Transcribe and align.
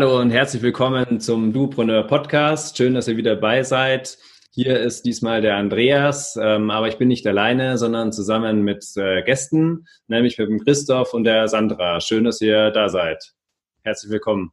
Hallo 0.00 0.18
und 0.18 0.30
herzlich 0.30 0.62
willkommen 0.62 1.20
zum 1.20 1.52
Dupreneur 1.52 2.04
Podcast. 2.04 2.78
Schön, 2.78 2.94
dass 2.94 3.06
ihr 3.06 3.18
wieder 3.18 3.34
dabei 3.34 3.62
seid. 3.62 4.16
Hier 4.50 4.80
ist 4.80 5.04
diesmal 5.04 5.42
der 5.42 5.56
Andreas, 5.56 6.38
ähm, 6.40 6.70
aber 6.70 6.88
ich 6.88 6.96
bin 6.96 7.08
nicht 7.08 7.26
alleine, 7.26 7.76
sondern 7.76 8.10
zusammen 8.10 8.62
mit 8.62 8.82
äh, 8.96 9.22
Gästen, 9.22 9.86
nämlich 10.08 10.38
mit 10.38 10.48
dem 10.48 10.64
Christoph 10.64 11.12
und 11.12 11.24
der 11.24 11.48
Sandra. 11.48 12.00
Schön, 12.00 12.24
dass 12.24 12.40
ihr 12.40 12.70
da 12.70 12.88
seid. 12.88 13.34
Herzlich 13.82 14.10
willkommen. 14.10 14.52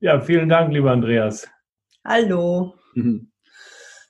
Ja, 0.00 0.20
vielen 0.20 0.48
Dank, 0.48 0.72
lieber 0.72 0.90
Andreas. 0.90 1.48
Hallo. 2.04 2.74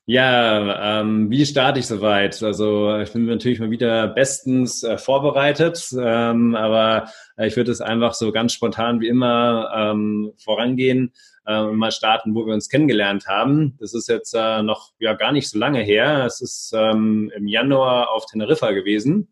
Ja, 0.07 1.01
ähm, 1.01 1.31
wie 1.31 1.47
starte 1.47 1.81
ich 1.81 1.87
soweit? 1.87 2.43
Also 2.43 2.99
ich 2.99 3.11
bin 3.15 3.25
natürlich 3.25 3.59
mal 3.59 3.71
wieder 3.71 4.07
bestens 4.09 4.83
äh, 4.83 4.99
vorbereitet, 4.99 5.89
ähm, 5.99 6.55
aber 6.55 7.09
ich 7.39 7.57
würde 7.57 7.73
es 7.73 7.81
einfach 7.81 8.15
so 8.15 8.31
ganz 8.33 8.53
spontan 8.53 9.01
wie 9.01 9.09
immer 9.09 9.71
ähm, 9.75 10.33
vorangehen 10.37 11.13
äh, 11.47 11.59
und 11.59 11.77
mal 11.77 11.91
starten, 11.91 12.35
wo 12.35 12.47
wir 12.47 12.55
uns 12.55 12.69
kennengelernt 12.69 13.27
haben. 13.27 13.77
Das 13.81 13.95
ist 13.95 14.09
jetzt 14.09 14.35
äh, 14.35 14.63
noch 14.63 14.93
ja 14.99 15.15
gar 15.15 15.33
nicht 15.33 15.49
so 15.49 15.59
lange 15.59 15.81
her. 15.81 16.25
Es 16.25 16.41
ist 16.41 16.73
ähm, 16.77 17.33
im 17.35 17.47
Januar 17.47 18.11
auf 18.11 18.27
Teneriffa 18.27 18.71
gewesen. 18.73 19.29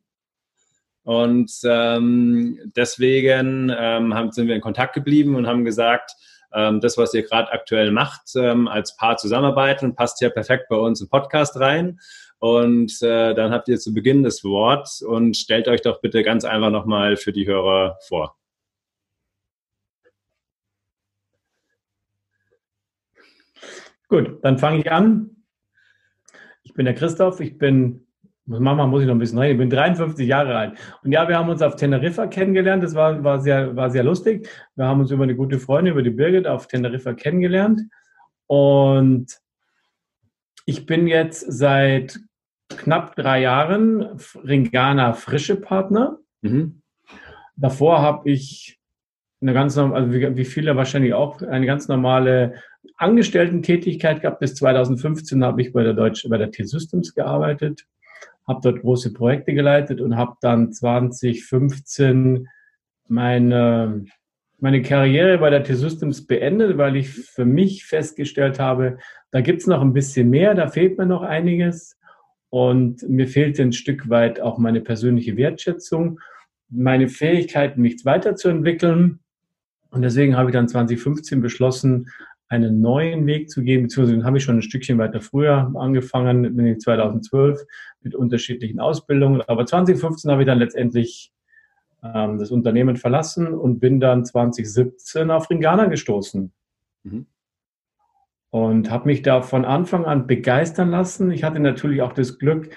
Und 1.04 1.52
ähm, 1.64 2.58
deswegen 2.76 3.72
ähm, 3.76 4.14
haben, 4.14 4.30
sind 4.30 4.46
wir 4.46 4.54
in 4.54 4.60
Kontakt 4.60 4.94
geblieben 4.94 5.34
und 5.34 5.46
haben 5.46 5.64
gesagt, 5.64 6.12
ähm, 6.54 6.80
das, 6.80 6.96
was 6.96 7.14
ihr 7.14 7.22
gerade 7.22 7.50
aktuell 7.50 7.90
macht, 7.90 8.22
ähm, 8.36 8.68
als 8.68 8.96
Paar 8.96 9.16
zusammenarbeiten, 9.16 9.94
passt 9.94 10.20
ja 10.20 10.30
perfekt 10.30 10.66
bei 10.68 10.76
uns 10.76 11.00
im 11.00 11.08
Podcast 11.08 11.58
rein. 11.58 11.98
Und 12.42 13.00
äh, 13.02 13.34
dann 13.34 13.52
habt 13.52 13.68
ihr 13.68 13.78
zu 13.78 13.94
Beginn 13.94 14.24
das 14.24 14.42
Wort 14.42 15.00
und 15.06 15.36
stellt 15.36 15.68
euch 15.68 15.80
doch 15.80 16.00
bitte 16.00 16.24
ganz 16.24 16.44
einfach 16.44 16.72
nochmal 16.72 17.16
für 17.16 17.30
die 17.30 17.46
Hörer 17.46 17.98
vor. 18.08 18.36
Gut, 24.08 24.40
dann 24.42 24.58
fange 24.58 24.80
ich 24.80 24.90
an. 24.90 25.44
Ich 26.64 26.74
bin 26.74 26.84
der 26.84 26.96
Christoph, 26.96 27.38
ich 27.38 27.58
bin 27.58 28.08
Mama 28.46 28.88
muss 28.88 29.02
ich 29.02 29.06
noch 29.06 29.14
ein 29.14 29.20
bisschen 29.20 29.38
reden. 29.38 29.52
Ich 29.52 29.58
bin 29.58 29.70
53 29.70 30.26
Jahre 30.26 30.56
alt. 30.56 30.78
Und 31.04 31.12
ja, 31.12 31.28
wir 31.28 31.38
haben 31.38 31.48
uns 31.48 31.62
auf 31.62 31.76
Teneriffa 31.76 32.26
kennengelernt. 32.26 32.82
Das 32.82 32.96
war, 32.96 33.22
war, 33.22 33.40
sehr, 33.40 33.76
war 33.76 33.88
sehr 33.88 34.02
lustig. 34.02 34.48
Wir 34.74 34.86
haben 34.86 34.98
uns 34.98 35.12
über 35.12 35.22
eine 35.22 35.36
gute 35.36 35.60
Freundin, 35.60 35.92
über 35.92 36.02
die 36.02 36.10
Birgit 36.10 36.48
auf 36.48 36.66
Teneriffa 36.66 37.14
kennengelernt. 37.14 37.82
Und 38.48 39.38
ich 40.66 40.86
bin 40.86 41.06
jetzt 41.06 41.46
seit 41.52 42.18
knapp 42.76 43.16
drei 43.16 43.40
Jahren 43.40 44.18
Ringana 44.44 45.12
Frische 45.12 45.56
Partner. 45.56 46.18
Mhm. 46.42 46.82
Davor 47.56 48.00
habe 48.00 48.30
ich 48.30 48.78
eine 49.40 49.52
ganz 49.52 49.76
also 49.76 50.12
wie, 50.12 50.44
viele 50.44 50.76
wahrscheinlich 50.76 51.14
auch, 51.14 51.42
eine 51.42 51.66
ganz 51.66 51.88
normale 51.88 52.54
Angestellten-Tätigkeit 52.96 54.20
gehabt. 54.22 54.38
Bis 54.38 54.54
2015 54.54 55.44
habe 55.44 55.62
ich 55.62 55.72
bei 55.72 55.82
der 55.82 55.94
Deutschen, 55.94 56.30
bei 56.30 56.38
der 56.38 56.50
T-Systems 56.50 57.14
gearbeitet 57.14 57.86
habe 58.46 58.60
dort 58.62 58.82
große 58.82 59.12
Projekte 59.12 59.54
geleitet 59.54 60.00
und 60.00 60.16
habe 60.16 60.36
dann 60.40 60.72
2015 60.72 62.48
meine, 63.08 64.04
meine 64.58 64.82
Karriere 64.82 65.38
bei 65.38 65.50
der 65.50 65.64
T-Systems 65.64 66.26
beendet, 66.26 66.78
weil 66.78 66.96
ich 66.96 67.10
für 67.10 67.44
mich 67.44 67.84
festgestellt 67.84 68.58
habe, 68.58 68.98
da 69.30 69.40
gibt 69.40 69.60
es 69.60 69.66
noch 69.66 69.80
ein 69.80 69.92
bisschen 69.92 70.30
mehr, 70.30 70.54
da 70.54 70.68
fehlt 70.68 70.98
mir 70.98 71.06
noch 71.06 71.22
einiges 71.22 71.98
und 72.52 73.08
mir 73.08 73.28
fehlte 73.28 73.62
ein 73.62 73.72
Stück 73.72 74.10
weit 74.10 74.38
auch 74.38 74.58
meine 74.58 74.82
persönliche 74.82 75.38
Wertschätzung, 75.38 76.20
meine 76.68 77.08
Fähigkeit, 77.08 77.78
mich 77.78 78.04
weiterzuentwickeln. 78.04 79.20
Und 79.88 80.02
deswegen 80.02 80.36
habe 80.36 80.50
ich 80.50 80.52
dann 80.52 80.68
2015 80.68 81.40
beschlossen, 81.40 82.10
einen 82.48 82.82
neuen 82.82 83.24
Weg 83.24 83.48
zu 83.48 83.62
gehen, 83.62 83.84
beziehungsweise 83.84 84.22
habe 84.24 84.36
ich 84.36 84.44
schon 84.44 84.58
ein 84.58 84.62
Stückchen 84.62 84.98
weiter 84.98 85.22
früher 85.22 85.72
angefangen, 85.74 86.54
bin 86.54 86.66
ich 86.66 86.80
2012 86.80 87.58
mit 88.02 88.14
unterschiedlichen 88.14 88.80
Ausbildungen. 88.80 89.40
Aber 89.46 89.64
2015 89.64 90.30
habe 90.30 90.42
ich 90.42 90.46
dann 90.46 90.58
letztendlich 90.58 91.32
ähm, 92.04 92.36
das 92.36 92.50
Unternehmen 92.50 92.96
verlassen 92.96 93.46
und 93.46 93.80
bin 93.80 93.98
dann 93.98 94.26
2017 94.26 95.30
auf 95.30 95.48
Ringana 95.48 95.86
gestoßen. 95.86 96.52
Mhm. 97.04 97.26
Und 98.52 98.90
habe 98.90 99.06
mich 99.06 99.22
da 99.22 99.40
von 99.40 99.64
Anfang 99.64 100.04
an 100.04 100.26
begeistern 100.26 100.90
lassen. 100.90 101.30
Ich 101.30 101.42
hatte 101.42 101.58
natürlich 101.58 102.02
auch 102.02 102.12
das 102.12 102.38
Glück, 102.38 102.68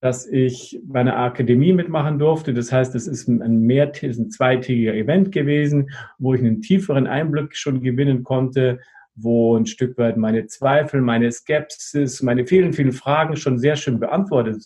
dass 0.00 0.28
ich 0.28 0.80
bei 0.84 1.00
einer 1.00 1.18
Akademie 1.18 1.72
mitmachen 1.72 2.20
durfte. 2.20 2.54
Das 2.54 2.70
heißt, 2.70 2.94
es 2.94 3.08
ist 3.08 3.26
ein, 3.26 3.60
mehr, 3.60 3.90
ein 4.00 4.30
zweitägiger 4.30 4.94
Event 4.94 5.32
gewesen, 5.32 5.90
wo 6.18 6.34
ich 6.34 6.40
einen 6.40 6.60
tieferen 6.60 7.08
Einblick 7.08 7.56
schon 7.56 7.82
gewinnen 7.82 8.22
konnte, 8.22 8.78
wo 9.16 9.56
ein 9.56 9.66
Stück 9.66 9.98
weit 9.98 10.16
meine 10.16 10.46
Zweifel, 10.46 11.00
meine 11.00 11.32
Skepsis, 11.32 12.22
meine 12.22 12.46
vielen, 12.46 12.72
vielen 12.72 12.92
Fragen 12.92 13.34
schon 13.34 13.58
sehr 13.58 13.74
schön 13.74 13.98
beantwortet, 13.98 14.64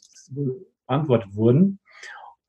beantwortet 0.86 1.34
wurden. 1.34 1.78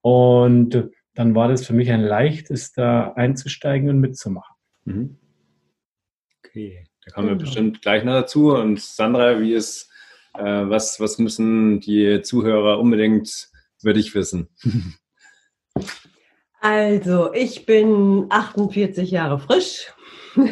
Und 0.02 0.90
dann 1.14 1.36
war 1.36 1.48
das 1.48 1.66
für 1.66 1.74
mich 1.74 1.90
ein 1.92 2.02
leichtes, 2.02 2.74
da 2.74 3.14
einzusteigen 3.14 3.90
und 3.90 4.00
mitzumachen. 4.00 4.56
Mhm. 4.84 5.18
Okay, 6.44 6.89
da 7.10 7.16
kommen 7.16 7.28
wir 7.28 7.36
genau. 7.36 7.46
bestimmt 7.46 7.82
gleich 7.82 8.04
noch 8.04 8.14
dazu. 8.14 8.54
Und 8.54 8.80
Sandra, 8.80 9.40
wie 9.40 9.54
ist, 9.54 9.90
äh, 10.36 10.44
was, 10.44 11.00
was 11.00 11.18
müssen 11.18 11.80
die 11.80 12.22
Zuhörer 12.22 12.80
unbedingt 12.80 13.50
über 13.82 13.94
dich 13.94 14.16
wissen? 14.16 14.50
Also, 16.62 17.32
ich 17.32 17.66
bin 17.66 18.26
48 18.28 19.12
Jahre 19.12 19.40
frisch. 19.40 19.94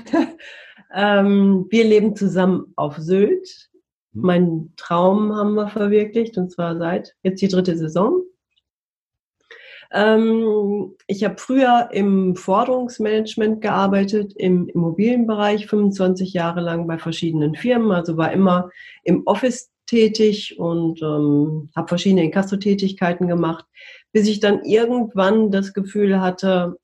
Ähm, 0.94 1.68
wir 1.70 1.84
leben 1.84 2.16
zusammen 2.16 2.74
auf 2.76 2.98
Sylt. 2.98 3.70
Mhm. 4.14 4.22
Meinen 4.22 4.74
Traum 4.78 5.36
haben 5.36 5.56
wir 5.56 5.68
verwirklicht 5.68 6.38
und 6.38 6.50
zwar 6.52 6.78
seit 6.78 7.14
jetzt 7.24 7.42
die 7.42 7.48
dritte 7.50 7.78
Saison. 7.78 8.22
Ähm, 9.92 10.96
ich 11.08 11.24
habe 11.24 11.38
früher 11.38 11.90
im 11.92 12.36
Forderungsmanagement 12.36 13.62
gearbeitet, 13.62 14.34
im 14.36 14.68
Immobilienbereich, 14.68 15.68
25 15.68 16.34
Jahre 16.34 16.62
lang 16.62 16.88
bei 16.88 16.98
verschiedenen 16.98 17.56
Firmen, 17.56 17.92
also 17.92 18.18
war 18.18 18.32
immer 18.32 18.70
im 19.04 19.24
Office 19.26 19.72
tätig 19.86 20.60
und 20.60 21.02
ähm, 21.02 21.70
habe 21.76 21.88
verschiedene 21.88 22.24
Inkasso-Tätigkeiten 22.24 23.28
gemacht, 23.28 23.66
bis 24.12 24.28
ich 24.28 24.40
dann 24.40 24.64
irgendwann 24.64 25.52
das 25.52 25.74
Gefühl 25.74 26.20
hatte, 26.20 26.76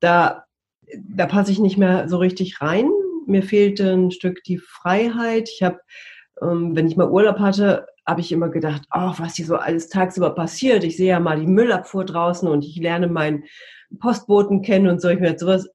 da, 0.00 0.44
da 0.96 1.26
passe 1.26 1.52
ich 1.52 1.58
nicht 1.58 1.76
mehr 1.76 2.08
so 2.08 2.16
richtig 2.16 2.62
rein 2.62 2.88
mir 3.28 3.42
fehlte 3.42 3.92
ein 3.92 4.10
Stück 4.10 4.42
die 4.44 4.58
Freiheit. 4.58 5.48
Ich 5.52 5.62
habe, 5.62 5.78
ähm, 6.42 6.74
wenn 6.74 6.88
ich 6.88 6.96
mal 6.96 7.10
Urlaub 7.10 7.38
hatte, 7.38 7.86
habe 8.08 8.22
ich 8.22 8.32
immer 8.32 8.48
gedacht, 8.48 8.82
oh, 8.94 9.12
was 9.18 9.36
hier 9.36 9.46
so 9.46 9.56
alles 9.56 9.88
tagsüber 9.88 10.34
passiert. 10.34 10.82
Ich 10.82 10.96
sehe 10.96 11.10
ja 11.10 11.20
mal 11.20 11.38
die 11.38 11.46
Müllabfuhr 11.46 12.04
draußen 12.04 12.48
und 12.48 12.64
ich 12.64 12.76
lerne 12.76 13.06
meinen 13.06 13.44
Postboten 14.00 14.62
kennen 14.62 14.88
und 14.88 15.00
so. 15.00 15.08
Ich 15.08 15.20
mir 15.20 15.38
sowas 15.38 15.68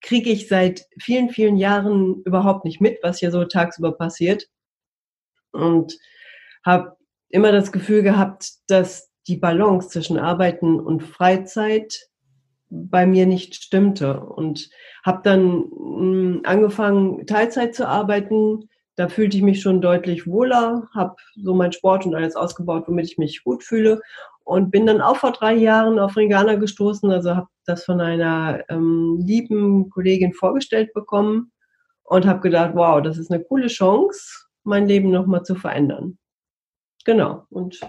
kriege 0.00 0.30
ich 0.30 0.48
seit 0.48 0.86
vielen, 0.98 1.28
vielen 1.28 1.56
Jahren 1.56 2.22
überhaupt 2.24 2.64
nicht 2.64 2.80
mit, 2.80 2.98
was 3.02 3.18
hier 3.18 3.30
so 3.30 3.44
tagsüber 3.44 3.92
passiert. 3.92 4.48
Und 5.52 5.96
habe 6.64 6.96
immer 7.28 7.52
das 7.52 7.70
Gefühl 7.70 8.02
gehabt, 8.02 8.50
dass 8.66 9.10
die 9.28 9.36
Balance 9.36 9.88
zwischen 9.90 10.18
Arbeiten 10.18 10.80
und 10.80 11.02
Freizeit 11.02 12.08
bei 12.70 13.06
mir 13.06 13.26
nicht 13.26 13.54
stimmte 13.54 14.20
und 14.20 14.70
habe 15.04 15.20
dann 15.22 15.70
hm, 15.70 16.40
angefangen 16.44 17.26
Teilzeit 17.26 17.74
zu 17.74 17.86
arbeiten. 17.86 18.70
Da 18.96 19.08
fühlte 19.08 19.36
ich 19.36 19.42
mich 19.42 19.60
schon 19.62 19.80
deutlich 19.80 20.26
wohler, 20.26 20.88
habe 20.94 21.16
so 21.36 21.54
mein 21.54 21.72
Sport 21.72 22.04
und 22.04 22.14
alles 22.14 22.36
ausgebaut, 22.36 22.84
womit 22.86 23.06
ich 23.06 23.18
mich 23.18 23.42
gut 23.42 23.64
fühle 23.64 24.00
und 24.44 24.70
bin 24.70 24.86
dann 24.86 25.00
auch 25.00 25.16
vor 25.16 25.32
drei 25.32 25.54
Jahren 25.54 25.98
auf 25.98 26.16
Ringana 26.16 26.56
gestoßen. 26.56 27.10
Also 27.10 27.34
habe 27.34 27.48
das 27.64 27.84
von 27.84 28.00
einer 28.00 28.62
ähm, 28.68 29.18
lieben 29.24 29.88
Kollegin 29.90 30.34
vorgestellt 30.34 30.92
bekommen 30.92 31.52
und 32.02 32.26
habe 32.26 32.40
gedacht, 32.40 32.72
wow, 32.74 33.02
das 33.02 33.16
ist 33.16 33.30
eine 33.30 33.42
coole 33.42 33.68
Chance, 33.68 34.46
mein 34.64 34.86
Leben 34.86 35.10
nochmal 35.10 35.42
zu 35.42 35.54
verändern. 35.54 36.18
Genau. 37.04 37.46
Und 37.48 37.80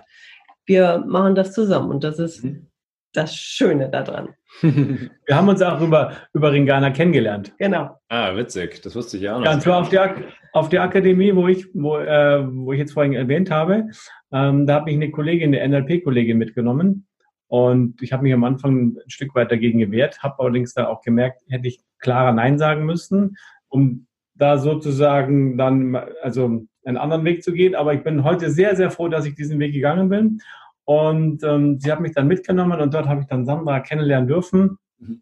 wir 0.66 1.04
machen 1.06 1.36
das 1.36 1.54
zusammen 1.54 1.92
und 1.92 2.04
das 2.04 2.20
ist 2.20 2.44
mhm 2.44 2.68
das 3.14 3.36
Schöne 3.36 3.90
daran. 3.90 4.36
Wir 4.62 5.36
haben 5.36 5.48
uns 5.48 5.62
auch 5.62 5.80
über, 5.80 6.14
über 6.34 6.52
Ringana 6.52 6.92
kennengelernt. 6.92 7.54
Genau. 7.58 7.98
Ah, 8.10 8.36
witzig. 8.36 8.82
Das 8.82 8.96
wusste 8.96 9.18
ich 9.18 9.24
ja 9.24 9.36
auch 9.36 9.40
noch. 9.40 9.46
Ja, 9.46 9.54
und 9.54 9.62
zwar 9.62 9.82
auf 9.82 9.90
der, 9.90 10.16
auf 10.54 10.70
der 10.70 10.84
Akademie, 10.84 11.36
wo 11.36 11.48
ich, 11.48 11.68
wo, 11.74 11.98
äh, 11.98 12.44
wo 12.48 12.74
ich 12.74 12.80
jetzt 12.80 12.94
vorhin 12.94 13.14
erwähnt 13.14 13.52
habe. 13.52 13.90
Ähm, 14.32 14.66
da 14.66 14.76
hat 14.76 14.86
mich 14.86 14.96
eine 14.96 15.12
Kollegin, 15.12 15.54
eine 15.54 15.68
NLP-Kollegin 15.68 16.38
mitgenommen. 16.38 17.08
Und 17.48 18.02
ich 18.02 18.14
habe 18.14 18.24
mich 18.24 18.34
am 18.34 18.44
Anfang 18.44 18.96
ein 18.96 19.10
Stück 19.10 19.36
weit 19.36 19.52
dagegen 19.52 19.80
gewehrt, 19.80 20.24
habe 20.24 20.40
allerdings 20.40 20.74
dann 20.74 20.86
auch 20.86 21.02
gemerkt, 21.02 21.42
hätte 21.50 21.68
ich 21.68 21.82
klarer 22.00 22.32
Nein 22.32 22.58
sagen 22.58 22.86
müssen, 22.86 23.36
um 23.68 24.08
da 24.36 24.58
sozusagen 24.58 25.58
dann 25.58 25.96
also 26.22 26.66
einen 26.86 26.98
anderen 26.98 27.26
Weg 27.26 27.44
zu 27.44 27.54
gehen. 27.54 27.76
Aber 27.76 27.94
ich 27.94 28.04
bin 28.04 28.24
heute 28.24 28.50
sehr, 28.50 28.76
sehr 28.76 28.90
froh, 28.90 29.08
dass 29.08 29.26
ich 29.26 29.36
diesen 29.36 29.60
Weg 29.60 29.74
gegangen 29.74 30.10
bin 30.10 30.40
und 30.86 31.44
ähm, 31.44 31.80
sie 31.80 31.92
hat 31.92 32.02
mich 32.02 32.14
dann 32.14 32.28
mitgenommen 32.28 32.82
und 32.82 32.94
dort 32.94 33.08
habe 33.08 33.22
ich 33.22 33.28
dann 33.28 33.46
Sandra 33.46 33.80
kennenlernen 33.80 34.28
dürfen. 34.28 34.78
Mhm. 35.00 35.22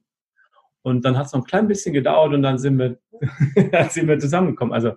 Und 0.84 1.06
dann 1.06 1.18
hat 1.18 1.28
es 1.28 1.34
noch 1.34 1.42
ein 1.42 1.46
klein 1.46 1.68
bisschen 1.68 1.94
gedauert 1.94 2.34
und 2.34 2.42
dann 2.42 2.58
sind 2.58 2.78
wir, 2.80 2.98
dann 3.72 3.90
sind 3.90 4.08
wir 4.08 4.20
zusammengekommen. 4.20 4.74
Also 4.74 4.94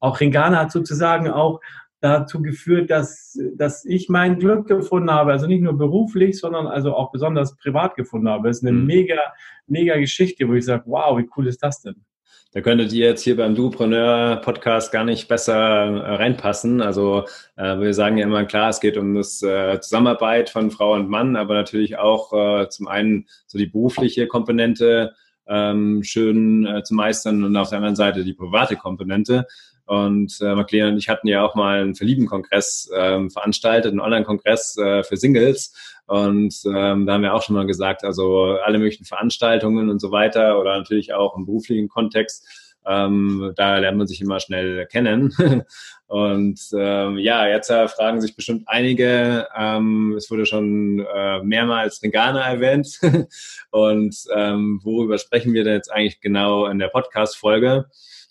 auch 0.00 0.20
Ringana 0.20 0.60
hat 0.60 0.72
sozusagen 0.72 1.30
auch 1.30 1.60
dazu 2.00 2.40
geführt, 2.42 2.90
dass, 2.90 3.38
dass 3.56 3.84
ich 3.84 4.08
mein 4.08 4.38
Glück 4.38 4.68
gefunden 4.68 5.10
habe. 5.10 5.32
Also 5.32 5.46
nicht 5.46 5.62
nur 5.62 5.76
beruflich, 5.76 6.38
sondern 6.38 6.66
also 6.66 6.94
auch 6.94 7.10
besonders 7.10 7.56
privat 7.56 7.96
gefunden 7.96 8.28
habe. 8.28 8.48
Es 8.48 8.58
ist 8.58 8.62
eine 8.66 8.76
mhm. 8.76 8.86
mega, 8.86 9.18
mega 9.66 9.96
Geschichte, 9.96 10.48
wo 10.48 10.54
ich 10.54 10.64
sage, 10.64 10.84
wow, 10.86 11.18
wie 11.18 11.28
cool 11.36 11.48
ist 11.48 11.62
das 11.62 11.82
denn? 11.82 12.04
Da 12.52 12.62
könntet 12.62 12.94
ihr 12.94 13.06
jetzt 13.06 13.22
hier 13.22 13.36
beim 13.36 13.54
Duopreneur-Podcast 13.54 14.90
gar 14.90 15.04
nicht 15.04 15.28
besser 15.28 15.54
äh, 15.54 16.14
reinpassen. 16.14 16.80
Also 16.80 17.24
äh, 17.56 17.78
wir 17.78 17.92
sagen 17.92 18.16
ja 18.16 18.24
immer 18.24 18.46
klar, 18.46 18.70
es 18.70 18.80
geht 18.80 18.96
um 18.96 19.14
das 19.14 19.42
äh, 19.42 19.78
Zusammenarbeit 19.80 20.48
von 20.48 20.70
Frau 20.70 20.94
und 20.94 21.10
Mann, 21.10 21.36
aber 21.36 21.52
natürlich 21.54 21.98
auch 21.98 22.32
äh, 22.32 22.68
zum 22.70 22.88
einen 22.88 23.26
so 23.46 23.58
die 23.58 23.66
berufliche 23.66 24.26
Komponente 24.28 25.12
ähm, 25.48 26.02
schön 26.02 26.66
äh, 26.66 26.82
zu 26.82 26.94
meistern 26.94 27.44
und 27.44 27.56
auf 27.56 27.70
der 27.70 27.78
anderen 27.78 27.96
Seite 27.96 28.24
die 28.24 28.34
private 28.34 28.76
Komponente. 28.76 29.46
Und 29.86 30.38
äh, 30.42 30.54
McLean 30.54 30.92
und 30.92 30.98
ich 30.98 31.08
hatten 31.08 31.28
ja 31.28 31.42
auch 31.42 31.54
mal 31.54 31.80
einen 31.80 31.94
Verlieben-Kongress 31.94 32.90
ähm, 32.94 33.30
veranstaltet, 33.30 33.90
einen 33.90 34.00
Online-Kongress 34.00 34.76
äh, 34.76 35.02
für 35.02 35.16
Singles. 35.16 35.72
Und 36.06 36.54
ähm, 36.66 37.06
da 37.06 37.14
haben 37.14 37.22
wir 37.22 37.32
auch 37.32 37.42
schon 37.42 37.56
mal 37.56 37.66
gesagt, 37.66 38.04
also 38.04 38.58
alle 38.62 38.78
möglichen 38.78 39.06
Veranstaltungen 39.06 39.88
und 39.88 40.00
so 40.00 40.10
weiter 40.10 40.60
oder 40.60 40.76
natürlich 40.76 41.14
auch 41.14 41.36
im 41.36 41.46
beruflichen 41.46 41.88
Kontext, 41.88 42.46
ähm, 42.88 43.52
da 43.56 43.78
lernt 43.78 43.98
man 43.98 44.06
sich 44.06 44.20
immer 44.20 44.40
schnell 44.40 44.86
kennen. 44.86 45.34
und 46.06 46.60
ähm, 46.74 47.18
ja, 47.18 47.46
jetzt 47.46 47.70
äh, 47.70 47.86
fragen 47.86 48.20
sich 48.20 48.34
bestimmt 48.34 48.64
einige, 48.66 49.46
ähm, 49.56 50.14
es 50.16 50.30
wurde 50.30 50.46
schon 50.46 51.06
äh, 51.14 51.42
mehrmals 51.42 52.02
Ringana 52.02 52.40
erwähnt. 52.40 52.98
und 53.70 54.16
ähm, 54.34 54.80
worüber 54.82 55.18
sprechen 55.18 55.52
wir 55.52 55.64
denn 55.64 55.74
jetzt 55.74 55.92
eigentlich 55.92 56.20
genau 56.20 56.66
in 56.66 56.78
der 56.78 56.88
Podcast-Folge? 56.88 57.86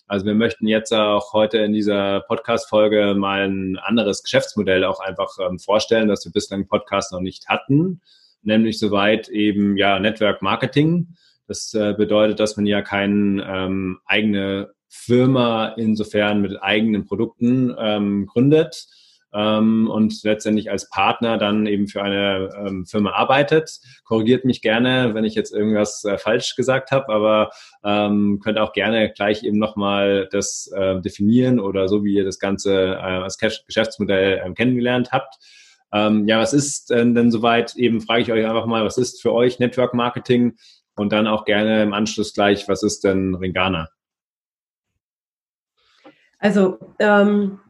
Also 0.08 0.24
wir 0.24 0.34
möchten 0.34 0.66
jetzt 0.66 0.92
auch 0.92 1.34
heute 1.34 1.58
in 1.58 1.72
dieser 1.72 2.22
Podcast-Folge 2.22 3.14
mal 3.14 3.46
ein 3.46 3.78
anderes 3.78 4.22
Geschäftsmodell 4.22 4.82
auch 4.84 5.00
einfach 5.00 5.36
ähm, 5.38 5.58
vorstellen, 5.58 6.08
das 6.08 6.24
wir 6.24 6.32
bislang 6.32 6.62
im 6.62 6.66
Podcast 6.66 7.12
noch 7.12 7.20
nicht 7.20 7.46
hatten, 7.48 8.00
nämlich 8.42 8.78
soweit 8.78 9.28
eben 9.28 9.76
ja 9.76 9.98
Network 9.98 10.40
Marketing. 10.40 11.14
Das 11.48 11.74
äh, 11.74 11.94
bedeutet, 11.94 12.38
dass 12.38 12.56
man 12.56 12.66
ja 12.66 12.82
keine 12.82 13.44
ähm, 13.48 13.98
eigene 14.06 14.70
Firma 14.88 15.68
insofern 15.76 16.40
mit 16.40 16.62
eigenen 16.62 17.04
Produkten 17.04 17.74
ähm, 17.78 18.26
gründet, 18.26 18.86
ähm, 19.32 19.90
und 19.90 20.22
letztendlich 20.22 20.70
als 20.70 20.88
Partner 20.88 21.38
dann 21.38 21.66
eben 21.66 21.88
für 21.88 22.02
eine 22.02 22.50
ähm, 22.56 22.86
Firma 22.86 23.10
arbeitet. 23.10 23.80
Korrigiert 24.04 24.44
mich 24.44 24.62
gerne, 24.62 25.14
wenn 25.14 25.24
ich 25.24 25.34
jetzt 25.34 25.52
irgendwas 25.52 26.04
äh, 26.04 26.18
falsch 26.18 26.56
gesagt 26.56 26.90
habe, 26.90 27.08
aber 27.12 27.50
ähm, 27.84 28.40
könnt 28.42 28.58
auch 28.58 28.72
gerne 28.72 29.12
gleich 29.12 29.42
eben 29.44 29.58
nochmal 29.58 30.28
das 30.30 30.70
äh, 30.74 31.00
definieren 31.00 31.60
oder 31.60 31.88
so, 31.88 32.04
wie 32.04 32.14
ihr 32.14 32.24
das 32.24 32.38
Ganze 32.38 32.94
äh, 32.94 32.96
als 32.96 33.38
Geschäftsmodell 33.38 34.42
äh, 34.44 34.52
kennengelernt 34.54 35.10
habt. 35.12 35.36
Ähm, 35.92 36.28
ja, 36.28 36.38
was 36.38 36.52
ist 36.52 36.90
denn, 36.90 37.14
denn 37.14 37.30
soweit? 37.30 37.74
Eben 37.76 38.00
frage 38.02 38.22
ich 38.22 38.32
euch 38.32 38.46
einfach 38.46 38.66
mal, 38.66 38.84
was 38.84 38.98
ist 38.98 39.22
für 39.22 39.32
euch 39.32 39.58
Network 39.58 39.94
Marketing? 39.94 40.56
Und 40.98 41.12
dann 41.12 41.26
auch 41.26 41.44
gerne 41.44 41.82
im 41.82 41.92
Anschluss 41.92 42.34
gleich, 42.34 42.68
was 42.68 42.82
ist 42.82 43.04
denn 43.04 43.34
Ringana? 43.34 43.88
Also, 46.38 46.78
ähm, 46.98 47.60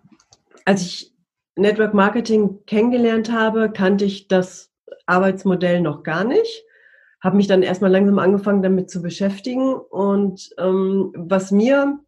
als 0.64 0.82
ich 0.82 1.14
Network 1.56 1.94
Marketing 1.94 2.64
kennengelernt 2.66 3.32
habe, 3.32 3.70
kannte 3.70 4.04
ich 4.04 4.28
das 4.28 4.72
Arbeitsmodell 5.06 5.80
noch 5.80 6.02
gar 6.02 6.24
nicht. 6.24 6.64
Habe 7.20 7.36
mich 7.36 7.46
dann 7.48 7.62
erstmal 7.62 7.90
langsam 7.90 8.18
angefangen, 8.18 8.62
damit 8.62 8.90
zu 8.90 9.02
beschäftigen. 9.02 9.74
Und 9.74 10.50
ähm, 10.58 11.12
was 11.16 11.50
mir 11.50 11.98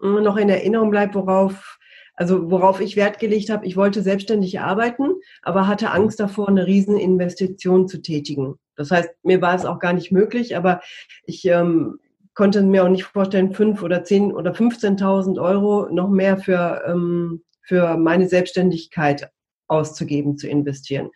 noch 0.00 0.36
in 0.36 0.48
Erinnerung 0.48 0.90
bleibt, 0.90 1.14
worauf, 1.14 1.78
also 2.14 2.50
worauf 2.50 2.80
ich 2.80 2.96
Wert 2.96 3.18
gelegt 3.18 3.50
habe, 3.50 3.66
ich 3.66 3.76
wollte 3.76 4.02
selbstständig 4.02 4.60
arbeiten, 4.60 5.14
aber 5.42 5.66
hatte 5.66 5.90
Angst 5.90 6.20
davor, 6.20 6.48
eine 6.48 6.66
Rieseninvestition 6.66 7.88
zu 7.88 8.00
tätigen. 8.00 8.58
Das 8.78 8.90
heißt, 8.90 9.10
mir 9.22 9.42
war 9.42 9.54
es 9.54 9.66
auch 9.66 9.78
gar 9.78 9.92
nicht 9.92 10.12
möglich, 10.12 10.56
aber 10.56 10.80
ich 11.24 11.44
ähm, 11.44 11.98
konnte 12.34 12.62
mir 12.62 12.84
auch 12.84 12.88
nicht 12.88 13.04
vorstellen, 13.04 13.52
fünf 13.52 13.82
oder 13.82 14.04
zehn 14.04 14.32
oder 14.32 14.52
15.000 14.52 15.42
Euro 15.42 15.88
noch 15.90 16.08
mehr 16.08 16.38
für 16.38 16.82
ähm, 16.86 17.42
für 17.68 17.98
meine 17.98 18.28
Selbstständigkeit 18.28 19.30
auszugeben, 19.68 20.38
zu 20.38 20.48
investieren. 20.48 21.10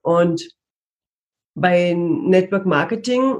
Und 0.00 0.48
bei 1.54 1.92
Network 1.94 2.64
Marketing, 2.64 3.36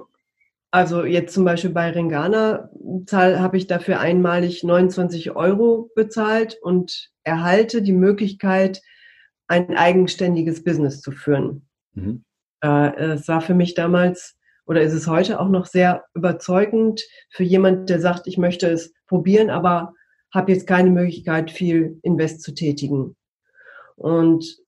also 0.70 1.04
jetzt 1.04 1.32
zum 1.32 1.44
Beispiel 1.46 1.70
bei 1.70 1.90
Ringana, 1.90 2.70
habe 3.10 3.56
ich 3.56 3.66
dafür 3.66 3.98
einmalig 3.98 4.62
29 4.62 5.30
Euro 5.34 5.90
bezahlt 5.94 6.58
und 6.60 7.10
erhalte 7.24 7.80
die 7.80 7.94
Möglichkeit, 7.94 8.82
ein 9.48 9.74
eigenständiges 9.76 10.62
Business 10.62 11.00
zu 11.00 11.12
führen. 11.12 11.66
Mhm. 11.94 12.24
Äh, 12.62 12.94
es 13.14 13.28
war 13.28 13.40
für 13.40 13.54
mich 13.54 13.74
damals 13.74 14.36
oder 14.66 14.82
ist 14.82 14.92
es 14.92 15.06
heute 15.06 15.40
auch 15.40 15.48
noch 15.48 15.66
sehr 15.66 16.04
überzeugend 16.14 17.02
für 17.30 17.42
jemand, 17.42 17.90
der 17.90 18.00
sagt, 18.00 18.26
ich 18.26 18.38
möchte 18.38 18.68
es 18.68 18.92
probieren, 19.06 19.50
aber 19.50 19.94
habe 20.32 20.52
jetzt 20.52 20.66
keine 20.66 20.90
Möglichkeit, 20.90 21.50
viel 21.50 21.98
Invest 22.02 22.42
zu 22.42 22.54
tätigen. 22.54 23.16
Und 23.96 24.58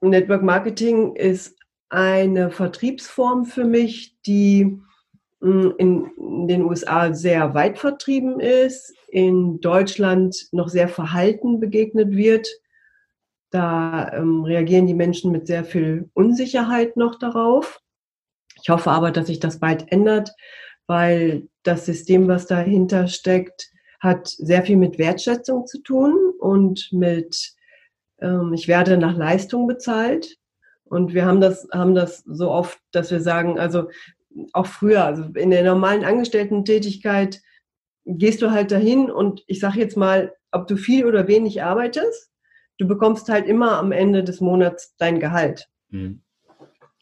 Network 0.00 0.42
Marketing 0.42 1.16
ist 1.16 1.56
eine 1.88 2.50
Vertriebsform 2.50 3.46
für 3.46 3.64
mich, 3.64 4.16
die 4.26 4.78
hm, 5.40 5.74
in 5.78 6.46
den 6.46 6.64
USA 6.64 7.14
sehr 7.14 7.54
weit 7.54 7.78
vertrieben 7.78 8.40
ist, 8.40 8.94
in 9.08 9.60
Deutschland 9.60 10.48
noch 10.52 10.68
sehr 10.68 10.88
verhalten 10.88 11.60
begegnet 11.60 12.10
wird. 12.10 12.46
Da 13.50 14.12
ähm, 14.12 14.44
reagieren 14.44 14.86
die 14.86 14.94
Menschen 14.94 15.32
mit 15.32 15.46
sehr 15.46 15.64
viel 15.64 16.10
Unsicherheit 16.14 16.96
noch 16.96 17.18
darauf. 17.18 17.80
Ich 18.62 18.68
hoffe 18.68 18.90
aber, 18.90 19.10
dass 19.10 19.28
sich 19.28 19.40
das 19.40 19.58
bald 19.58 19.90
ändert, 19.90 20.30
weil 20.86 21.48
das 21.62 21.86
System, 21.86 22.28
was 22.28 22.46
dahinter 22.46 23.06
steckt, 23.06 23.70
hat 24.00 24.28
sehr 24.28 24.62
viel 24.62 24.76
mit 24.76 24.98
Wertschätzung 24.98 25.66
zu 25.66 25.82
tun 25.82 26.14
und 26.38 26.88
mit, 26.92 27.52
ähm, 28.20 28.52
ich 28.52 28.68
werde 28.68 28.96
nach 28.96 29.16
Leistung 29.16 29.66
bezahlt. 29.66 30.36
Und 30.84 31.14
wir 31.14 31.26
haben 31.26 31.40
das, 31.40 31.68
haben 31.72 31.94
das 31.94 32.22
so 32.26 32.50
oft, 32.50 32.78
dass 32.92 33.10
wir 33.10 33.20
sagen, 33.20 33.58
also 33.58 33.88
auch 34.52 34.66
früher, 34.66 35.04
also 35.04 35.24
in 35.34 35.50
der 35.50 35.64
normalen 35.64 36.04
Angestellten-Tätigkeit 36.04 37.40
gehst 38.04 38.40
du 38.40 38.50
halt 38.50 38.70
dahin 38.70 39.10
und 39.10 39.42
ich 39.46 39.60
sage 39.60 39.80
jetzt 39.80 39.96
mal, 39.96 40.34
ob 40.50 40.66
du 40.66 40.76
viel 40.76 41.04
oder 41.04 41.28
wenig 41.28 41.62
arbeitest, 41.62 42.30
du 42.78 42.86
bekommst 42.86 43.28
halt 43.28 43.46
immer 43.46 43.78
am 43.78 43.92
Ende 43.92 44.24
des 44.24 44.40
Monats 44.40 44.96
dein 44.96 45.20
Gehalt. 45.20 45.68
Mhm. 45.90 46.22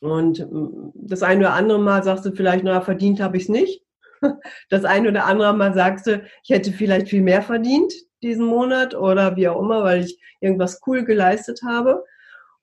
Und 0.01 0.41
ähm, 0.41 0.93
das 0.95 1.23
eine 1.23 1.41
oder 1.41 1.55
andere 1.55 1.79
Mal 1.79 2.03
sagst 2.03 2.25
du 2.25 2.33
vielleicht, 2.33 2.65
naja, 2.65 2.81
verdient 2.81 3.21
habe 3.21 3.37
ich 3.37 3.45
es 3.45 3.49
nicht. 3.49 3.83
Das 4.71 4.85
eine 4.85 5.11
oder 5.11 5.27
andere 5.27 5.53
Mal 5.53 5.75
sagst 5.75 6.07
du, 6.07 6.23
ich 6.43 6.49
hätte 6.49 6.73
vielleicht 6.73 7.11
viel 7.11 7.21
mehr 7.21 7.43
verdient 7.43 7.93
diesen 8.23 8.47
Monat 8.47 8.95
oder 8.95 9.37
wie 9.37 9.47
auch 9.47 9.61
immer, 9.61 9.85
weil 9.85 10.05
ich 10.05 10.19
irgendwas 10.41 10.81
cool 10.87 11.05
geleistet 11.05 11.61
habe. 11.65 12.03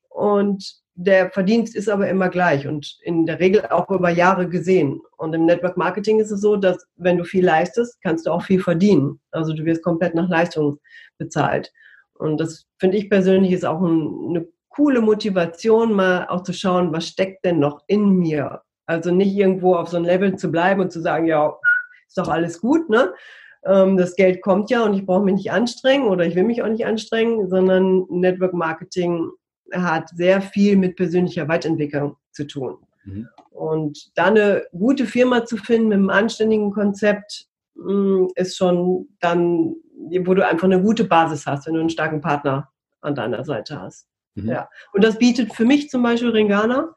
Und 0.10 0.84
der 0.96 1.32
Verdienst 1.32 1.76
ist 1.76 1.90
aber 1.90 2.10
immer 2.10 2.30
gleich 2.30 2.68
und 2.68 2.98
in 3.02 3.26
der 3.26 3.40
Regel 3.40 3.66
auch 3.70 3.90
über 3.90 4.10
Jahre 4.10 4.48
gesehen. 4.50 5.02
Und 5.18 5.34
im 5.34 5.46
Network 5.46 5.78
Marketing 5.78 6.20
ist 6.20 6.32
es 6.32 6.42
so, 6.42 6.56
dass 6.56 6.86
wenn 6.96 7.18
du 7.18 7.24
viel 7.24 7.46
leistest, 7.46 8.02
kannst 8.02 8.26
du 8.26 8.32
auch 8.32 8.44
viel 8.44 8.62
verdienen. 8.62 9.20
Also 9.32 9.54
du 9.54 9.64
wirst 9.66 9.84
komplett 9.84 10.16
nach 10.16 10.30
Leistung 10.30 10.80
bezahlt. 11.18 11.72
Und 12.16 12.40
das 12.40 12.66
finde 12.80 12.98
ich 12.98 13.10
persönlich 13.10 13.52
ist 13.52 13.66
auch 13.66 13.82
ein, 13.82 14.30
eine 14.30 14.48
coole 14.70 15.02
Motivation, 15.02 15.94
mal 15.94 16.28
auch 16.28 16.44
zu 16.44 16.54
schauen, 16.54 16.94
was 16.94 17.08
steckt 17.08 17.46
denn 17.46 17.60
noch 17.60 17.82
in 17.88 18.10
mir? 18.10 18.62
Also 18.86 19.12
nicht 19.12 19.36
irgendwo 19.36 19.76
auf 19.76 19.90
so 19.90 19.98
einem 19.98 20.06
Level 20.06 20.36
zu 20.36 20.52
bleiben 20.52 20.82
und 20.82 20.92
zu 20.92 21.02
sagen, 21.02 21.26
ja, 21.26 21.56
ist 22.08 22.18
doch 22.18 22.28
alles 22.28 22.60
gut, 22.60 22.90
ne? 22.90 23.14
Ähm, 23.66 23.98
das 23.98 24.16
Geld 24.16 24.42
kommt 24.42 24.70
ja 24.70 24.84
und 24.84 24.94
ich 24.94 25.06
brauche 25.06 25.24
mich 25.24 25.36
nicht 25.36 25.52
anstrengen 25.52 26.08
oder 26.08 26.26
ich 26.26 26.36
will 26.36 26.44
mich 26.44 26.62
auch 26.62 26.68
nicht 26.68 26.86
anstrengen, 26.86 27.50
sondern 27.50 28.06
Network 28.10 28.54
Marketing 28.54 29.30
hat 29.72 30.10
sehr 30.10 30.42
viel 30.42 30.76
mit 30.76 30.96
persönlicher 30.96 31.48
Weiterentwicklung 31.48 32.18
zu 32.32 32.46
tun. 32.46 32.78
Mhm. 33.06 33.28
Und 33.52 34.12
da 34.16 34.26
eine 34.26 34.66
gute 34.72 35.06
Firma 35.06 35.46
zu 35.46 35.58
finden 35.58 35.90
mit 35.90 35.98
einem 35.98 36.10
anständigen 36.10 36.72
Konzept, 36.72 37.48
mm, 37.76 38.28
ist 38.36 38.58
schon 38.58 39.08
dann, 39.20 39.76
wo 40.26 40.34
du 40.34 40.48
einfach 40.48 40.66
eine 40.66 40.82
gute 40.82 41.04
Basis 41.06 41.46
hast, 41.46 41.68
wenn 41.68 41.74
du 41.74 41.80
einen 41.80 41.90
starken 41.90 42.22
Partner 42.22 42.70
an 43.02 43.16
deiner 43.16 43.44
Seite 43.44 43.82
hast. 43.82 44.08
Mhm. 44.36 44.50
Ja. 44.50 44.70
Und 44.94 45.04
das 45.04 45.18
bietet 45.18 45.54
für 45.54 45.66
mich 45.66 45.90
zum 45.90 46.04
Beispiel 46.04 46.30
Ringana. 46.30 46.94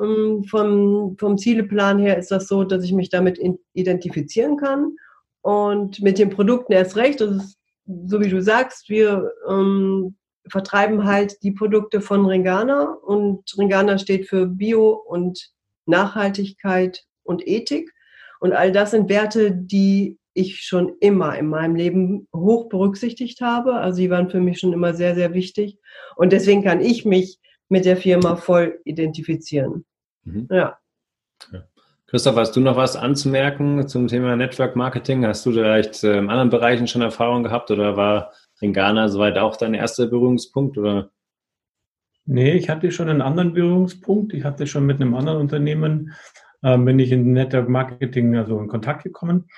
Ähm, 0.00 0.44
vom, 0.44 1.16
vom 1.18 1.36
Zieleplan 1.36 1.98
her 1.98 2.16
ist 2.16 2.30
das 2.30 2.46
so, 2.46 2.64
dass 2.64 2.84
ich 2.84 2.92
mich 2.92 3.08
damit 3.10 3.40
identifizieren 3.72 4.56
kann 4.56 4.96
und 5.42 6.00
mit 6.00 6.18
den 6.18 6.30
Produkten 6.30 6.72
erst 6.72 6.96
recht. 6.96 7.20
Das 7.20 7.30
ist, 7.30 7.58
so 8.06 8.20
wie 8.20 8.28
du 8.28 8.40
sagst, 8.40 8.88
wir 8.88 9.32
ähm, 9.48 10.16
vertreiben 10.48 11.04
halt 11.04 11.42
die 11.42 11.52
Produkte 11.52 12.00
von 12.00 12.24
Ringana 12.24 12.84
und 12.84 13.52
Ringana 13.58 13.98
steht 13.98 14.28
für 14.28 14.46
Bio 14.46 14.92
und 14.92 15.50
Nachhaltigkeit 15.86 17.04
und 17.24 17.46
Ethik. 17.46 17.92
Und 18.38 18.52
all 18.52 18.72
das 18.72 18.92
sind 18.92 19.08
Werte, 19.08 19.52
die 19.52 20.18
ich 20.40 20.62
schon 20.62 20.92
immer 21.00 21.38
in 21.38 21.48
meinem 21.48 21.74
Leben 21.76 22.28
hoch 22.34 22.68
berücksichtigt 22.68 23.40
habe. 23.40 23.74
Also 23.74 24.00
die 24.00 24.10
waren 24.10 24.30
für 24.30 24.40
mich 24.40 24.58
schon 24.58 24.72
immer 24.72 24.94
sehr, 24.94 25.14
sehr 25.14 25.34
wichtig. 25.34 25.78
Und 26.16 26.32
deswegen 26.32 26.62
kann 26.62 26.80
ich 26.80 27.04
mich 27.04 27.38
mit 27.68 27.84
der 27.84 27.96
Firma 27.96 28.36
voll 28.36 28.80
identifizieren. 28.84 29.84
Mhm. 30.24 30.48
Ja. 30.50 30.78
ja. 31.52 31.64
Christoph, 32.06 32.36
hast 32.36 32.56
du 32.56 32.60
noch 32.60 32.76
was 32.76 32.96
anzumerken 32.96 33.86
zum 33.86 34.08
Thema 34.08 34.34
Network 34.34 34.74
Marketing? 34.74 35.24
Hast 35.24 35.46
du 35.46 35.52
vielleicht 35.52 36.02
in 36.02 36.28
anderen 36.28 36.50
Bereichen 36.50 36.88
schon 36.88 37.02
Erfahrung 37.02 37.44
gehabt 37.44 37.70
oder 37.70 37.96
war 37.96 38.32
Ringana 38.60 39.08
soweit 39.08 39.38
auch 39.38 39.56
dein 39.56 39.74
erster 39.74 40.08
Berührungspunkt? 40.08 40.76
Oder? 40.76 41.10
Nee, 42.26 42.54
ich 42.54 42.68
hatte 42.68 42.90
schon 42.90 43.08
einen 43.08 43.22
anderen 43.22 43.52
Berührungspunkt. 43.52 44.34
Ich 44.34 44.42
hatte 44.42 44.66
schon 44.66 44.86
mit 44.86 45.00
einem 45.00 45.14
anderen 45.14 45.38
Unternehmen, 45.38 46.12
äh, 46.62 46.76
bin 46.76 46.98
ich 46.98 47.12
in 47.12 47.32
Network 47.32 47.68
Marketing 47.68 48.36
also 48.36 48.58
in 48.58 48.66
Kontakt 48.66 49.04
gekommen. 49.04 49.48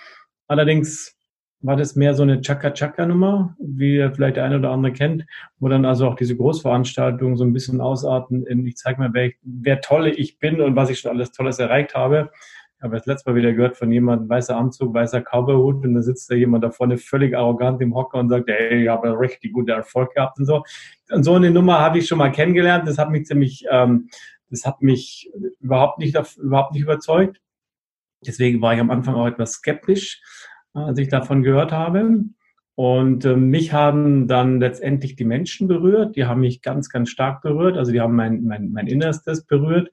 Allerdings 0.49 1.17
war 1.63 1.77
das 1.77 1.95
mehr 1.95 2.15
so 2.15 2.25
eine 2.25 2.41
Chaka-Chaka-Nummer, 2.41 3.57
wie 3.61 4.09
vielleicht 4.13 4.37
der 4.37 4.45
eine 4.45 4.59
oder 4.59 4.71
andere 4.71 4.93
kennt, 4.93 5.25
wo 5.59 5.69
dann 5.69 5.85
also 5.85 6.09
auch 6.09 6.17
diese 6.17 6.37
Großveranstaltungen 6.37 7.37
so 7.37 7.45
ein 7.45 7.53
bisschen 7.53 7.81
ausarten 7.81 8.45
in, 8.47 8.67
ich 8.67 8.77
zeige 8.77 9.01
mal, 9.01 9.11
wer, 9.13 9.31
wer 9.43 9.81
tolle 9.81 10.11
ich 10.11 10.39
bin 10.39 10.61
und 10.61 10.77
was 10.77 10.91
ich 10.91 10.99
schon 10.99 11.13
alles 11.13 11.31
Tolles 11.31 11.59
erreicht 11.61 11.95
habe. 11.95 12.31
Ich 12.77 12.83
habe 12.83 12.97
das 12.97 13.07
letzte 13.07 13.31
Mal 13.31 13.37
wieder 13.37 13.53
gehört 13.53 13.77
von 13.77 13.93
jemandem, 13.93 14.29
weißer 14.29 14.57
Anzug, 14.57 14.93
weißer 14.93 15.23
Cowboyhut 15.23 15.85
und 15.85 15.95
da 15.95 16.03
sitzt 16.03 16.29
da 16.29 16.35
jemand 16.35 16.65
da 16.65 16.71
vorne 16.71 16.99
völlig 16.99 17.37
arrogant 17.37 17.81
im 17.81 17.95
Hocker 17.95 18.19
und 18.19 18.29
sagt, 18.29 18.49
hey, 18.49 18.83
ich 18.83 18.89
habe 18.89 19.17
richtig 19.21 19.53
guten 19.53 19.71
Erfolg 19.71 20.15
gehabt 20.15 20.41
und 20.41 20.47
so. 20.47 20.65
Und 21.13 21.23
so 21.23 21.35
eine 21.35 21.53
Nummer 21.53 21.79
habe 21.79 21.99
ich 21.99 22.09
schon 22.09 22.19
mal 22.19 22.33
kennengelernt. 22.33 22.89
Das 22.89 22.99
hat 22.99 23.11
mich 23.13 23.27
ziemlich, 23.27 23.65
ähm, 23.71 24.09
das 24.51 24.67
hat 24.67 24.83
mich 24.83 25.31
überhaupt 25.61 26.01
nicht, 26.01 26.17
überhaupt 26.39 26.73
nicht 26.73 26.83
überzeugt. 26.83 27.41
Deswegen 28.27 28.61
war 28.63 28.75
ich 28.75 28.81
am 28.81 28.91
Anfang 28.91 29.15
auch 29.15 29.27
etwas 29.27 29.53
skeptisch 29.53 30.21
als 30.75 30.99
ich 30.99 31.09
davon 31.09 31.43
gehört 31.43 31.73
habe. 31.73 32.25
Und 32.75 33.25
äh, 33.25 33.37
mich 33.37 33.73
haben 33.73 34.27
dann 34.27 34.61
letztendlich 34.61 35.15
die 35.17 35.25
Menschen 35.25 35.69
berührt. 35.69 36.17
Die 36.17 36.25
haben 36.25 36.41
mich 36.41 36.63
ganz, 36.63 36.89
ganz 36.89 37.11
stark 37.11 37.43
berührt. 37.43 37.77
Also 37.77 37.93
die 37.93 38.01
haben 38.01 38.17
mein, 38.17 38.45
mein, 38.45 38.73
mein 38.73 38.87
Innerstes 38.87 39.45
berührt. 39.45 39.91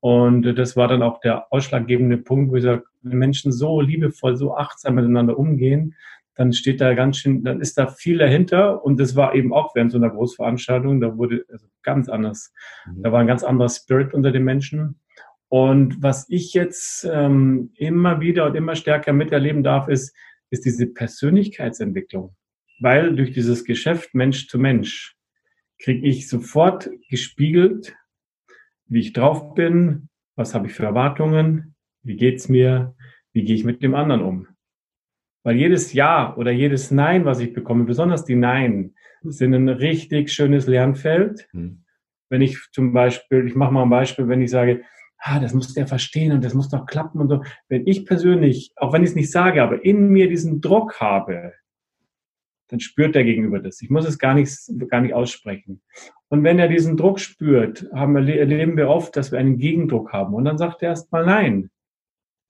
Und 0.00 0.46
äh, 0.46 0.54
das 0.54 0.76
war 0.76 0.88
dann 0.88 1.02
auch 1.02 1.20
der 1.20 1.52
ausschlaggebende 1.52 2.16
Punkt, 2.16 2.50
wo 2.50 2.56
ich 2.56 2.62
sage, 2.62 2.84
wenn 3.02 3.18
Menschen 3.18 3.52
so 3.52 3.80
liebevoll, 3.80 4.36
so 4.36 4.56
achtsam 4.56 4.94
miteinander 4.94 5.38
umgehen, 5.38 5.94
dann 6.34 6.52
steht 6.52 6.80
da 6.80 6.94
ganz 6.94 7.18
schön, 7.18 7.44
dann 7.44 7.60
ist 7.60 7.78
da 7.78 7.86
viel 7.86 8.18
dahinter. 8.18 8.82
Und 8.84 8.98
das 8.98 9.14
war 9.14 9.34
eben 9.34 9.52
auch 9.52 9.74
während 9.74 9.92
so 9.92 9.98
einer 9.98 10.10
Großveranstaltung, 10.10 11.00
da 11.00 11.16
wurde 11.18 11.44
also 11.52 11.66
ganz 11.82 12.08
anders. 12.08 12.54
Mhm. 12.86 13.02
Da 13.02 13.12
war 13.12 13.20
ein 13.20 13.26
ganz 13.26 13.44
anderer 13.44 13.68
Spirit 13.68 14.14
unter 14.14 14.32
den 14.32 14.44
Menschen. 14.44 14.98
Und 15.54 16.02
was 16.02 16.26
ich 16.28 16.52
jetzt 16.52 17.08
ähm, 17.08 17.70
immer 17.76 18.20
wieder 18.20 18.46
und 18.46 18.56
immer 18.56 18.74
stärker 18.74 19.12
miterleben 19.12 19.62
darf, 19.62 19.86
ist, 19.86 20.12
ist 20.50 20.64
diese 20.64 20.88
Persönlichkeitsentwicklung. 20.88 22.34
Weil 22.80 23.14
durch 23.14 23.30
dieses 23.30 23.64
Geschäft 23.64 24.16
Mensch 24.16 24.48
zu 24.48 24.58
Mensch 24.58 25.16
kriege 25.80 26.04
ich 26.08 26.28
sofort 26.28 26.90
gespiegelt, 27.08 27.94
wie 28.86 28.98
ich 28.98 29.12
drauf 29.12 29.54
bin, 29.54 30.08
was 30.34 30.56
habe 30.56 30.66
ich 30.66 30.72
für 30.72 30.86
Erwartungen, 30.86 31.76
wie 32.02 32.16
geht's 32.16 32.48
mir, 32.48 32.96
wie 33.32 33.44
gehe 33.44 33.54
ich 33.54 33.62
mit 33.62 33.80
dem 33.80 33.94
anderen 33.94 34.22
um. 34.22 34.48
Weil 35.44 35.54
jedes 35.54 35.92
Ja 35.92 36.34
oder 36.34 36.50
jedes 36.50 36.90
Nein, 36.90 37.26
was 37.26 37.38
ich 37.38 37.52
bekomme, 37.52 37.84
besonders 37.84 38.24
die 38.24 38.34
Nein, 38.34 38.96
sind 39.22 39.54
ein 39.54 39.68
richtig 39.68 40.32
schönes 40.32 40.66
Lernfeld. 40.66 41.46
Hm. 41.52 41.84
Wenn 42.28 42.42
ich 42.42 42.58
zum 42.72 42.92
Beispiel, 42.92 43.46
ich 43.46 43.54
mache 43.54 43.72
mal 43.72 43.84
ein 43.84 43.90
Beispiel, 43.90 44.26
wenn 44.26 44.42
ich 44.42 44.50
sage, 44.50 44.82
ah, 45.26 45.40
das 45.40 45.54
muss 45.54 45.72
der 45.72 45.86
verstehen 45.86 46.32
und 46.32 46.44
das 46.44 46.52
muss 46.52 46.68
doch 46.68 46.84
klappen 46.84 47.20
und 47.20 47.28
so. 47.28 47.42
Wenn 47.68 47.86
ich 47.86 48.04
persönlich, 48.04 48.72
auch 48.76 48.92
wenn 48.92 49.02
ich 49.02 49.10
es 49.10 49.16
nicht 49.16 49.30
sage, 49.30 49.62
aber 49.62 49.82
in 49.82 50.08
mir 50.08 50.28
diesen 50.28 50.60
Druck 50.60 51.00
habe, 51.00 51.54
dann 52.68 52.80
spürt 52.80 53.14
der 53.14 53.24
Gegenüber 53.24 53.58
das. 53.58 53.80
Ich 53.80 53.88
muss 53.88 54.06
es 54.06 54.18
gar 54.18 54.34
nicht, 54.34 54.54
gar 54.90 55.00
nicht 55.00 55.14
aussprechen. 55.14 55.80
Und 56.28 56.44
wenn 56.44 56.58
er 56.58 56.68
diesen 56.68 56.98
Druck 56.98 57.20
spürt, 57.20 57.86
haben, 57.94 58.16
erleben 58.16 58.76
wir 58.76 58.88
oft, 58.88 59.16
dass 59.16 59.32
wir 59.32 59.38
einen 59.38 59.56
Gegendruck 59.58 60.12
haben. 60.12 60.34
Und 60.34 60.44
dann 60.44 60.58
sagt 60.58 60.82
er 60.82 60.90
erstmal 60.90 61.24
nein. 61.24 61.70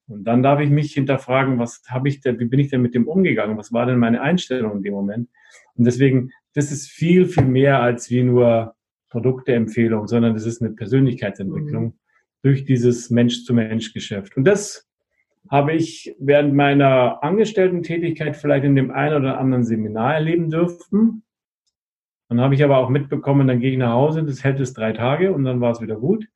Und 0.09 0.25
dann 0.25 0.43
darf 0.43 0.61
ich 0.61 0.69
mich 0.69 0.93
hinterfragen, 0.95 1.59
was 1.59 1.83
habe 1.89 2.09
ich 2.09 2.21
denn, 2.21 2.41
wie 2.41 2.47
bin 2.47 2.59
ich 2.59 2.71
denn 2.71 2.83
mit 2.83 2.95
dem 2.95 3.07
umgegangen? 3.07 3.57
Was 3.57 3.73
war 3.73 3.87
denn 3.87 3.99
meine 3.99 4.21
Einstellung 4.21 4.79
in 4.79 4.83
dem 4.83 4.95
Moment? 4.95 5.29
Und 5.77 5.85
deswegen, 5.85 6.31
das 6.55 6.73
ist 6.73 6.89
viel, 6.89 7.27
viel 7.27 7.45
mehr 7.45 7.81
als 7.81 8.11
wie 8.11 8.25
nur 8.25 8.75
Produkteempfehlung, 9.11 10.09
sondern 10.09 10.35
das 10.35 10.45
ist 10.45 10.61
eine 10.61 10.73
Persönlichkeitsentwicklung. 10.73 11.85
Mhm 11.85 11.99
durch 12.45 12.65
dieses 12.65 13.11
Mensch-zu-Mensch-Geschäft. 13.11 14.37
Und 14.37 14.45
das 14.45 14.87
habe 15.51 15.73
ich 15.73 16.15
während 16.19 16.55
meiner 16.55 17.23
Angestellten-Tätigkeit 17.23 18.37
vielleicht 18.37 18.65
in 18.65 18.77
dem 18.77 18.91
einen 18.91 19.17
oder 19.17 19.39
anderen 19.39 19.65
Seminar 19.65 20.15
erleben 20.15 20.51
dürfen. 20.51 21.23
Dann 22.29 22.41
habe 22.41 22.55
ich 22.55 22.63
aber 22.63 22.79
auch 22.79 22.91
mitbekommen, 22.91 23.47
dann 23.47 23.61
gehe 23.61 23.73
ich 23.73 23.79
nach 23.79 23.93
Hause, 23.93 24.25
das 24.25 24.45
hält 24.45 24.61
es 24.61 24.75
drei 24.75 24.93
Tage 24.93 25.33
und 25.33 25.45
dann 25.45 25.61
war 25.61 25.73
es 25.73 25.81
wieder 25.81 25.97
gut. 25.97 26.27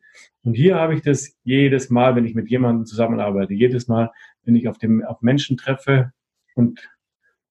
Und 0.45 0.55
hier 0.55 0.77
habe 0.77 0.95
ich 0.95 1.03
das 1.03 1.37
jedes 1.45 1.91
Mal, 1.91 2.17
wenn 2.17 2.25
ich 2.25 2.35
mit 2.35 2.49
jemandem 2.49 2.87
zusammenarbeite, 2.87 3.53
jedes 3.53 3.87
Mal, 3.87 4.11
wenn 4.45 4.57
ich 4.57 4.67
auf, 4.69 4.79
dem, 4.79 5.05
auf 5.05 5.21
Menschen 5.21 5.59
treffe 5.59 6.13
und 6.55 6.89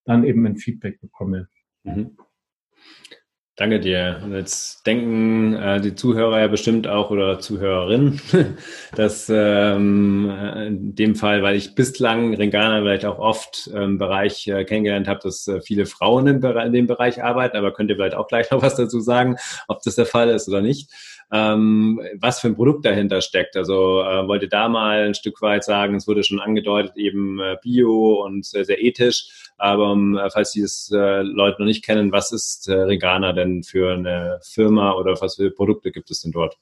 dann 0.04 0.24
eben 0.24 0.46
ein 0.48 0.58
Feedback 0.58 1.00
bekomme. 1.00 1.48
Mhm. 1.84 2.18
Danke 3.58 3.80
dir. 3.80 4.22
Und 4.24 4.36
jetzt 4.36 4.86
denken 4.86 5.56
äh, 5.56 5.82
die 5.82 5.96
Zuhörer 5.96 6.42
ja 6.42 6.48
bestimmt 6.48 6.88
auch 6.88 7.10
oder 7.10 7.40
Zuhörerinnen, 7.40 8.22
dass 8.96 9.32
ähm, 9.34 10.32
in 10.68 10.94
dem 10.94 11.16
Fall, 11.16 11.42
weil 11.42 11.56
ich 11.56 11.74
bislang 11.74 12.36
Ringana 12.36 12.82
vielleicht 12.82 13.06
auch 13.06 13.18
oft 13.18 13.66
im 13.74 13.82
ähm, 13.82 13.98
Bereich 13.98 14.48
äh, 14.48 14.64
kennengelernt 14.64 15.08
habe, 15.08 15.22
dass 15.24 15.48
äh, 15.48 15.60
viele 15.60 15.88
Frauen 15.88 16.28
in, 16.28 16.44
in, 16.44 16.72
dem 16.72 16.86
Bereich 16.86 17.24
arbeiten, 17.24 17.58
aber 17.58 17.74
könnt 17.74 17.90
ihr 17.90 17.96
vielleicht 17.96 18.16
auch 18.16 18.28
gleich 18.28 18.52
noch 18.52 18.62
was 18.62 18.76
dazu 18.76 19.00
sagen, 19.00 19.38
ob 19.68 19.82
das 19.82 19.96
der 19.96 20.06
Fall 20.06 20.30
ist 20.30 20.48
oder 20.48 20.62
nicht 20.62 20.92
ähm, 21.32 22.00
was 22.16 22.40
für 22.40 22.48
ein 22.48 22.56
Produkt 22.56 22.86
dahinter 22.86 23.22
steckt. 23.22 23.58
Also 23.58 24.02
äh, 24.02 24.28
wollte 24.28 24.48
da 24.48 24.70
mal 24.70 25.08
ein 25.08 25.14
Stück 25.14 25.42
weit 25.42 25.64
sagen, 25.64 25.96
es 25.96 26.08
wurde 26.08 26.24
schon 26.24 26.40
angedeutet, 26.40 26.96
eben 26.96 27.40
äh, 27.40 27.58
bio 27.62 28.24
und 28.24 28.46
sehr, 28.46 28.66
sehr 28.66 28.82
ethisch. 28.82 29.28
Aber 29.58 29.94
äh, 29.94 30.30
falls 30.30 30.52
die 30.52 30.62
es 30.62 30.92
äh, 30.92 31.22
Leute 31.22 31.62
noch 31.62 31.68
nicht 31.68 31.84
kennen, 31.84 32.12
was 32.12 32.32
ist 32.32 32.70
äh, 32.70 32.76
Regana 32.76 33.34
denn 33.34 33.47
für 33.64 33.94
eine 33.94 34.40
Firma 34.44 34.94
oder 34.94 35.20
was 35.22 35.36
für 35.36 35.52
Produkte 35.52 35.92
gibt 35.92 36.12
es 36.12 36.22
denn 36.22 36.32
dort? 36.32 36.58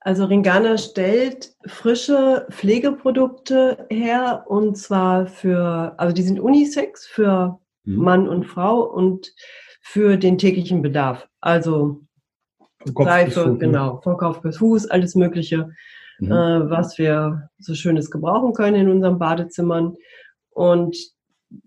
Also 0.00 0.26
Ringana 0.26 0.76
stellt 0.76 1.54
frische 1.66 2.46
Pflegeprodukte 2.50 3.86
her 3.88 4.44
und 4.46 4.76
zwar 4.76 5.26
für, 5.26 5.94
also 5.96 6.14
die 6.14 6.22
sind 6.22 6.38
Unisex 6.38 7.06
für 7.06 7.58
mhm. 7.84 7.96
Mann 7.96 8.28
und 8.28 8.44
Frau 8.44 8.82
und 8.82 9.32
für 9.80 10.18
den 10.18 10.36
täglichen 10.36 10.82
Bedarf. 10.82 11.26
Also 11.40 12.02
Seife, 12.84 13.48
ne? 13.48 13.58
genau, 13.58 14.00
von 14.02 14.18
Kopf 14.18 14.42
bis 14.42 14.58
Fuß, 14.58 14.90
alles 14.90 15.14
Mögliche, 15.14 15.70
mhm. 16.18 16.32
äh, 16.32 16.70
was 16.70 16.98
wir 16.98 17.48
so 17.58 17.74
Schönes 17.74 18.10
gebrauchen 18.10 18.52
können 18.52 18.76
in 18.76 18.90
unseren 18.90 19.18
Badezimmern. 19.18 19.94
Und 20.50 20.96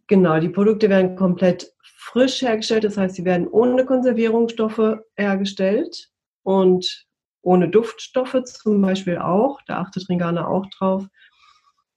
genau, 0.06 0.40
die 0.40 0.50
Produkte 0.50 0.90
werden 0.90 1.16
komplett 1.16 1.74
frisch 2.08 2.42
hergestellt, 2.42 2.86
das 2.86 2.98
heißt, 2.98 3.16
sie 3.16 3.26
werden 3.26 3.48
ohne 3.48 3.86
Konservierungsstoffe 3.86 5.00
hergestellt 5.16 6.10
und 6.44 7.06
ohne 7.42 7.70
Duftstoffe 7.70 8.42
zum 8.46 8.82
Beispiel 8.82 9.18
auch. 9.18 9.60
Da 9.68 9.80
achtet 9.80 10.08
Ringana 10.08 10.48
auch 10.48 10.66
drauf. 10.78 11.06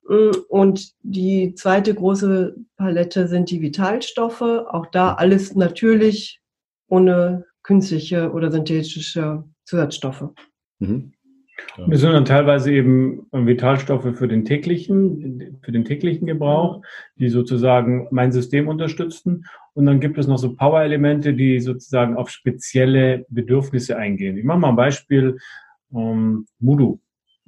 Mm, 0.09 0.33
und 0.49 0.93
die 1.03 1.55
zweite 1.55 1.95
große 1.95 2.57
Palette 2.77 3.29
sind 3.29 3.51
die 3.51 3.63
Vitalstoffe. 3.63 4.43
Auch 4.43 4.87
da 4.87 5.15
alles 5.15 5.55
natürlich 5.55 6.41
ohne 6.89 7.47
künstliche 7.63 8.33
oder 8.33 8.51
synthetische 8.51 9.45
Zusatzstoffe. 9.65 10.31
Mhm. 10.81 11.13
Ja. 11.77 11.87
Das 11.87 12.01
sind 12.01 12.13
dann 12.13 12.25
teilweise 12.25 12.73
eben 12.73 13.27
Vitalstoffe 13.33 14.17
für 14.17 14.29
den 14.29 14.45
täglichen, 14.45 15.59
für 15.63 15.73
den 15.73 15.85
täglichen 15.85 16.27
Gebrauch, 16.27 16.83
die 17.17 17.29
sozusagen 17.29 18.09
mein 18.11 18.33
System 18.33 18.69
unterstützen. 18.69 19.45
Und 19.75 19.87
dann 19.87 20.01
gibt 20.01 20.19
es 20.19 20.27
noch 20.27 20.39
so 20.39 20.55
Power-Elemente, 20.55 21.35
die 21.35 21.61
sozusagen 21.61 22.17
auf 22.17 22.31
spezielle 22.31 23.25
Bedürfnisse 23.29 23.97
eingehen. 23.97 24.37
Ich 24.37 24.45
mache 24.45 24.59
mal 24.59 24.71
ein 24.71 24.77
Beispiel. 24.77 25.39
Ähm, 25.95 26.47
Mudu. 26.59 27.01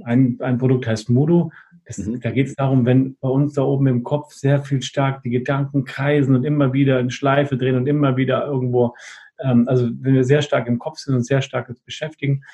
Ein, 0.04 0.38
ein 0.40 0.58
Produkt 0.58 0.86
heißt 0.86 1.10
Mudu. 1.10 1.50
Das, 1.84 1.98
mhm. 1.98 2.20
Da 2.20 2.30
geht 2.30 2.48
es 2.48 2.54
darum, 2.54 2.86
wenn 2.86 3.16
bei 3.20 3.28
uns 3.28 3.54
da 3.54 3.62
oben 3.62 3.86
im 3.86 4.02
Kopf 4.02 4.32
sehr 4.32 4.62
viel 4.62 4.82
stark 4.82 5.22
die 5.22 5.30
Gedanken 5.30 5.84
kreisen 5.84 6.34
und 6.34 6.44
immer 6.44 6.72
wieder 6.72 7.00
in 7.00 7.10
Schleife 7.10 7.56
drehen 7.56 7.76
und 7.76 7.86
immer 7.86 8.16
wieder 8.16 8.46
irgendwo, 8.46 8.94
ähm, 9.40 9.66
also 9.68 9.88
wenn 10.00 10.14
wir 10.14 10.24
sehr 10.24 10.42
stark 10.42 10.68
im 10.68 10.78
Kopf 10.78 10.98
sind 10.98 11.14
und 11.14 11.26
sehr 11.26 11.42
stark 11.42 11.68
uns 11.68 11.80
beschäftigen, 11.80 12.44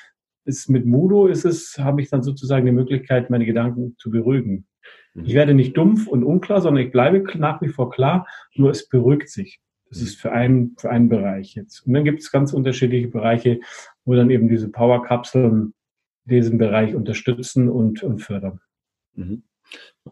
ist 0.45 0.69
mit 0.69 0.85
Mudo 0.85 1.27
ist 1.27 1.45
es, 1.45 1.77
habe 1.77 2.01
ich 2.01 2.09
dann 2.09 2.23
sozusagen 2.23 2.65
die 2.65 2.71
Möglichkeit, 2.71 3.29
meine 3.29 3.45
Gedanken 3.45 3.95
zu 3.97 4.09
beruhigen. 4.09 4.67
Mhm. 5.13 5.25
Ich 5.25 5.33
werde 5.33 5.53
nicht 5.53 5.77
dumpf 5.77 6.07
und 6.07 6.23
unklar, 6.23 6.61
sondern 6.61 6.85
ich 6.85 6.91
bleibe 6.91 7.23
nach 7.37 7.61
wie 7.61 7.69
vor 7.69 7.89
klar, 7.89 8.27
nur 8.55 8.71
es 8.71 8.87
beruhigt 8.87 9.29
sich. 9.29 9.59
Das 9.89 10.01
ist 10.01 10.19
für 10.21 10.31
einen, 10.31 10.75
für 10.77 10.89
einen 10.89 11.09
Bereich 11.09 11.55
jetzt. 11.55 11.85
Und 11.85 11.93
dann 11.93 12.03
gibt 12.03 12.21
es 12.21 12.31
ganz 12.31 12.53
unterschiedliche 12.53 13.07
Bereiche, 13.07 13.59
wo 14.05 14.13
dann 14.13 14.29
eben 14.29 14.47
diese 14.47 14.69
Powerkapseln 14.69 15.73
diesen 16.25 16.59
Bereich 16.59 16.93
unterstützen 16.93 17.69
und, 17.69 18.03
und 18.03 18.19
fördern. 18.19 18.59
Mhm. 19.15 19.43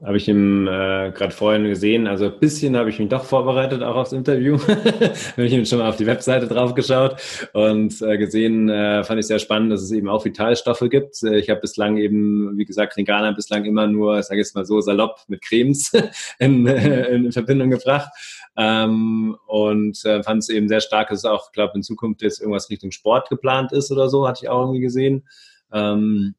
Habe 0.03 0.17
ich 0.17 0.27
ihm 0.27 0.67
äh, 0.67 1.11
gerade 1.11 1.31
vorhin 1.31 1.63
gesehen. 1.63 2.07
Also 2.07 2.25
ein 2.25 2.39
bisschen 2.39 2.77
habe 2.77 2.89
ich 2.89 2.99
mich 2.99 3.09
doch 3.09 3.23
vorbereitet, 3.23 3.81
auch 3.81 3.95
aufs 3.95 4.11
Interview. 4.11 4.59
habe 4.67 5.45
ich 5.45 5.53
ihm 5.53 5.65
schon 5.65 5.79
mal 5.79 5.89
auf 5.89 5.95
die 5.95 6.05
Webseite 6.05 6.47
drauf 6.47 6.75
geschaut 6.75 7.15
und 7.53 7.99
äh, 8.01 8.17
gesehen, 8.17 8.69
äh, 8.69 9.03
fand 9.03 9.19
ich 9.19 9.27
sehr 9.27 9.39
spannend, 9.39 9.71
dass 9.71 9.81
es 9.81 9.91
eben 9.91 10.07
auch 10.07 10.23
Vitalstoffe 10.23 10.85
gibt. 10.89 11.23
Äh, 11.23 11.39
ich 11.39 11.49
habe 11.49 11.61
bislang 11.61 11.97
eben, 11.97 12.57
wie 12.57 12.65
gesagt, 12.65 12.95
Ringana 12.95 13.31
bislang 13.31 13.65
immer 13.65 13.87
nur, 13.87 14.21
sage 14.21 14.39
ich 14.39 14.45
jetzt 14.45 14.55
mal 14.55 14.65
so 14.65 14.81
salopp, 14.81 15.21
mit 15.29 15.41
Cremes 15.41 15.91
in, 16.39 16.67
äh, 16.67 17.07
in 17.07 17.31
Verbindung 17.31 17.71
gebracht. 17.71 18.09
Ähm, 18.55 19.35
und 19.47 20.03
äh, 20.05 20.21
fand 20.21 20.43
es 20.43 20.49
eben 20.49 20.67
sehr 20.67 20.81
stark, 20.81 21.09
dass 21.09 21.19
es 21.19 21.25
auch, 21.25 21.51
glaube 21.51 21.73
in 21.75 21.83
Zukunft 21.83 22.21
jetzt 22.21 22.39
irgendwas 22.39 22.69
Richtung 22.69 22.91
Sport 22.91 23.29
geplant 23.29 23.71
ist 23.71 23.91
oder 23.91 24.09
so, 24.09 24.27
hatte 24.27 24.41
ich 24.43 24.49
auch 24.49 24.61
irgendwie 24.61 24.81
gesehen. 24.81 25.27
Ähm, 25.71 26.35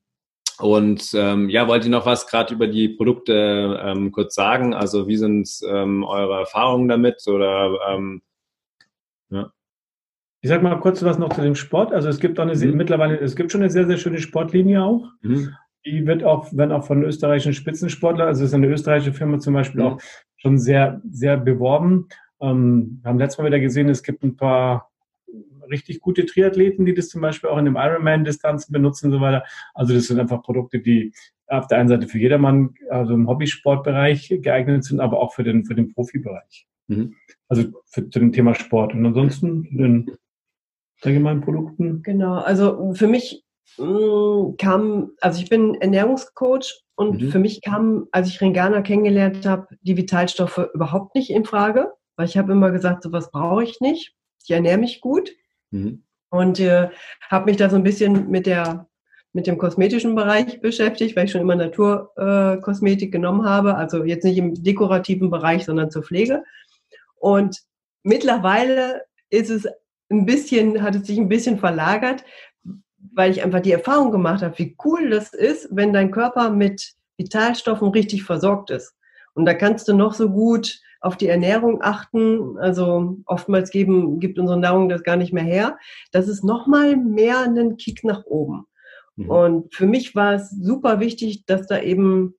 und 0.58 1.12
ähm, 1.14 1.48
ja, 1.48 1.68
wollt 1.68 1.84
ihr 1.84 1.90
noch 1.90 2.06
was 2.06 2.26
gerade 2.26 2.52
über 2.52 2.66
die 2.66 2.88
Produkte 2.88 3.80
ähm, 3.82 4.10
kurz 4.10 4.34
sagen? 4.34 4.74
Also 4.74 5.06
wie 5.06 5.16
sind 5.16 5.48
ähm, 5.68 6.02
eure 6.02 6.40
Erfahrungen 6.40 6.88
damit? 6.88 7.26
Oder 7.28 7.78
ähm, 7.88 8.22
ja. 9.30 9.52
Ich 10.40 10.48
sag 10.48 10.62
mal 10.62 10.78
kurz 10.80 11.02
was 11.04 11.18
noch 11.18 11.32
zu 11.32 11.42
dem 11.42 11.54
Sport. 11.54 11.92
Also 11.92 12.08
es 12.08 12.18
gibt 12.18 12.38
auch 12.40 12.44
eine 12.44 12.54
mhm. 12.54 12.76
mittlerweile, 12.76 13.18
es 13.20 13.36
gibt 13.36 13.52
schon 13.52 13.62
eine 13.62 13.70
sehr, 13.70 13.86
sehr 13.86 13.98
schöne 13.98 14.18
Sportlinie 14.18 14.82
auch. 14.82 15.08
Mhm. 15.22 15.54
Die 15.86 16.06
wird 16.06 16.24
auch, 16.24 16.48
wenn 16.52 16.72
auch 16.72 16.84
von 16.84 17.04
österreichischen 17.04 17.54
Spitzensportlern, 17.54 18.26
also 18.26 18.42
es 18.42 18.50
ist 18.50 18.54
eine 18.54 18.66
österreichische 18.66 19.12
Firma 19.12 19.38
zum 19.38 19.54
Beispiel 19.54 19.80
mhm. 19.80 19.86
auch 19.86 20.00
schon 20.36 20.58
sehr, 20.58 21.00
sehr 21.08 21.36
beworben. 21.36 22.08
Ähm, 22.40 22.98
wir 23.02 23.10
haben 23.10 23.18
letztes 23.18 23.38
Mal 23.38 23.46
wieder 23.46 23.60
gesehen, 23.60 23.88
es 23.88 24.02
gibt 24.02 24.24
ein 24.24 24.36
paar 24.36 24.87
richtig 25.70 26.00
gute 26.00 26.26
Triathleten, 26.26 26.84
die 26.84 26.94
das 26.94 27.08
zum 27.08 27.20
Beispiel 27.20 27.50
auch 27.50 27.58
in 27.58 27.64
dem 27.64 27.76
Ironman-Distanzen 27.76 28.72
benutzen 28.72 29.06
und 29.06 29.12
so 29.12 29.20
weiter. 29.20 29.44
Also 29.74 29.94
das 29.94 30.06
sind 30.06 30.20
einfach 30.20 30.42
Produkte, 30.42 30.80
die 30.80 31.12
auf 31.46 31.66
der 31.66 31.78
einen 31.78 31.88
Seite 31.88 32.08
für 32.08 32.18
jedermann, 32.18 32.74
also 32.90 33.14
im 33.14 33.28
Hobbysportbereich 33.28 34.38
geeignet 34.42 34.84
sind, 34.84 35.00
aber 35.00 35.18
auch 35.20 35.32
für 35.34 35.44
den, 35.44 35.64
für 35.64 35.74
den 35.74 35.92
Profibereich. 35.92 36.66
Mhm. 36.88 37.14
Also 37.48 37.64
für, 37.86 38.08
zu 38.08 38.18
dem 38.18 38.32
Thema 38.32 38.54
Sport. 38.54 38.94
Und 38.94 39.06
ansonsten 39.06 39.62
den 39.76 40.10
allgemeinen 41.02 41.40
Produkten? 41.40 42.02
Genau, 42.02 42.34
also 42.34 42.92
für 42.94 43.06
mich 43.06 43.44
mh, 43.78 43.86
mm, 43.86 44.56
kam, 44.56 45.12
also 45.20 45.40
ich 45.40 45.48
bin 45.48 45.74
Ernährungscoach 45.74 46.82
und 46.96 47.22
mhm. 47.22 47.30
für 47.30 47.38
mich 47.38 47.62
kam, 47.62 48.08
als 48.10 48.28
ich 48.28 48.40
Ringana 48.40 48.82
kennengelernt 48.82 49.46
habe, 49.46 49.68
die 49.82 49.96
Vitalstoffe 49.96 50.68
überhaupt 50.74 51.14
nicht 51.14 51.30
in 51.30 51.44
Frage, 51.44 51.92
weil 52.16 52.26
ich 52.26 52.36
habe 52.36 52.52
immer 52.52 52.70
gesagt, 52.70 53.02
sowas 53.02 53.30
brauche 53.30 53.64
ich 53.64 53.80
nicht. 53.80 54.14
Ich 54.42 54.50
ernähre 54.50 54.78
mich 54.78 55.00
gut. 55.00 55.30
Mhm. 55.70 56.02
Und 56.30 56.60
äh, 56.60 56.90
habe 57.30 57.46
mich 57.46 57.56
da 57.56 57.70
so 57.70 57.76
ein 57.76 57.82
bisschen 57.82 58.30
mit 58.30 58.46
der 58.46 58.88
mit 59.32 59.46
dem 59.46 59.58
kosmetischen 59.58 60.14
Bereich 60.14 60.60
beschäftigt, 60.60 61.14
weil 61.14 61.26
ich 61.26 61.32
schon 61.32 61.42
immer 61.42 61.54
Naturkosmetik 61.54 63.08
äh, 63.08 63.10
genommen 63.10 63.44
habe, 63.44 63.76
also 63.76 64.02
jetzt 64.04 64.24
nicht 64.24 64.38
im 64.38 64.62
dekorativen 64.62 65.30
Bereich, 65.30 65.64
sondern 65.64 65.90
zur 65.90 66.02
Pflege. 66.02 66.44
Und 67.16 67.58
mittlerweile 68.02 69.02
ist 69.30 69.50
es 69.50 69.68
ein 70.10 70.24
bisschen, 70.24 70.82
hat 70.82 70.94
es 70.94 71.06
sich 71.06 71.18
ein 71.18 71.28
bisschen 71.28 71.58
verlagert, 71.58 72.24
weil 73.12 73.30
ich 73.30 73.42
einfach 73.44 73.60
die 73.60 73.72
Erfahrung 73.72 74.10
gemacht 74.10 74.42
habe, 74.42 74.58
wie 74.58 74.76
cool 74.84 75.10
das 75.10 75.34
ist, 75.34 75.68
wenn 75.70 75.92
dein 75.92 76.10
Körper 76.10 76.50
mit 76.50 76.94
Vitalstoffen 77.18 77.88
richtig 77.88 78.24
versorgt 78.24 78.70
ist. 78.70 78.94
Und 79.34 79.46
da 79.46 79.54
kannst 79.54 79.88
du 79.88 79.94
noch 79.94 80.14
so 80.14 80.30
gut 80.30 80.80
auf 81.00 81.16
die 81.16 81.28
Ernährung 81.28 81.80
achten. 81.82 82.58
Also 82.58 83.18
oftmals 83.26 83.70
geben, 83.70 84.20
gibt 84.20 84.38
unsere 84.38 84.58
Nahrung 84.58 84.88
das 84.88 85.02
gar 85.02 85.16
nicht 85.16 85.32
mehr 85.32 85.44
her. 85.44 85.78
Das 86.12 86.28
ist 86.28 86.44
nochmal 86.44 86.96
mehr 86.96 87.40
einen 87.40 87.76
Kick 87.76 88.04
nach 88.04 88.24
oben. 88.24 88.66
Mhm. 89.16 89.30
Und 89.30 89.74
für 89.74 89.86
mich 89.86 90.14
war 90.14 90.34
es 90.34 90.50
super 90.50 91.00
wichtig, 91.00 91.44
dass 91.46 91.66
da 91.66 91.80
eben 91.80 92.34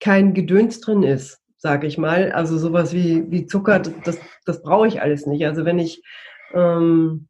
kein 0.00 0.34
Gedöns 0.34 0.80
drin 0.80 1.02
ist, 1.02 1.40
sage 1.56 1.86
ich 1.86 1.98
mal. 1.98 2.32
Also 2.32 2.58
sowas 2.58 2.92
wie, 2.92 3.30
wie 3.30 3.46
Zucker, 3.46 3.80
das, 3.80 4.18
das 4.44 4.62
brauche 4.62 4.86
ich 4.86 5.02
alles 5.02 5.26
nicht. 5.26 5.44
Also 5.46 5.64
wenn 5.64 5.78
ich, 5.78 6.02
ähm, 6.54 7.28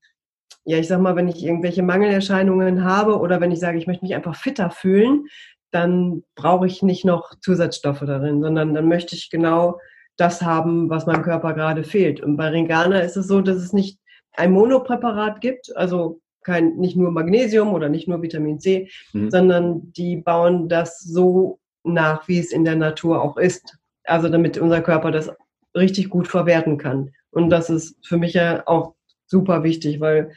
ja, 0.65 0.77
ich 0.79 0.87
sag 0.87 1.01
mal, 1.01 1.17
wenn 1.17 1.29
ich 1.29 1.43
irgendwelche 1.43 1.83
Mangelerscheinungen 1.83 2.85
habe 2.85 3.19
oder 3.19 3.41
wenn 3.41 3.53
ich 3.53 3.61
sage, 3.61 3.79
ich 3.79 3.87
möchte 3.87 4.05
mich 4.05 4.15
einfach 4.15 4.37
fitter 4.37 4.71
fühlen, 4.71 5.27
dann 5.71 6.23
brauche 6.35 6.67
ich 6.67 6.83
nicht 6.83 7.05
noch 7.05 7.35
Zusatzstoffe 7.41 8.01
darin, 8.01 8.43
sondern 8.43 8.75
dann 8.75 8.89
möchte 8.89 9.15
ich 9.15 9.31
genau 9.31 9.79
das 10.17 10.43
haben, 10.43 10.91
was 10.91 11.07
meinem 11.07 11.23
Körper 11.23 11.55
gerade 11.55 11.85
fehlt. 11.85 12.21
Und 12.21 12.37
bei 12.37 12.49
Ringana 12.49 13.01
ist 13.01 13.17
es 13.17 13.29
so, 13.29 13.41
dass 13.41 13.57
es 13.57 13.73
nicht 13.73 13.99
ein 14.35 14.53
Monopräparat 14.53 15.41
gibt, 15.41 15.75
also 15.77 16.21
kein, 16.43 16.77
nicht 16.77 16.97
nur 16.97 17.11
Magnesium 17.11 17.73
oder 17.75 17.89
nicht 17.89 18.09
nur 18.09 18.23
Vitamin 18.23 18.61
C, 18.61 18.89
mhm. 19.13 19.31
sondern 19.31 19.93
die 19.93 20.17
bauen 20.17 20.69
das 20.69 21.01
so 21.01 21.59
nach, 21.85 22.27
wie 22.29 22.39
es 22.39 22.53
in 22.53 22.65
der 22.65 22.77
Natur 22.77 23.23
auch 23.23 23.37
ist. 23.37 23.77
Also 24.05 24.29
damit 24.29 24.59
unser 24.59 24.81
Körper 24.81 25.11
das 25.11 25.31
richtig 25.77 26.09
gut 26.09 26.29
verwerten 26.29 26.79
kann. 26.79 27.11
Und 27.31 27.51
das 27.51 27.71
ist 27.71 27.97
für 28.07 28.17
mich 28.17 28.35
ja 28.35 28.63
auch 28.67 28.95
super 29.27 29.63
wichtig, 29.63 30.01
weil 30.01 30.33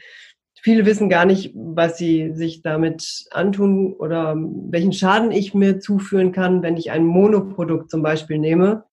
viele 0.62 0.86
wissen 0.86 1.10
gar 1.10 1.26
nicht, 1.26 1.52
was 1.54 1.98
sie 1.98 2.32
sich 2.34 2.62
damit 2.62 3.26
antun 3.30 3.92
oder 3.92 4.34
welchen 4.36 4.92
Schaden 4.92 5.30
ich 5.30 5.52
mir 5.52 5.80
zuführen 5.80 6.32
kann, 6.32 6.62
wenn 6.62 6.76
ich 6.76 6.90
ein 6.90 7.04
Monoprodukt 7.04 7.90
zum 7.90 8.02
Beispiel 8.02 8.38
nehme 8.38 8.84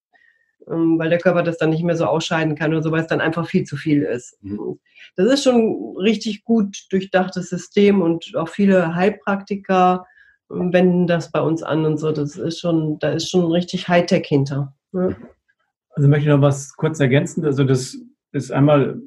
ähm, 0.70 1.00
weil 1.00 1.10
der 1.10 1.20
Körper 1.20 1.44
das 1.44 1.58
dann 1.58 1.72
nicht 1.72 1.84
mehr 1.84 1.96
so 1.96 2.06
ausscheiden 2.06 2.56
kann 2.56 2.72
oder 2.72 2.84
so, 2.84 2.92
weil 2.92 3.02
es 3.02 3.08
dann 3.08 3.22
einfach 3.22 3.48
viel 3.48 3.64
zu 3.64 3.76
viel 3.76 4.04
ist. 4.04 4.38
Mhm. 4.42 4.80
Das 5.16 5.32
ist 5.32 5.44
schon 5.44 5.56
ein 5.56 5.98
richtig 5.98 6.44
gut 6.44 6.86
durchdachtes 6.92 7.50
System 7.50 8.02
und 8.02 8.36
auch 8.36 8.50
viele 8.50 8.96
Heilpraktiker 8.96 10.06
ähm, 10.52 10.72
wenden 10.72 11.08
das 11.08 11.32
bei 11.32 11.42
uns 11.42 11.64
an 11.64 11.86
und 11.86 11.98
so. 11.98 12.12
Das 12.12 12.36
ist 12.36 12.60
schon, 12.60 13.00
da 13.00 13.12
ist 13.12 13.30
schon 13.30 13.52
richtig 13.52 13.88
Hightech 13.88 14.28
hinter. 14.28 14.74
Also 14.94 16.08
möchte 16.08 16.30
ich 16.30 16.36
noch 16.36 16.42
was 16.42 16.76
kurz 16.76 17.00
ergänzen. 17.00 17.46
Also 17.46 17.64
das 17.64 17.98
ist 18.32 18.52
einmal 18.52 19.02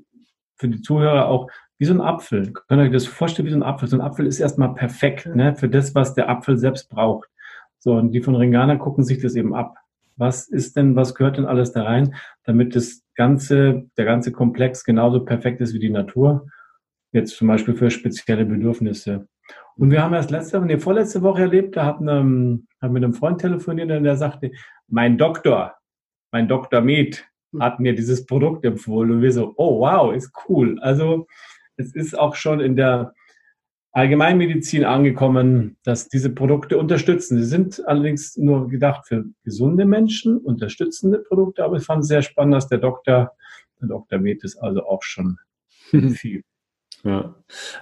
für 0.56 0.68
die 0.68 0.82
Zuhörer 0.82 1.28
auch 1.28 1.48
wie 1.82 1.86
so 1.86 1.94
ein 1.94 2.00
Apfel. 2.00 2.52
Könnt 2.52 2.80
ihr 2.80 2.84
euch 2.84 2.92
das 2.92 3.06
vorstellen 3.06 3.46
wie 3.46 3.50
so 3.50 3.58
ein 3.58 3.64
Apfel? 3.64 3.88
So 3.88 3.96
ein 3.96 4.02
Apfel 4.02 4.24
ist 4.24 4.38
erstmal 4.38 4.72
perfekt 4.72 5.26
ne, 5.26 5.56
für 5.56 5.68
das, 5.68 5.96
was 5.96 6.14
der 6.14 6.28
Apfel 6.28 6.56
selbst 6.56 6.88
braucht. 6.88 7.28
So, 7.80 7.94
und 7.94 8.12
die 8.12 8.20
von 8.20 8.36
Ringana 8.36 8.76
gucken 8.76 9.02
sich 9.02 9.20
das 9.20 9.34
eben 9.34 9.52
ab 9.52 9.74
was 10.16 10.46
ist 10.46 10.76
denn, 10.76 10.94
was 10.94 11.14
gehört 11.14 11.38
denn 11.38 11.46
alles 11.46 11.72
da 11.72 11.82
rein, 11.82 12.14
damit 12.44 12.76
das 12.76 13.02
ganze, 13.14 13.88
der 13.96 14.04
ganze 14.04 14.30
Komplex 14.30 14.84
genauso 14.84 15.24
perfekt 15.24 15.60
ist 15.60 15.74
wie 15.74 15.78
die 15.78 15.90
Natur. 15.90 16.46
Jetzt 17.12 17.36
zum 17.36 17.48
Beispiel 17.48 17.74
für 17.74 17.90
spezielle 17.90 18.44
Bedürfnisse. 18.44 19.26
Und 19.76 19.90
wir 19.90 20.02
haben 20.02 20.14
erst 20.14 20.30
letzte, 20.30 20.60
nee, 20.60 20.78
vorletzte 20.78 21.22
Woche 21.22 21.42
erlebt, 21.42 21.76
da 21.76 21.86
hatten, 21.86 22.08
ähm, 22.08 22.66
haben 22.80 22.92
mit 22.92 23.02
einem 23.02 23.14
Freund 23.14 23.40
telefoniert 23.40 23.90
und 23.90 24.04
der 24.04 24.16
sagte, 24.16 24.52
mein 24.86 25.18
Doktor, 25.18 25.74
mein 26.30 26.46
Doktor 26.46 26.80
Med 26.80 27.24
hat 27.58 27.80
mir 27.80 27.94
dieses 27.94 28.24
Produkt 28.24 28.64
empfohlen 28.64 29.10
und 29.10 29.22
wir 29.22 29.32
so, 29.32 29.54
oh 29.56 29.80
wow, 29.80 30.14
ist 30.14 30.32
cool. 30.48 30.78
Also 30.80 31.26
es 31.82 31.94
ist 31.94 32.18
auch 32.18 32.34
schon 32.34 32.60
in 32.60 32.76
der 32.76 33.14
Allgemeinmedizin 33.92 34.84
angekommen, 34.84 35.76
dass 35.84 36.08
diese 36.08 36.30
Produkte 36.30 36.78
unterstützen. 36.78 37.36
Sie 37.36 37.48
sind 37.48 37.86
allerdings 37.86 38.36
nur 38.38 38.68
gedacht 38.68 39.06
für 39.06 39.24
gesunde 39.44 39.84
Menschen, 39.84 40.38
unterstützende 40.38 41.18
Produkte, 41.18 41.62
aber 41.62 41.76
ich 41.76 41.84
fand 41.84 42.02
es 42.02 42.08
sehr 42.08 42.22
spannend, 42.22 42.54
dass 42.54 42.68
der 42.68 42.78
Doktor, 42.78 43.32
der 43.80 43.88
Dr. 43.88 44.18
Metis 44.18 44.56
also 44.56 44.86
auch 44.86 45.02
schon 45.02 45.38
viel. 46.14 46.42
Ja, 47.04 47.34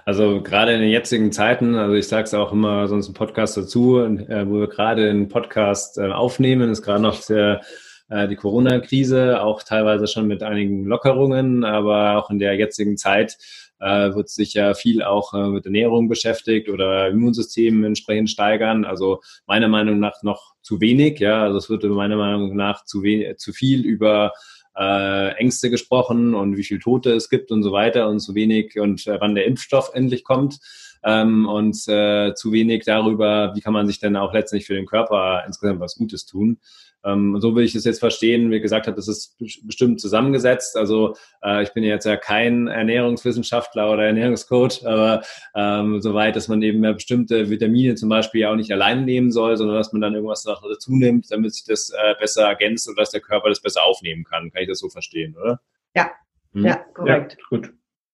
also 0.03 0.41
gerade 0.41 0.73
in 0.73 0.81
den 0.81 0.89
jetzigen 0.89 1.31
Zeiten, 1.31 1.75
also 1.75 1.93
ich 1.93 2.07
sage 2.07 2.23
es 2.23 2.33
auch 2.33 2.51
immer 2.51 2.87
sonst 2.87 3.07
im 3.07 3.13
Podcast 3.13 3.55
dazu, 3.55 3.99
äh, 3.99 4.49
wo 4.49 4.59
wir 4.59 4.67
gerade 4.67 5.09
einen 5.09 5.29
Podcast 5.29 5.97
äh, 5.97 6.11
aufnehmen, 6.11 6.71
ist 6.71 6.81
gerade 6.81 7.03
noch 7.03 7.23
der 7.25 7.61
äh, 8.09 8.27
die 8.27 8.35
Corona-Krise, 8.35 9.41
auch 9.41 9.63
teilweise 9.63 10.07
schon 10.07 10.27
mit 10.27 10.43
einigen 10.43 10.85
Lockerungen, 10.85 11.63
aber 11.63 12.17
auch 12.17 12.29
in 12.29 12.39
der 12.39 12.55
jetzigen 12.55 12.97
Zeit 12.97 13.37
äh, 13.81 14.13
wird 14.13 14.29
sich 14.29 14.53
ja 14.53 14.73
viel 14.73 15.03
auch 15.03 15.33
äh, 15.33 15.49
mit 15.49 15.65
Ernährung 15.65 16.07
beschäftigt 16.07 16.69
oder 16.69 17.09
Immunsystem 17.09 17.83
entsprechend 17.83 18.29
steigern. 18.29 18.85
Also 18.85 19.21
meiner 19.47 19.67
Meinung 19.67 19.99
nach 19.99 20.23
noch 20.23 20.53
zu 20.61 20.79
wenig. 20.79 21.19
Ja, 21.19 21.43
also 21.43 21.57
es 21.57 21.69
wird 21.69 21.83
meiner 21.83 22.15
Meinung 22.15 22.55
nach 22.55 22.85
zu, 22.85 23.03
wenig, 23.03 23.37
zu 23.37 23.51
viel 23.51 23.85
über 23.85 24.33
äh, 24.77 25.33
Ängste 25.35 25.69
gesprochen 25.69 26.33
und 26.33 26.57
wie 26.57 26.63
viel 26.63 26.79
Tote 26.79 27.11
es 27.11 27.29
gibt 27.29 27.51
und 27.51 27.63
so 27.63 27.71
weiter 27.71 28.07
und 28.07 28.19
zu 28.19 28.35
wenig 28.35 28.79
und 28.79 29.05
äh, 29.07 29.19
wann 29.19 29.35
der 29.35 29.45
Impfstoff 29.45 29.91
endlich 29.93 30.23
kommt 30.23 30.59
ähm, 31.03 31.47
und 31.47 31.75
äh, 31.87 32.33
zu 32.35 32.51
wenig 32.51 32.83
darüber, 32.85 33.53
wie 33.55 33.61
kann 33.61 33.73
man 33.73 33.87
sich 33.87 33.99
denn 33.99 34.15
auch 34.15 34.33
letztlich 34.33 34.65
für 34.65 34.75
den 34.75 34.85
Körper 34.85 35.43
insgesamt 35.45 35.79
was 35.79 35.95
Gutes 35.95 36.25
tun. 36.25 36.59
Ähm, 37.03 37.39
so 37.39 37.55
will 37.55 37.63
ich 37.63 37.75
es 37.75 37.85
jetzt 37.85 37.99
verstehen. 37.99 38.51
Wie 38.51 38.59
gesagt 38.59 38.87
habe, 38.87 38.95
das 38.95 39.07
ist 39.07 39.37
bestimmt 39.63 39.99
zusammengesetzt. 39.99 40.77
Also 40.77 41.15
äh, 41.43 41.63
ich 41.63 41.73
bin 41.73 41.83
jetzt 41.83 42.05
ja 42.05 42.17
kein 42.17 42.67
Ernährungswissenschaftler 42.67 43.91
oder 43.91 44.05
Ernährungscoach, 44.05 44.85
aber 44.85 45.21
ähm, 45.55 46.01
soweit, 46.01 46.35
dass 46.35 46.47
man 46.47 46.61
eben 46.61 46.79
mehr 46.79 46.93
bestimmte 46.93 47.49
Vitamine 47.49 47.95
zum 47.95 48.09
Beispiel 48.09 48.45
auch 48.45 48.55
nicht 48.55 48.71
allein 48.71 49.05
nehmen 49.05 49.31
soll, 49.31 49.57
sondern 49.57 49.77
dass 49.77 49.93
man 49.93 50.01
dann 50.01 50.13
irgendwas 50.13 50.43
dazu 50.43 50.95
nimmt, 50.95 51.31
damit 51.31 51.53
sich 51.53 51.65
das 51.65 51.89
äh, 51.89 52.15
besser 52.19 52.47
ergänzt 52.47 52.87
und 52.87 52.97
dass 52.97 53.11
der 53.11 53.21
Körper 53.21 53.49
das 53.49 53.61
besser 53.61 53.83
aufnehmen 53.83 54.23
kann. 54.23 54.51
Kann 54.51 54.63
ich 54.63 54.69
das 54.69 54.79
so 54.79 54.89
verstehen, 54.89 55.35
oder? 55.41 55.61
Ja, 55.95 56.11
hm? 56.53 56.65
ja, 56.65 56.75
korrekt. 56.93 57.37
Ja, 57.39 57.57
gut. 57.57 57.73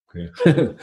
Okay. 0.10 0.30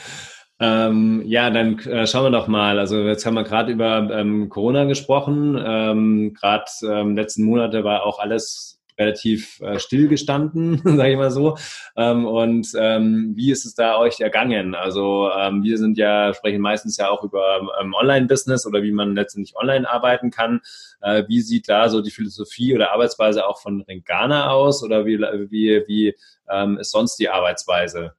Ähm, 0.60 1.22
ja, 1.26 1.50
dann 1.50 1.78
äh, 1.80 2.06
schauen 2.06 2.32
wir 2.32 2.38
doch 2.38 2.46
mal. 2.46 2.78
Also 2.78 2.98
jetzt 3.00 3.26
haben 3.26 3.34
wir 3.34 3.42
gerade 3.42 3.72
über 3.72 4.08
ähm, 4.12 4.48
Corona 4.48 4.84
gesprochen. 4.84 5.60
Ähm, 5.64 6.34
gerade 6.34 6.64
ähm, 6.84 7.16
letzten 7.16 7.44
Monate 7.44 7.82
war 7.82 8.04
auch 8.04 8.20
alles 8.20 8.80
relativ 8.96 9.60
äh, 9.60 9.78
stillgestanden, 9.78 10.80
sage 10.84 11.10
ich 11.10 11.16
mal 11.16 11.30
so. 11.30 11.56
Ähm, 11.96 12.26
und 12.26 12.68
ähm, 12.78 13.32
wie 13.34 13.50
ist 13.50 13.64
es 13.64 13.74
da 13.74 13.98
euch 13.98 14.20
ergangen? 14.20 14.74
Also 14.74 15.30
ähm, 15.36 15.64
wir 15.64 15.78
sind 15.78 15.98
ja, 15.98 16.32
sprechen 16.32 16.60
meistens 16.60 16.96
ja 16.96 17.10
auch 17.10 17.24
über 17.24 17.60
ähm, 17.80 17.92
Online-Business 17.94 18.66
oder 18.66 18.82
wie 18.82 18.92
man 18.92 19.16
letztendlich 19.16 19.56
online 19.56 19.90
arbeiten 19.90 20.30
kann. 20.30 20.60
Äh, 21.00 21.24
wie 21.26 21.40
sieht 21.40 21.68
da 21.68 21.88
so 21.88 22.00
die 22.00 22.12
Philosophie 22.12 22.74
oder 22.74 22.92
Arbeitsweise 22.92 23.46
auch 23.46 23.60
von 23.60 23.82
Ringana 23.82 24.50
aus 24.50 24.84
oder 24.84 25.04
wie, 25.06 25.18
wie, 25.18 25.82
wie 25.86 26.14
ähm, 26.48 26.78
ist 26.78 26.92
sonst 26.92 27.16
die 27.16 27.28
Arbeitsweise? 27.28 28.14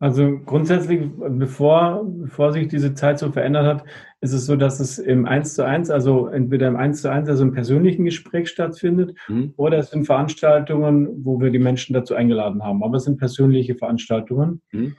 Also 0.00 0.38
grundsätzlich, 0.38 1.10
bevor, 1.16 2.04
bevor 2.06 2.52
sich 2.52 2.68
diese 2.68 2.94
Zeit 2.94 3.18
so 3.18 3.32
verändert 3.32 3.66
hat, 3.66 3.84
ist 4.20 4.32
es 4.32 4.46
so, 4.46 4.54
dass 4.54 4.78
es 4.78 4.98
im 4.98 5.26
1 5.26 5.54
zu 5.54 5.64
1, 5.64 5.90
also 5.90 6.28
entweder 6.28 6.68
im 6.68 6.76
1 6.76 7.02
zu 7.02 7.10
1, 7.10 7.28
also 7.28 7.42
im 7.42 7.52
persönlichen 7.52 8.04
Gespräch 8.04 8.48
stattfindet, 8.48 9.16
mhm. 9.26 9.54
oder 9.56 9.78
es 9.78 9.90
sind 9.90 10.04
Veranstaltungen, 10.04 11.24
wo 11.24 11.40
wir 11.40 11.50
die 11.50 11.58
Menschen 11.58 11.94
dazu 11.94 12.14
eingeladen 12.14 12.62
haben. 12.62 12.84
Aber 12.84 12.98
es 12.98 13.04
sind 13.04 13.18
persönliche 13.18 13.74
Veranstaltungen. 13.74 14.62
Mhm. 14.70 14.94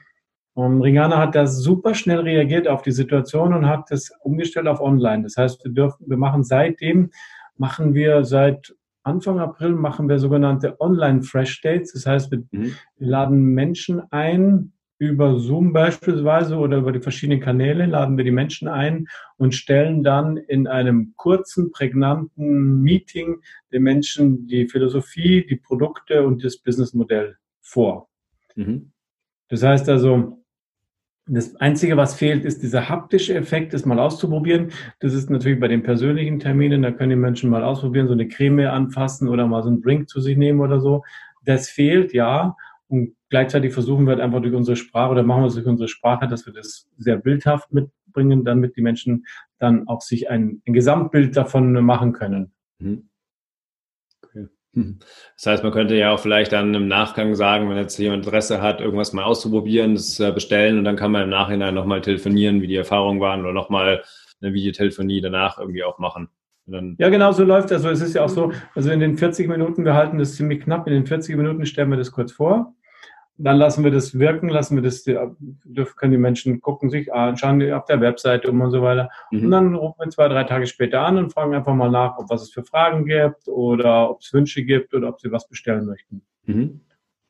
Und 0.54 0.82
Ringana 0.82 1.18
hat 1.18 1.36
da 1.36 1.48
super 1.48 1.96
schnell 1.96 2.20
reagiert 2.20 2.68
auf 2.68 2.82
die 2.82 2.92
Situation 2.92 3.54
und 3.54 3.68
hat 3.68 3.86
das 3.92 4.12
umgestellt 4.22 4.68
auf 4.68 4.82
online. 4.82 5.24
Das 5.24 5.38
heißt, 5.38 5.64
wir 5.64 5.72
dürfen, 5.72 6.10
wir 6.10 6.18
machen 6.18 6.44
seitdem, 6.44 7.12
machen 7.56 7.94
wir 7.94 8.26
seit 8.26 8.76
Anfang 9.04 9.40
April 9.40 9.72
machen 9.72 10.10
wir 10.10 10.20
sogenannte 10.20 10.80
Online 10.82 11.24
Fresh 11.24 11.62
Dates. 11.62 11.94
Das 11.94 12.06
heißt, 12.06 12.32
wir, 12.32 12.40
mhm. 12.52 12.74
wir 12.98 13.08
laden 13.08 13.46
Menschen 13.54 14.02
ein, 14.12 14.74
über 15.00 15.40
Zoom 15.40 15.72
beispielsweise 15.72 16.58
oder 16.58 16.78
über 16.78 16.92
die 16.92 17.00
verschiedenen 17.00 17.40
Kanäle 17.40 17.86
laden 17.86 18.18
wir 18.18 18.26
die 18.26 18.32
Menschen 18.32 18.68
ein 18.68 19.08
und 19.38 19.56
stellen 19.56 20.04
dann 20.04 20.36
in 20.36 20.68
einem 20.68 21.14
kurzen, 21.16 21.72
prägnanten 21.72 22.82
Meeting 22.82 23.42
den 23.72 23.84
Menschen 23.84 24.46
die 24.46 24.68
Philosophie, 24.68 25.46
die 25.48 25.56
Produkte 25.56 26.28
und 26.28 26.44
das 26.44 26.58
Businessmodell 26.58 27.38
vor. 27.62 28.10
Mhm. 28.56 28.92
Das 29.48 29.64
heißt 29.64 29.88
also, 29.88 30.44
das 31.32 31.56
Einzige, 31.58 31.96
was 31.96 32.16
fehlt, 32.16 32.44
ist 32.44 32.64
dieser 32.64 32.90
haptische 32.90 33.36
Effekt, 33.36 33.74
das 33.74 33.86
mal 33.86 34.00
auszuprobieren. 34.00 34.72
Das 35.00 35.14
ist 35.14 35.30
natürlich 35.30 35.60
bei 35.60 35.68
den 35.68 35.84
persönlichen 35.84 36.40
Terminen, 36.40 36.82
da 36.82 36.92
können 36.92 37.12
die 37.12 37.16
Menschen 37.16 37.50
mal 37.50 37.64
ausprobieren, 37.64 38.08
so 38.08 38.14
eine 38.14 38.28
Creme 38.28 38.68
anfassen 38.68 39.30
oder 39.30 39.48
mal 39.48 39.62
so 39.64 39.70
einen 39.70 39.82
Drink 39.82 40.10
zu 40.10 40.20
sich 40.20 40.38
nehmen 40.38 40.60
oder 40.60 40.82
so. 40.82 41.04
Das 41.46 41.70
fehlt, 41.70 42.14
ja. 42.14 42.58
Und 42.89 43.15
gleichzeitig 43.30 43.73
versuchen 43.73 44.06
wir 44.06 44.12
halt 44.12 44.21
einfach 44.21 44.41
durch 44.41 44.54
unsere 44.54 44.75
Sprache 44.75 45.12
oder 45.12 45.23
machen 45.23 45.43
wir 45.43 45.47
es 45.47 45.54
durch 45.54 45.67
unsere 45.67 45.88
Sprache, 45.88 46.28
dass 46.28 46.45
wir 46.45 46.54
das 46.54 46.89
sehr 46.97 47.17
bildhaft 47.17 47.71
mitbringen, 47.71 48.43
damit 48.43 48.75
die 48.75 48.82
Menschen 48.82 49.25
dann 49.60 49.88
auch 49.88 50.02
sich 50.02 50.30
ein, 50.30 50.62
ein 50.67 50.73
Gesamtbild 50.73 51.38
davon 51.38 51.73
machen 51.86 52.13
können. 52.13 52.52
Mhm. 52.80 53.10
Mhm. 54.73 54.99
Das 55.36 55.45
heißt, 55.47 55.63
man 55.63 55.71
könnte 55.71 55.95
ja 55.95 56.12
auch 56.12 56.19
vielleicht 56.19 56.52
dann 56.52 56.73
im 56.73 56.88
Nachgang 56.88 57.36
sagen, 57.36 57.69
wenn 57.69 57.78
jetzt 57.78 57.97
jemand 57.97 58.25
Interesse 58.25 58.62
hat, 58.62 58.82
irgendwas 58.82 59.13
mal 59.13 59.23
auszuprobieren, 59.23 59.95
das 59.95 60.19
äh, 60.19 60.32
bestellen 60.32 60.78
und 60.78 60.84
dann 60.84 60.95
kann 60.95 61.12
man 61.12 61.23
im 61.23 61.30
Nachhinein 61.30 61.73
nochmal 61.73 62.02
telefonieren, 62.02 62.62
wie 62.62 62.67
die 62.67 62.75
Erfahrungen 62.75 63.19
waren 63.19 63.41
oder 63.41 63.54
nochmal 63.54 64.04
eine 64.41 64.54
Videotelefonie 64.54 65.21
danach 65.21 65.58
irgendwie 65.58 65.84
auch 65.84 65.97
machen. 65.97 66.30
ja, 66.67 67.10
genau 67.10 67.32
so 67.32 67.43
läuft 67.43 67.71
das. 67.71 67.84
Also 67.84 68.04
es 68.04 68.10
ist 68.10 68.15
ja 68.15 68.23
auch 68.23 68.30
so, 68.30 68.52
also 68.75 68.91
in 68.91 68.99
den 68.99 69.17
40 69.17 69.47
Minuten, 69.49 69.86
wir 69.86 69.95
halten 69.95 70.19
das 70.19 70.36
ziemlich 70.36 70.62
knapp, 70.62 70.88
in 70.88 70.93
den 70.93 71.08
40 71.08 71.36
Minuten 71.36 71.65
stellen 71.65 71.89
wir 71.89 71.97
das 71.97 72.12
kurz 72.12 72.32
vor 72.32 72.75
dann 73.41 73.58
lassen 73.58 73.86
wir 73.86 73.91
das 73.91 74.19
wirken, 74.19 74.49
lassen 74.49 74.75
wir 74.75 74.84
das, 74.84 75.04
dürfen, 75.04 75.95
können 75.95 76.12
die 76.12 76.17
Menschen 76.17 76.60
gucken, 76.60 76.89
sich 76.89 77.13
anschauen 77.13 77.71
auf 77.71 77.86
der 77.86 78.02
Webseite 78.02 78.49
um 78.49 78.60
und 78.60 78.71
so 78.71 78.82
weiter. 78.82 79.10
Mhm. 79.32 79.45
Und 79.45 79.52
dann 79.52 79.75
rufen 79.75 79.95
wir 79.99 80.10
zwei, 80.10 80.28
drei 80.28 80.43
Tage 80.43 80.67
später 80.67 81.02
an 81.02 81.17
und 81.17 81.32
fragen 81.32 81.56
einfach 81.56 81.73
mal 81.73 81.89
nach, 81.89 82.17
ob 82.17 82.30
was 82.30 82.43
es 82.43 82.52
für 82.52 82.63
Fragen 82.63 83.06
gibt 83.06 83.47
oder 83.47 84.10
ob 84.12 84.19
es 84.19 84.34
Wünsche 84.34 84.63
gibt 84.63 84.93
oder 84.93 85.08
ob 85.08 85.21
sie 85.21 85.32
was 85.32 85.47
bestellen 85.47 85.86
möchten. 85.86 86.21
Mhm. 86.45 86.82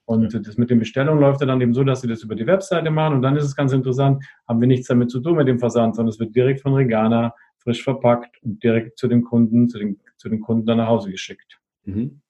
Und 0.06 0.34
das 0.48 0.58
mit 0.58 0.72
den 0.72 0.80
Bestellungen 0.80 1.22
läuft 1.22 1.42
dann 1.42 1.62
eben 1.62 1.76
so, 1.76 1.84
dass 1.84 2.02
sie 2.02 2.08
das 2.08 2.24
über 2.24 2.34
die 2.34 2.48
Webseite 2.48 2.90
machen 2.90 3.18
und 3.18 3.22
dann 3.22 3.36
ist 3.36 3.44
es 3.44 3.56
ganz 3.56 3.72
interessant, 3.72 4.26
haben 4.48 4.60
wir 4.60 4.68
nichts 4.68 4.88
damit 4.88 5.12
zu 5.12 5.20
tun 5.20 5.36
mit 5.36 5.48
dem 5.48 5.60
Versand, 5.60 5.96
sondern 5.96 6.10
es 6.10 6.20
wird 6.20 6.36
direkt 6.36 6.62
von 6.62 6.74
Regana 6.74 7.36
frisch 7.60 7.84
verpackt 7.84 8.42
und 8.42 8.64
direkt 8.64 8.98
zu 8.98 9.08
dem 9.08 9.24
Kunden, 9.24 9.70
zu 9.70 9.78
den, 9.78 10.00
zu 10.18 10.28
den 10.30 10.40
Kunden 10.40 10.66
dann 10.66 10.78
nach 10.78 10.88
Hause 10.88 11.12
geschickt. 11.12 11.60
Mhm. 11.86 12.22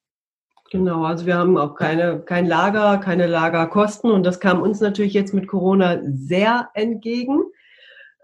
Genau, 0.72 1.04
also 1.04 1.26
wir 1.26 1.36
haben 1.36 1.58
auch 1.58 1.74
keine, 1.74 2.20
kein 2.20 2.46
Lager, 2.46 3.00
keine 3.00 3.26
Lagerkosten 3.26 4.12
und 4.12 4.24
das 4.24 4.40
kam 4.40 4.62
uns 4.62 4.80
natürlich 4.82 5.14
jetzt 5.14 5.34
mit 5.34 5.48
Corona 5.48 6.00
sehr 6.04 6.70
entgegen. 6.76 7.40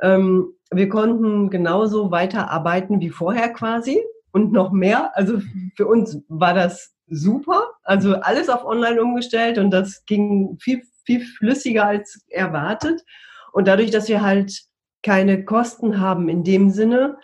Ähm, 0.01 0.53
wir 0.71 0.87
konnten 0.89 1.49
genauso 1.49 2.11
weiterarbeiten 2.11 2.99
wie 2.99 3.09
vorher 3.09 3.49
quasi 3.49 3.99
und 4.31 4.51
noch 4.51 4.71
mehr. 4.71 5.17
Also 5.17 5.41
für 5.75 5.87
uns 5.87 6.21
war 6.27 6.53
das 6.53 6.93
super. 7.07 7.71
Also 7.83 8.15
alles 8.15 8.49
auf 8.49 8.63
Online 8.63 9.01
umgestellt 9.01 9.57
und 9.57 9.71
das 9.71 10.05
ging 10.05 10.57
viel, 10.59 10.83
viel 11.03 11.25
flüssiger 11.25 11.87
als 11.87 12.25
erwartet. 12.29 13.01
Und 13.53 13.67
dadurch, 13.67 13.89
dass 13.89 14.07
wir 14.07 14.21
halt 14.21 14.65
keine 15.01 15.45
Kosten 15.45 15.99
haben 15.99 16.29
in 16.29 16.43
dem 16.43 16.69
Sinne, 16.69 17.17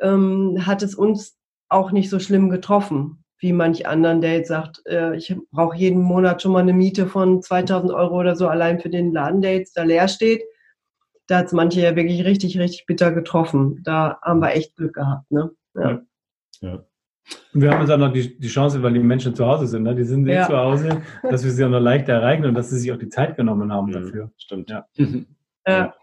ähm, 0.00 0.66
hat 0.66 0.82
es 0.82 0.96
uns 0.96 1.36
auch 1.68 1.92
nicht 1.92 2.10
so 2.10 2.18
schlimm 2.18 2.50
getroffen 2.50 3.24
wie 3.38 3.52
manch 3.52 3.86
anderen, 3.86 4.20
der 4.20 4.34
jetzt 4.34 4.48
sagt, 4.48 4.82
äh, 4.86 5.16
ich 5.16 5.34
brauche 5.50 5.76
jeden 5.76 6.02
Monat 6.02 6.42
schon 6.42 6.52
mal 6.52 6.60
eine 6.60 6.72
Miete 6.72 7.06
von 7.06 7.40
2000 7.40 7.92
Euro 7.92 8.18
oder 8.18 8.34
so 8.34 8.48
allein 8.48 8.80
für 8.80 8.90
den 8.90 9.12
Laden, 9.12 9.42
der 9.42 9.54
jetzt 9.54 9.76
da 9.76 9.84
leer 9.84 10.08
steht. 10.08 10.42
Da 11.26 11.38
hat 11.38 11.46
es 11.46 11.52
manche 11.52 11.80
ja 11.80 11.94
wirklich 11.94 12.24
richtig, 12.24 12.58
richtig 12.58 12.86
bitter 12.86 13.12
getroffen. 13.12 13.80
Da 13.84 14.18
haben 14.22 14.40
wir 14.40 14.54
echt 14.54 14.76
Glück 14.76 14.94
gehabt. 14.94 15.30
Ne? 15.30 15.50
Ja. 15.74 16.00
ja. 16.60 16.84
Und 17.52 17.62
wir 17.62 17.70
haben 17.70 17.80
jetzt 17.82 17.90
auch 17.90 17.98
noch 17.98 18.12
die, 18.12 18.38
die 18.38 18.48
Chance, 18.48 18.82
weil 18.82 18.94
die 18.94 19.00
Menschen 19.00 19.34
zu 19.34 19.46
Hause 19.46 19.66
sind, 19.66 19.82
ne? 19.82 19.94
die 19.94 20.04
sind 20.04 20.22
nicht 20.22 20.34
ja. 20.34 20.46
zu 20.46 20.56
Hause, 20.56 21.02
dass 21.22 21.44
wir 21.44 21.50
sie 21.50 21.64
auch 21.64 21.68
noch 21.68 21.80
leichter 21.80 22.14
erreichen 22.14 22.46
und 22.46 22.54
dass 22.54 22.70
sie 22.70 22.78
sich 22.78 22.90
auch 22.90 22.98
die 22.98 23.10
Zeit 23.10 23.36
genommen 23.36 23.72
haben 23.72 23.92
dafür. 23.92 24.30
Stimmt. 24.38 24.70
Ja. 24.70 24.86
ja. 25.66 25.94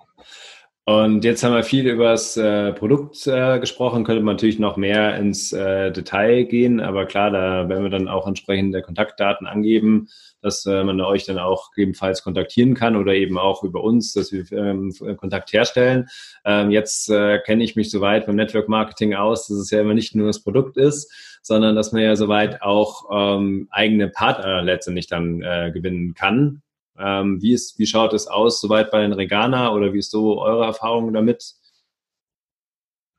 Und 0.88 1.24
jetzt 1.24 1.44
haben 1.44 1.56
wir 1.56 1.64
viel 1.64 1.88
über 1.88 2.12
das 2.12 2.38
äh, 2.38 2.72
Produkt 2.72 3.26
äh, 3.26 3.60
gesprochen, 3.60 4.04
könnte 4.04 4.22
man 4.22 4.36
natürlich 4.36 4.60
noch 4.60 4.78
mehr 4.78 5.18
ins 5.18 5.52
äh, 5.52 5.92
Detail 5.92 6.44
gehen, 6.44 6.80
aber 6.80 7.08
klar, 7.08 7.32
da 7.32 7.68
werden 7.68 7.82
wir 7.82 7.90
dann 7.90 8.08
auch 8.08 8.28
entsprechende 8.28 8.84
Kontaktdaten 8.84 9.48
angeben, 9.48 10.10
dass 10.44 10.64
äh, 10.68 10.84
man 10.84 11.02
euch 11.02 11.26
dann 11.26 11.40
auch 11.40 11.72
gegebenenfalls 11.72 12.22
kontaktieren 12.22 12.76
kann 12.76 12.96
oder 12.98 13.16
eben 13.16 13.40
auch 13.40 13.64
über 13.64 13.84
uns, 13.84 14.14
dass 14.14 14.32
wir 14.32 14.46
ähm, 14.52 14.94
Kontakt 15.18 15.52
herstellen. 15.54 16.06
Ähm, 16.46 16.70
jetzt 16.70 17.10
äh, 17.10 17.40
kenne 17.40 17.64
ich 17.64 17.76
mich 17.76 17.90
soweit 17.90 18.28
beim 18.28 18.36
Network 18.36 18.70
Marketing 18.70 19.16
aus, 19.16 19.48
dass 19.48 19.58
es 19.58 19.72
ja 19.72 19.82
immer 19.82 19.96
nicht 19.96 20.14
nur 20.14 20.28
das 20.28 20.44
Produkt 20.44 20.78
ist, 20.78 21.12
sondern 21.42 21.76
dass 21.76 21.94
man 21.94 22.04
ja 22.04 22.16
soweit 22.16 22.62
auch 22.62 23.10
ähm, 23.12 23.68
eigene 23.72 24.08
Partner 24.08 24.62
letztendlich 24.62 25.08
dann 25.08 25.42
äh, 25.42 25.72
gewinnen 25.74 26.14
kann. 26.14 26.62
Ähm, 26.98 27.42
wie, 27.42 27.54
ist, 27.54 27.78
wie 27.78 27.86
schaut 27.86 28.14
es 28.14 28.28
aus 28.28 28.62
soweit 28.62 28.92
bei 28.92 29.02
den 29.02 29.14
Regana 29.14 29.74
oder 29.74 29.94
wie 29.94 30.00
ist 30.00 30.12
so 30.12 30.42
eure 30.42 30.66
Erfahrung 30.66 31.14
damit? 31.14 31.56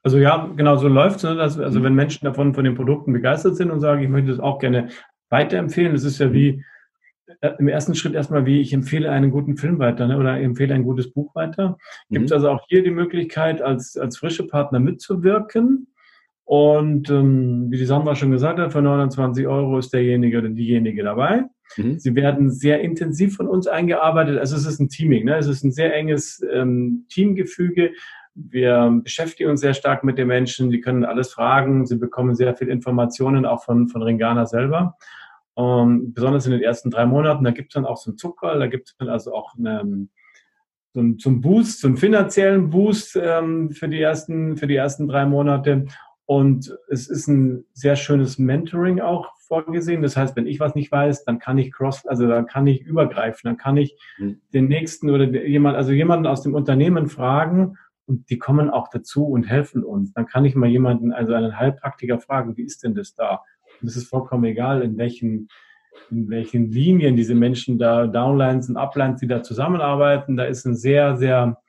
Also 0.03 0.19
ja, 0.19 0.49
genau 0.57 0.77
so 0.77 0.89
läuft 0.89 1.17
es. 1.17 1.23
Ne? 1.25 1.41
also 1.41 1.81
mhm. 1.81 1.83
wenn 1.83 1.95
Menschen 1.95 2.25
davon 2.25 2.55
von 2.55 2.65
den 2.65 2.77
Produkten 2.77 3.13
begeistert 3.13 3.57
sind 3.57 3.71
und 3.71 3.81
sagen, 3.81 4.03
ich 4.03 4.09
möchte 4.09 4.31
das 4.31 4.41
auch 4.41 4.59
gerne 4.59 4.89
weiterempfehlen, 5.31 5.93
das 5.93 6.05
ist 6.05 6.19
ja 6.19 6.33
wie 6.33 6.65
äh, 7.41 7.51
im 7.59 7.69
ersten 7.69 7.95
Schritt 7.95 8.15
erstmal, 8.15 8.47
wie 8.47 8.61
ich 8.61 8.73
empfehle 8.73 9.11
einen 9.11 9.31
guten 9.31 9.57
Film 9.57 9.79
weiter 9.79 10.07
ne? 10.07 10.17
oder 10.17 10.41
empfehle 10.41 10.75
ein 10.75 10.85
gutes 10.85 11.13
Buch 11.13 11.35
weiter. 11.35 11.77
Gibt 12.09 12.27
es 12.27 12.31
mhm. 12.31 12.37
also 12.37 12.51
auch 12.51 12.65
hier 12.69 12.85
die 12.85 12.91
Möglichkeit, 12.91 13.61
als, 13.61 13.97
als 13.97 14.17
frische 14.17 14.47
Partner 14.47 14.79
mitzuwirken. 14.79 15.89
Und 16.45 17.11
ähm, 17.11 17.73
wie 17.73 17.77
die 17.77 17.85
Sandra 17.87 18.15
schon 18.15 18.31
gesagt 18.31 18.61
hat, 18.61 18.73
für 18.73 18.81
29 18.81 19.47
Euro 19.49 19.79
ist 19.79 19.93
derjenige 19.93 20.39
oder 20.39 20.49
diejenige 20.49 21.03
dabei. 21.03 21.47
Mhm. 21.77 21.99
Sie 21.99 22.15
werden 22.15 22.51
sehr 22.51 22.81
intensiv 22.81 23.37
von 23.37 23.49
uns 23.49 23.67
eingearbeitet. 23.67 24.39
Also 24.39 24.57
es 24.57 24.67
ist 24.67 24.81
ein 24.81 24.89
Teaming, 24.89 25.25
ne? 25.25 25.37
es 25.37 25.47
ist 25.47 25.65
ein 25.65 25.73
sehr 25.73 25.95
enges 25.95 26.45
ähm, 26.53 27.07
Teamgefüge. 27.09 27.93
Wir 28.35 29.01
beschäftigen 29.03 29.51
uns 29.51 29.61
sehr 29.61 29.73
stark 29.73 30.05
mit 30.05 30.19
den 30.19 30.29
Menschen. 30.29 30.71
Die 30.71 30.81
können 30.81 31.05
alles 31.05 31.33
fragen. 31.33 31.87
Sie 31.87 31.97
bekommen 31.97 32.35
sehr 32.35 32.55
viel 32.55 32.69
Informationen 32.69 33.47
auch 33.47 33.65
von, 33.65 33.89
von 33.89 34.03
Ringana 34.03 34.45
selber. 34.45 34.97
Ähm, 35.57 36.13
besonders 36.13 36.45
in 36.45 36.53
den 36.53 36.63
ersten 36.63 36.91
drei 36.91 37.07
Monaten. 37.07 37.45
Da 37.45 37.51
gibt 37.51 37.71
es 37.71 37.75
dann 37.75 37.87
auch 37.87 37.97
so 37.97 38.11
einen 38.11 38.19
Zucker, 38.19 38.59
da 38.59 38.67
gibt 38.67 38.89
es 38.91 38.97
dann 38.99 39.09
also 39.09 39.33
auch 39.33 39.55
eine, 39.57 40.09
so 40.93 41.01
einen, 41.01 41.19
so 41.19 41.31
einen 41.31 41.41
Boost, 41.41 41.81
so 41.81 41.89
einen 41.89 41.97
finanziellen 41.97 42.69
Boost 42.69 43.19
ähm, 43.21 43.71
für, 43.71 43.89
die 43.89 44.01
ersten, 44.01 44.59
für 44.59 44.67
die 44.67 44.77
ersten 44.77 45.09
drei 45.09 45.25
Monate. 45.25 45.87
Und 46.27 46.77
es 46.89 47.09
ist 47.09 47.29
ein 47.29 47.65
sehr 47.73 47.97
schönes 47.97 48.39
Mentoring 48.39 49.01
auch 49.01 49.33
vorgesehen. 49.47 50.03
Das 50.03 50.17
heißt, 50.17 50.37
wenn 50.37 50.47
ich 50.47 50.61
was 50.61 50.75
nicht 50.75 50.91
weiß, 50.91 51.25
dann 51.25 51.39
kann 51.39 51.59
ich 51.59 51.73
cross, 51.73 52.07
also 52.07 52.27
dann 52.27 52.47
kann 52.47 52.67
ich 52.67 52.83
übergreifen, 52.83 53.43
dann 53.45 53.57
kann 53.57 53.77
ich 53.77 53.97
mhm. 54.19 54.41
den 54.53 54.69
nächsten 54.69 55.11
oder 55.11 55.25
jemand, 55.25 55.77
also 55.77 55.93
jemanden 55.93 56.27
aus 56.27 56.43
dem 56.43 56.55
Unternehmen 56.55 57.09
fragen 57.09 57.77
und 58.07 58.31
die 58.31 58.39
kommen 58.39 58.71
auch 58.71 58.89
dazu 58.89 59.27
und 59.27 59.49
helfen 59.49 59.85
uns. 59.85 60.13
Dann 60.13 60.27
kann 60.27 60.45
ich 60.45 60.55
mal 60.55 60.69
jemanden, 60.69 61.13
also 61.13 61.35
einen 61.35 61.59
Heilpraktiker 61.59 62.19
fragen, 62.19 62.57
wie 62.57 62.63
ist 62.63 62.85
denn 62.85 62.95
das 62.95 63.15
da? 63.15 63.43
Und 63.81 63.89
es 63.89 63.97
ist 63.97 64.09
vollkommen 64.09 64.45
egal, 64.45 64.83
in 64.83 64.97
welchen, 64.97 65.49
in 66.11 66.29
welchen 66.29 66.71
Linien 66.71 67.17
diese 67.17 67.35
Menschen 67.35 67.79
da, 67.79 68.07
Downlines 68.07 68.69
und 68.69 68.77
Uplines, 68.77 69.21
die 69.21 69.27
da 69.27 69.43
zusammenarbeiten. 69.43 70.37
Da 70.37 70.45
ist 70.45 70.65
ein 70.67 70.77
sehr, 70.77 71.17
sehr 71.17 71.61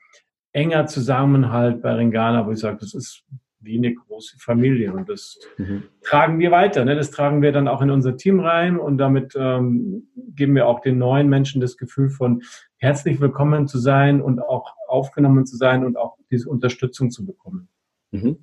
enger 0.52 0.86
Zusammenhalt 0.86 1.82
bei 1.82 1.94
Ringana, 1.94 2.46
wo 2.46 2.52
ich 2.52 2.60
sage, 2.60 2.78
das 2.80 2.94
ist 2.94 3.24
wie 3.68 3.76
eine 3.76 3.94
große 3.94 4.38
Familie 4.38 4.92
und 4.92 5.08
das 5.08 5.38
mhm. 5.58 5.84
tragen 6.02 6.38
wir 6.38 6.50
weiter. 6.50 6.84
Ne? 6.84 6.96
Das 6.96 7.10
tragen 7.10 7.42
wir 7.42 7.52
dann 7.52 7.68
auch 7.68 7.82
in 7.82 7.90
unser 7.90 8.16
Team 8.16 8.40
rein 8.40 8.78
und 8.78 8.98
damit 8.98 9.34
ähm, 9.36 10.08
geben 10.34 10.54
wir 10.54 10.66
auch 10.66 10.80
den 10.80 10.98
neuen 10.98 11.28
Menschen 11.28 11.60
das 11.60 11.76
Gefühl 11.76 12.08
von 12.08 12.42
herzlich 12.78 13.20
willkommen 13.20 13.68
zu 13.68 13.78
sein 13.78 14.22
und 14.22 14.40
auch 14.40 14.74
aufgenommen 14.88 15.44
zu 15.44 15.56
sein 15.56 15.84
und 15.84 15.96
auch 15.96 16.16
diese 16.30 16.48
Unterstützung 16.48 17.10
zu 17.10 17.26
bekommen. 17.26 17.68
Mhm. 18.10 18.38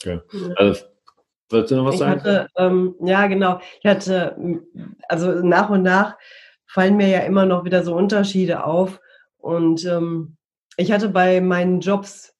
Okay. 0.00 0.20
Also 0.56 0.84
Wolltest 1.50 1.70
du 1.72 1.76
noch 1.76 1.86
was 1.86 1.94
ich 1.94 2.00
sagen? 2.00 2.20
Hatte, 2.20 2.48
ähm, 2.56 2.94
ja, 3.00 3.26
genau. 3.26 3.60
Ich 3.80 3.90
hatte, 3.90 4.36
also 5.08 5.42
nach 5.42 5.70
und 5.70 5.82
nach 5.82 6.16
fallen 6.66 6.96
mir 6.96 7.08
ja 7.08 7.20
immer 7.20 7.46
noch 7.46 7.64
wieder 7.64 7.82
so 7.82 7.96
Unterschiede 7.96 8.64
auf. 8.64 9.00
Und 9.38 9.86
ähm, 9.86 10.36
ich 10.76 10.92
hatte 10.92 11.08
bei 11.08 11.40
meinen 11.40 11.80
Jobs 11.80 12.34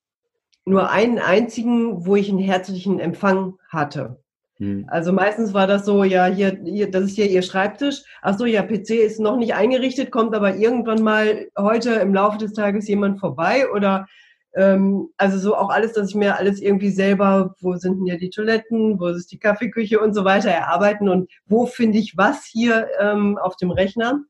nur 0.68 0.90
einen 0.90 1.18
einzigen, 1.18 2.06
wo 2.06 2.16
ich 2.16 2.28
einen 2.28 2.38
herzlichen 2.38 3.00
Empfang 3.00 3.54
hatte. 3.68 4.22
Hm. 4.58 4.86
Also 4.88 5.12
meistens 5.12 5.54
war 5.54 5.66
das 5.66 5.84
so, 5.84 6.04
ja, 6.04 6.26
hier, 6.26 6.58
hier, 6.64 6.90
das 6.90 7.04
ist 7.04 7.16
hier 7.16 7.30
Ihr 7.30 7.42
Schreibtisch. 7.42 8.02
Ach 8.22 8.36
so, 8.36 8.44
ja, 8.44 8.62
PC 8.62 8.90
ist 8.90 9.20
noch 9.20 9.36
nicht 9.36 9.54
eingerichtet, 9.54 10.10
kommt 10.10 10.34
aber 10.34 10.56
irgendwann 10.56 11.02
mal 11.02 11.46
heute 11.56 11.94
im 11.94 12.12
Laufe 12.12 12.38
des 12.38 12.52
Tages 12.52 12.88
jemand 12.88 13.20
vorbei 13.20 13.70
oder 13.70 14.06
ähm, 14.54 15.10
also 15.16 15.38
so 15.38 15.54
auch 15.56 15.70
alles, 15.70 15.92
dass 15.92 16.10
ich 16.10 16.14
mir 16.16 16.36
alles 16.36 16.60
irgendwie 16.60 16.90
selber, 16.90 17.54
wo 17.60 17.76
sind 17.76 17.98
denn 17.98 18.06
hier 18.06 18.18
die 18.18 18.30
Toiletten, 18.30 18.98
wo 18.98 19.06
ist 19.06 19.30
die 19.30 19.38
Kaffeeküche 19.38 20.00
und 20.00 20.14
so 20.14 20.24
weiter 20.24 20.50
erarbeiten 20.50 21.08
und 21.08 21.30
wo 21.46 21.66
finde 21.66 21.98
ich 21.98 22.16
was 22.16 22.44
hier 22.44 22.88
ähm, 23.00 23.38
auf 23.38 23.56
dem 23.56 23.70
Rechner. 23.70 24.24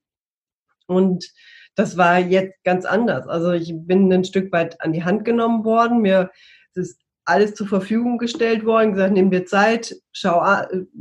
Und 0.87 1.31
das 1.79 1.97
war 1.97 2.19
jetzt 2.19 2.57
ganz 2.65 2.85
anders. 2.85 3.29
Also 3.29 3.53
ich 3.53 3.73
bin 3.73 4.13
ein 4.13 4.25
Stück 4.25 4.51
weit 4.51 4.81
an 4.81 4.93
die 4.93 5.05
Hand 5.05 5.25
genommen 5.25 5.65
worden. 5.65 6.01
Mir 6.03 6.33
ist 6.75 7.01
alles 7.25 7.55
zur 7.55 7.69
Verfügung 7.69 8.19
gestellt 8.19 8.65
worden, 8.65 8.95
gesagt, 8.95 9.13
nimm 9.13 9.31
dir 9.31 9.45
Zeit, 9.45 9.95
schau, 10.11 10.45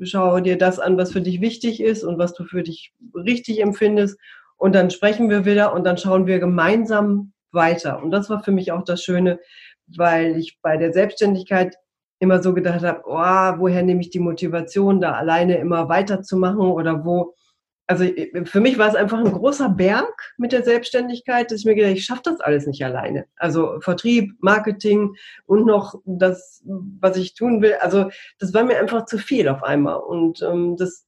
schau 0.03 0.39
dir 0.39 0.55
das 0.55 0.77
an, 0.77 0.95
was 0.95 1.13
für 1.13 1.21
dich 1.21 1.41
wichtig 1.41 1.81
ist 1.81 2.03
und 2.03 2.19
was 2.19 2.35
du 2.35 2.43
für 2.43 2.61
dich 2.61 2.93
richtig 3.15 3.59
empfindest. 3.59 4.19
Und 4.55 4.75
dann 4.75 4.91
sprechen 4.91 5.31
wir 5.31 5.45
wieder 5.45 5.73
und 5.73 5.83
dann 5.83 5.97
schauen 5.97 6.27
wir 6.27 6.37
gemeinsam 6.37 7.33
weiter. 7.51 8.03
Und 8.03 8.11
das 8.11 8.29
war 8.29 8.43
für 8.43 8.51
mich 8.51 8.71
auch 8.71 8.83
das 8.83 9.01
Schöne, 9.01 9.39
weil 9.87 10.37
ich 10.37 10.59
bei 10.61 10.77
der 10.77 10.93
Selbstständigkeit 10.93 11.75
immer 12.19 12.43
so 12.43 12.53
gedacht 12.53 12.83
habe, 12.83 13.01
oh, 13.05 13.59
woher 13.59 13.81
nehme 13.81 14.01
ich 14.01 14.11
die 14.11 14.19
Motivation, 14.19 15.01
da 15.01 15.13
alleine 15.13 15.57
immer 15.57 15.89
weiterzumachen 15.89 16.59
oder 16.59 17.03
wo. 17.03 17.33
Also 17.89 18.06
für 18.43 18.60
mich 18.60 18.78
war 18.78 18.89
es 18.89 18.95
einfach 18.95 19.17
ein 19.17 19.32
großer 19.32 19.69
Berg 19.69 20.34
mit 20.38 20.52
der 20.52 20.63
Selbstständigkeit, 20.63 21.50
dass 21.50 21.60
ich 21.60 21.65
mir 21.65 21.73
gedacht, 21.73 21.93
ich 21.93 22.04
schaffe 22.06 22.23
das 22.26 22.41
alles 22.41 22.67
nicht 22.67 22.84
alleine. 22.84 23.26
Also 23.38 23.80
Vertrieb, 23.80 24.34
Marketing 24.41 25.15
und 25.45 25.65
noch 25.65 25.95
das, 26.06 26.62
was 26.65 27.15
ich 27.15 27.34
tun 27.34 27.62
will. 27.62 27.76
Also 27.80 28.10
das 28.39 28.54
war 28.54 28.65
mir 28.65 28.78
einfach 28.78 29.06
zu 29.06 29.17
viel 29.17 29.47
auf 29.47 29.63
einmal. 29.63 29.97
Und 30.00 30.41
ähm, 30.41 30.76
das 30.76 31.08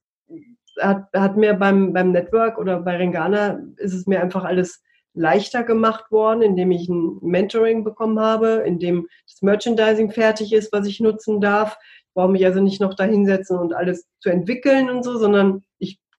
hat, 0.80 1.08
hat 1.13 1.36
mir 1.36 1.54
beim, 1.54 1.92
beim 1.92 2.13
Network 2.13 2.58
oder 2.58 2.80
bei 2.80 2.96
Ringana 2.96 3.60
ist 3.76 3.94
es 3.94 4.08
mir 4.08 4.22
einfach 4.22 4.46
alles 4.46 4.82
leichter 5.13 5.63
gemacht 5.63 6.12
worden, 6.12 6.42
indem 6.42 6.72
ich 6.72 6.88
ein 6.88 7.18
Mentoring 7.22 7.84
bekommen 7.84 8.22
habe, 8.22 8.63
indem 8.65 9.08
das 9.28 9.42
Merchandising 9.42 10.12
fertig 10.12 10.54
ist, 10.54 10.72
was 10.72 10.88
ich 10.88 11.02
nutzen 11.02 11.42
darf. 11.42 11.78
Ich 12.08 12.13
brauche 12.13 12.32
mich 12.32 12.46
also 12.46 12.62
nicht 12.62 12.80
noch 12.80 12.94
da 12.94 13.04
hinsetzen 13.04 13.58
und 13.58 13.74
alles 13.74 14.08
zu 14.22 14.30
entwickeln 14.30 14.89
und 14.89 15.04
so, 15.04 15.18
sondern 15.18 15.63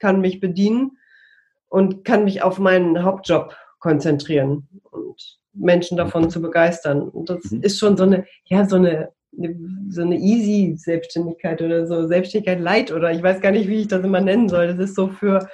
kann 0.01 0.21
mich 0.21 0.41
bedienen 0.41 0.99
und 1.69 2.05
kann 2.05 2.25
mich 2.25 2.43
auf 2.43 2.59
meinen 2.59 3.03
Hauptjob 3.03 3.55
konzentrieren 3.79 4.69
und 4.91 5.39
Menschen 5.53 5.97
davon 5.97 6.31
zu 6.31 6.43
begeistern. 6.43 7.09
Und 7.09 7.31
das 7.31 7.51
mhm. 7.51 7.63
ist 7.63 7.79
schon 7.79 7.97
so 7.97 8.05
eine, 8.05 8.27
ja, 8.45 8.67
so 8.67 8.77
eine, 8.77 9.13
so 9.89 10.03
eine 10.03 10.17
easy 10.17 10.75
Selbstständigkeit 10.77 11.63
oder 11.63 11.87
so 11.87 12.07
Selbstständigkeit 12.07 12.61
light 12.61 12.93
oder 12.93 13.13
ich 13.13 13.23
weiß 13.23 13.41
gar 13.41 13.53
nicht, 13.53 13.69
wie 13.69 13.83
ich 13.83 13.89
das 13.89 14.05
immer 14.05 14.21
nennen 14.21 14.49
soll. 14.49 14.69
Das 14.69 14.91
ist 14.91 14.97
so 14.97 15.09
für 15.09 15.49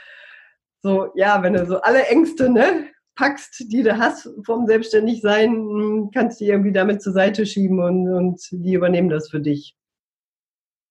so, 0.82 1.10
ja, 1.14 1.42
wenn 1.42 1.54
du 1.54 1.66
so 1.66 1.80
alle 1.80 2.06
Ängste, 2.06 2.48
ne, 2.48 2.88
packst, 3.16 3.64
die 3.72 3.82
du 3.82 3.98
hast 3.98 4.28
vom 4.44 4.66
Selbstständigsein, 4.66 6.10
kannst 6.12 6.40
du 6.40 6.44
die 6.44 6.50
irgendwie 6.50 6.72
damit 6.72 7.02
zur 7.02 7.12
Seite 7.12 7.46
schieben 7.46 7.80
und, 7.80 8.08
und 8.08 8.40
die 8.52 8.74
übernehmen 8.74 9.08
das 9.08 9.28
für 9.30 9.40
dich. 9.40 9.74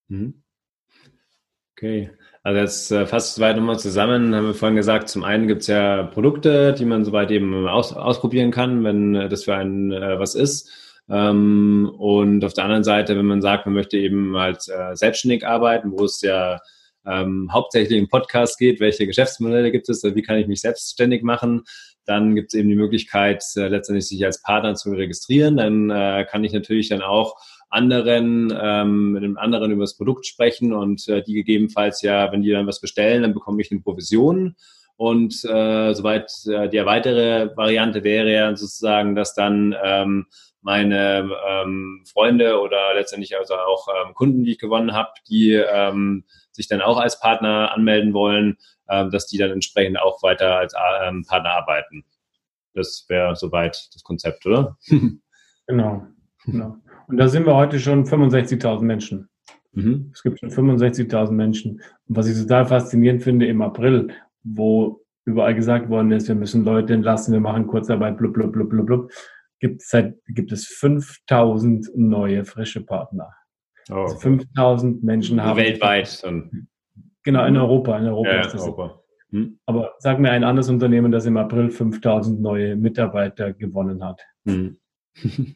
Mhm. 0.07 0.43
Okay, 1.73 2.11
also 2.45 2.59
jetzt 2.59 2.91
äh, 2.91 3.07
fasst 3.07 3.33
soweit 3.35 3.55
nochmal 3.55 3.79
zusammen, 3.79 4.35
haben 4.35 4.45
wir 4.45 4.53
vorhin 4.53 4.75
gesagt, 4.75 5.09
zum 5.09 5.23
einen 5.23 5.47
gibt 5.47 5.61
es 5.61 5.67
ja 5.67 6.03
Produkte, 6.03 6.73
die 6.73 6.85
man 6.85 7.03
soweit 7.03 7.31
eben 7.31 7.67
aus, 7.67 7.91
ausprobieren 7.91 8.51
kann, 8.51 8.83
wenn 8.83 9.15
äh, 9.15 9.29
das 9.29 9.45
für 9.45 9.55
einen 9.55 9.91
äh, 9.91 10.19
was 10.19 10.35
ist. 10.35 10.69
Ähm, 11.09 11.91
und 11.97 12.45
auf 12.45 12.53
der 12.53 12.65
anderen 12.65 12.83
Seite, 12.83 13.17
wenn 13.17 13.25
man 13.25 13.41
sagt, 13.41 13.65
man 13.65 13.73
möchte 13.73 13.97
eben 13.97 14.37
halt 14.37 14.59
äh, 14.67 14.95
selbstständig 14.95 15.43
arbeiten, 15.43 15.91
wo 15.91 16.05
es 16.05 16.21
ja 16.21 16.59
ähm, 17.07 17.49
hauptsächlich 17.51 17.97
im 17.97 18.09
Podcast 18.09 18.59
geht, 18.59 18.79
welche 18.79 19.07
Geschäftsmodelle 19.07 19.71
gibt 19.71 19.89
es, 19.89 20.03
wie 20.03 20.21
kann 20.21 20.37
ich 20.37 20.45
mich 20.45 20.61
selbstständig 20.61 21.23
machen, 21.23 21.63
dann 22.05 22.35
gibt 22.35 22.53
es 22.53 22.59
eben 22.59 22.69
die 22.69 22.75
Möglichkeit, 22.75 23.43
äh, 23.55 23.69
letztendlich 23.69 24.07
sich 24.07 24.23
als 24.23 24.43
Partner 24.43 24.75
zu 24.75 24.91
registrieren. 24.91 25.57
Dann 25.57 25.89
äh, 25.89 26.27
kann 26.29 26.43
ich 26.43 26.53
natürlich 26.53 26.89
dann 26.89 27.01
auch 27.01 27.37
anderen, 27.75 28.51
ähm, 28.57 29.11
mit 29.11 29.23
einem 29.23 29.37
anderen 29.37 29.71
über 29.71 29.83
das 29.83 29.97
Produkt 29.97 30.25
sprechen 30.25 30.73
und 30.73 31.07
äh, 31.07 31.21
die 31.21 31.33
gegebenenfalls 31.33 32.01
ja, 32.01 32.31
wenn 32.31 32.41
die 32.41 32.51
dann 32.51 32.67
was 32.67 32.81
bestellen, 32.81 33.21
dann 33.21 33.33
bekomme 33.33 33.61
ich 33.61 33.71
eine 33.71 33.81
Provision. 33.81 34.55
Und 34.97 35.43
äh, 35.43 35.93
soweit 35.93 36.31
äh, 36.47 36.69
die 36.69 36.83
weitere 36.85 37.55
Variante 37.55 38.03
wäre 38.03 38.31
ja 38.31 38.55
sozusagen, 38.55 39.13
dass 39.13 39.35
dann 39.35 39.75
ähm, 39.83 40.25
meine 40.61 41.29
ähm, 41.47 42.03
Freunde 42.11 42.59
oder 42.61 42.93
letztendlich 42.95 43.37
also 43.37 43.55
auch 43.55 43.87
ähm, 43.89 44.13
Kunden, 44.13 44.43
die 44.43 44.53
ich 44.53 44.59
gewonnen 44.59 44.93
habe, 44.93 45.11
die 45.29 45.51
ähm, 45.51 46.23
sich 46.51 46.67
dann 46.67 46.81
auch 46.81 46.97
als 46.97 47.19
Partner 47.19 47.71
anmelden 47.73 48.13
wollen, 48.13 48.57
ähm, 48.89 49.11
dass 49.11 49.27
die 49.27 49.37
dann 49.37 49.51
entsprechend 49.51 49.99
auch 49.99 50.23
weiter 50.23 50.57
als 50.57 50.73
ähm, 51.03 51.25
Partner 51.27 51.51
arbeiten. 51.51 52.05
Das 52.73 53.05
wäre 53.09 53.35
soweit 53.35 53.89
das 53.93 54.03
Konzept, 54.03 54.45
oder? 54.45 54.77
genau, 55.67 56.07
genau. 56.45 56.77
Und 57.07 57.17
da 57.17 57.27
sind 57.27 57.45
wir 57.45 57.55
heute 57.55 57.79
schon 57.79 58.05
65.000 58.05 58.81
Menschen. 58.83 59.29
Mhm. 59.73 60.11
Es 60.13 60.23
gibt 60.23 60.39
schon 60.39 60.49
65.000 60.49 61.31
Menschen. 61.31 61.81
Und 62.07 62.15
was 62.15 62.27
ich 62.27 62.41
total 62.41 62.65
faszinierend 62.65 63.23
finde, 63.23 63.45
im 63.45 63.61
April, 63.61 64.09
wo 64.43 65.01
überall 65.25 65.55
gesagt 65.55 65.89
worden 65.89 66.11
ist, 66.11 66.27
wir 66.27 66.35
müssen 66.35 66.63
Leute 66.63 66.93
entlassen, 66.93 67.33
wir 67.33 67.39
machen 67.39 67.67
Kurzarbeit, 67.67 68.17
blub, 68.17 68.33
blub, 68.33 68.51
blub, 68.51 68.69
blub, 68.69 68.85
blub, 68.85 69.11
gibt 69.59 69.81
es, 69.81 69.89
seit, 69.89 70.15
gibt 70.27 70.51
es 70.51 70.67
5000 70.67 71.89
neue 71.95 72.45
frische 72.45 72.81
Partner. 72.81 73.33
Oh. 73.89 73.95
Also 73.95 74.17
5000 74.17 75.03
Menschen 75.03 75.43
haben. 75.43 75.57
Weltweit 75.57 76.23
dann. 76.23 76.67
Genau, 77.23 77.45
in 77.45 77.57
Europa. 77.57 77.97
In 77.97 78.05
Europa 78.05 78.31
ja, 78.31 78.41
ist 78.41 78.53
das. 78.53 78.61
Europa. 78.61 79.01
Hm. 79.31 79.59
Aber 79.65 79.93
sag 79.99 80.19
mir 80.19 80.31
ein 80.31 80.43
anderes 80.43 80.69
Unternehmen, 80.69 81.11
das 81.11 81.25
im 81.25 81.37
April 81.37 81.69
5000 81.69 82.39
neue 82.39 82.75
Mitarbeiter 82.75 83.53
gewonnen 83.53 84.03
hat. 84.03 84.21
Hm. 84.45 84.77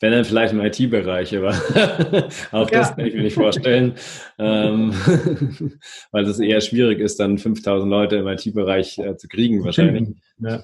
Wenn 0.00 0.12
dann 0.12 0.24
vielleicht 0.24 0.54
im 0.54 0.60
IT-Bereich, 0.60 1.36
aber 1.36 1.50
auch 2.52 2.70
das 2.70 2.96
kann 2.96 3.04
ich 3.04 3.14
mir 3.14 3.22
nicht 3.22 3.34
vorstellen, 3.34 3.94
ähm, 4.38 4.92
weil 6.10 6.24
es 6.24 6.40
eher 6.40 6.62
schwierig 6.62 7.00
ist, 7.00 7.20
dann 7.20 7.36
5000 7.36 7.90
Leute 7.90 8.16
im 8.16 8.26
IT-Bereich 8.26 8.98
äh, 8.98 9.16
zu 9.16 9.28
kriegen 9.28 9.62
wahrscheinlich. 9.62 10.08
Ja, 10.38 10.62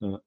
ja. 0.00 0.20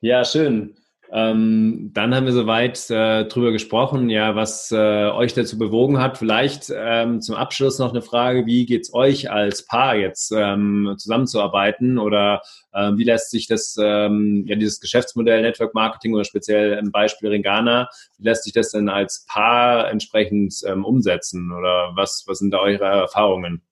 ja, 0.00 0.24
schön. 0.24 0.74
Ähm, 1.10 1.90
dann 1.94 2.14
haben 2.14 2.26
wir 2.26 2.32
soweit 2.32 2.90
äh, 2.90 3.24
drüber 3.26 3.52
gesprochen, 3.52 4.10
ja, 4.10 4.34
was 4.34 4.72
äh, 4.72 5.10
euch 5.10 5.34
dazu 5.34 5.56
bewogen 5.56 5.98
hat. 5.98 6.18
Vielleicht 6.18 6.72
ähm, 6.74 7.20
zum 7.20 7.36
Abschluss 7.36 7.78
noch 7.78 7.90
eine 7.90 8.02
Frage: 8.02 8.46
Wie 8.46 8.66
geht's 8.66 8.92
euch 8.92 9.30
als 9.30 9.66
Paar 9.66 9.96
jetzt 9.96 10.32
ähm, 10.36 10.94
zusammenzuarbeiten 10.98 11.98
oder 11.98 12.42
ähm, 12.74 12.98
wie 12.98 13.04
lässt 13.04 13.30
sich 13.30 13.46
das, 13.46 13.76
ähm, 13.80 14.44
ja, 14.46 14.56
dieses 14.56 14.80
Geschäftsmodell 14.80 15.42
Network 15.42 15.74
Marketing 15.74 16.14
oder 16.14 16.24
speziell 16.24 16.78
im 16.78 16.90
Beispiel 16.90 17.30
Ringana, 17.30 17.88
wie 18.18 18.24
lässt 18.24 18.44
sich 18.44 18.52
das 18.52 18.72
denn 18.72 18.88
als 18.88 19.24
Paar 19.28 19.90
entsprechend 19.90 20.54
ähm, 20.66 20.84
umsetzen 20.84 21.52
oder 21.52 21.92
was, 21.94 22.24
was 22.26 22.38
sind 22.38 22.50
da 22.50 22.58
eure 22.58 22.84
Erfahrungen? 22.84 23.62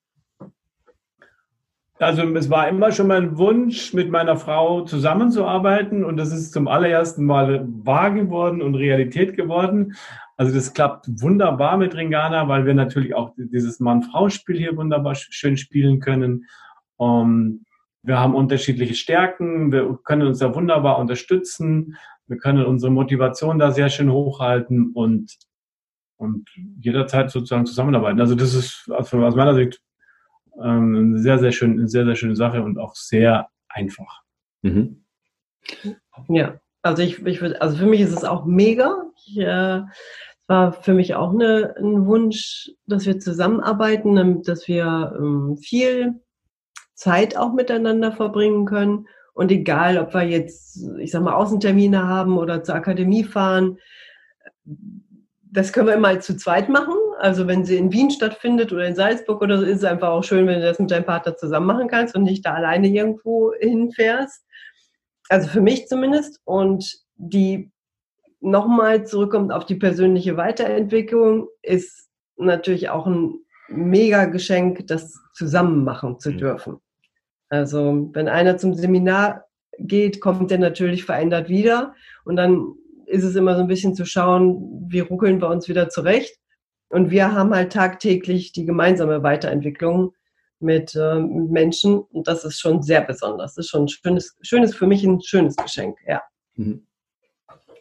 Also 1.99 2.23
es 2.23 2.51
war 2.51 2.69
immer 2.69 2.91
schon 2.91 3.07
mein 3.07 3.39
Wunsch, 3.39 3.95
mit 3.95 4.11
meiner 4.11 4.37
Frau 4.37 4.83
zusammenzuarbeiten 4.83 6.05
und 6.05 6.17
das 6.17 6.33
ist 6.33 6.53
zum 6.53 6.67
allerersten 6.67 7.25
Mal 7.25 7.67
wahr 7.69 8.11
geworden 8.11 8.63
und 8.63 8.75
Realität 8.75 9.37
geworden. 9.37 9.95
Also 10.37 10.53
das 10.53 10.75
klappt 10.75 11.07
wunderbar 11.23 11.77
mit 11.77 11.95
Ringana, 11.95 12.49
weil 12.49 12.67
wir 12.67 12.75
natürlich 12.75 13.15
auch 13.15 13.33
dieses 13.37 13.79
Mann-Frau-Spiel 13.79 14.59
hier 14.59 14.77
wunderbar 14.77 15.15
schön 15.15 15.57
spielen 15.57 16.01
können. 16.01 16.47
Um, 16.97 17.21
ähm, 17.21 17.65
wir 18.07 18.19
haben 18.19 18.35
unterschiedliche 18.35 18.95
Stärken, 18.95 19.73
wir 19.73 19.99
können 20.05 20.27
uns 20.27 20.39
da 20.39 20.55
wunderbar 20.55 20.99
unterstützen, 20.99 21.97
wir 22.27 22.37
können 22.37 22.65
unsere 22.65 22.93
Motivation 22.93 23.59
da 23.59 23.71
sehr 23.71 23.89
schön 23.89 24.13
hochhalten 24.13 24.93
und, 24.93 25.35
und 26.17 26.49
jederzeit 26.81 27.31
sozusagen 27.31 27.65
zusammenarbeiten. 27.65 28.21
Also 28.21 28.35
das 28.35 28.53
ist 28.53 28.91
aus 28.91 29.13
meiner 29.13 29.55
Sicht 29.55 29.81
ähm, 30.63 30.97
eine 30.97 31.19
sehr, 31.19 31.39
sehr 31.39 31.53
schön, 31.53 31.79
eine 31.79 31.89
sehr, 31.89 32.05
sehr 32.05 32.17
schöne 32.17 32.37
Sache 32.37 32.63
und 32.63 32.79
auch 32.79 32.95
sehr 32.95 33.49
einfach. 33.69 34.23
Mhm. 34.63 35.05
Ja, 36.29 36.61
also 36.83 37.03
ich, 37.03 37.25
ich 37.27 37.41
würde, 37.41 37.61
also 37.61 37.77
für 37.77 37.87
mich 37.87 38.01
ist 38.01 38.13
es 38.13 38.25
auch 38.25 38.45
mega. 38.45 39.05
Ich, 39.27 39.39
äh, 39.39 39.79
es 39.79 40.49
war 40.49 40.73
für 40.73 40.93
mich 40.93 41.15
auch 41.15 41.33
eine, 41.33 41.75
ein 41.79 42.07
Wunsch, 42.07 42.71
dass 42.87 43.07
wir 43.07 43.19
zusammenarbeiten, 43.19 44.43
dass 44.43 44.69
wir 44.69 45.15
ähm, 45.19 45.57
viel 45.57 46.21
Zeit 46.95 47.37
auch 47.37 47.53
miteinander 47.53 48.13
verbringen 48.13 48.67
können. 48.67 49.09
Und 49.33 49.51
egal, 49.51 49.99
ob 49.99 50.15
wir 50.15 50.23
jetzt, 50.23 50.87
ich 50.99 51.11
sag 51.11 51.23
mal, 51.23 51.35
Außentermine 51.35 52.07
haben 52.07 52.39
oder 52.39 52.63
zur 52.63 52.77
Akademie 52.77 53.25
fahren, 53.25 53.79
das 55.43 55.73
können 55.73 55.89
wir 55.89 55.95
immer 55.95 56.21
zu 56.21 56.37
zweit 56.37 56.69
machen. 56.69 56.95
Also 57.19 57.47
wenn 57.47 57.65
sie 57.65 57.77
in 57.77 57.93
Wien 57.93 58.11
stattfindet 58.11 58.73
oder 58.73 58.87
in 58.87 58.95
Salzburg 58.95 59.41
oder 59.43 59.59
so, 59.59 59.65
ist 59.65 59.79
es 59.79 59.85
einfach 59.85 60.09
auch 60.09 60.25
schön, 60.25 60.47
wenn 60.47 60.61
du 60.61 60.67
das 60.67 60.79
mit 60.79 60.91
deinem 60.91 61.05
Partner 61.05 61.37
zusammen 61.37 61.67
machen 61.67 61.89
kannst 61.89 62.15
und 62.15 62.25
nicht 62.25 62.45
da 62.45 62.55
alleine 62.55 62.89
irgendwo 62.89 63.53
hinfährst. 63.59 64.45
Also 65.29 65.49
für 65.49 65.61
mich 65.61 65.87
zumindest. 65.87 66.41
Und 66.45 67.05
die 67.17 67.71
nochmal 68.41 69.07
zurückkommt 69.07 69.53
auf 69.53 69.65
die 69.65 69.77
persönliche 69.77 70.37
Weiterentwicklung, 70.37 71.49
ist 71.63 72.09
natürlich 72.37 72.91
auch 72.91 73.07
ein 73.07 73.35
mega 73.69 74.27
Geschenk, 74.27 74.87
das 74.87 75.19
zusammen 75.35 75.85
machen 75.85 76.21
zu 76.21 76.31
mhm. 76.31 76.39
dürfen. 76.39 76.77
Also 77.49 78.11
wenn 78.13 78.29
einer 78.29 78.57
zum 78.59 78.75
Seminar 78.75 79.47
geht, 79.79 80.21
kommt 80.21 80.51
der 80.51 80.59
natürlich 80.59 81.05
verändert 81.05 81.49
wieder 81.49 81.95
und 82.25 82.37
dann 82.37 82.75
ist 83.07 83.25
es 83.25 83.37
immer 83.37 83.55
so 83.55 83.61
ein 83.61 83.69
bisschen 83.69 83.95
zu 83.95 84.05
schauen, 84.05 84.87
wie 84.89 85.01
ruckeln 85.01 85.41
wir 85.41 85.49
uns 85.49 85.69
wieder 85.69 85.89
zurecht. 85.89 86.37
Und 86.95 87.11
wir 87.11 87.33
haben 87.33 87.53
halt 87.53 87.73
tagtäglich 87.73 88.53
die 88.53 88.65
gemeinsame 88.65 89.25
Weiterentwicklung 89.25 90.15
mit 90.61 90.95
äh, 90.95 91.19
Menschen 91.19 91.99
und 91.99 92.29
das 92.29 92.45
ist 92.45 92.61
schon 92.61 92.85
sehr 92.85 93.01
besonders. 93.01 93.57
Das 93.57 93.65
ist 93.65 93.71
schon 93.71 93.87
ein 93.87 93.89
schönes, 93.89 94.37
schönes 94.43 94.77
für 94.77 94.87
mich 94.87 95.03
ein 95.03 95.21
schönes 95.21 95.57
Geschenk, 95.57 95.99
ja. 96.07 96.23
Mhm. 96.55 96.87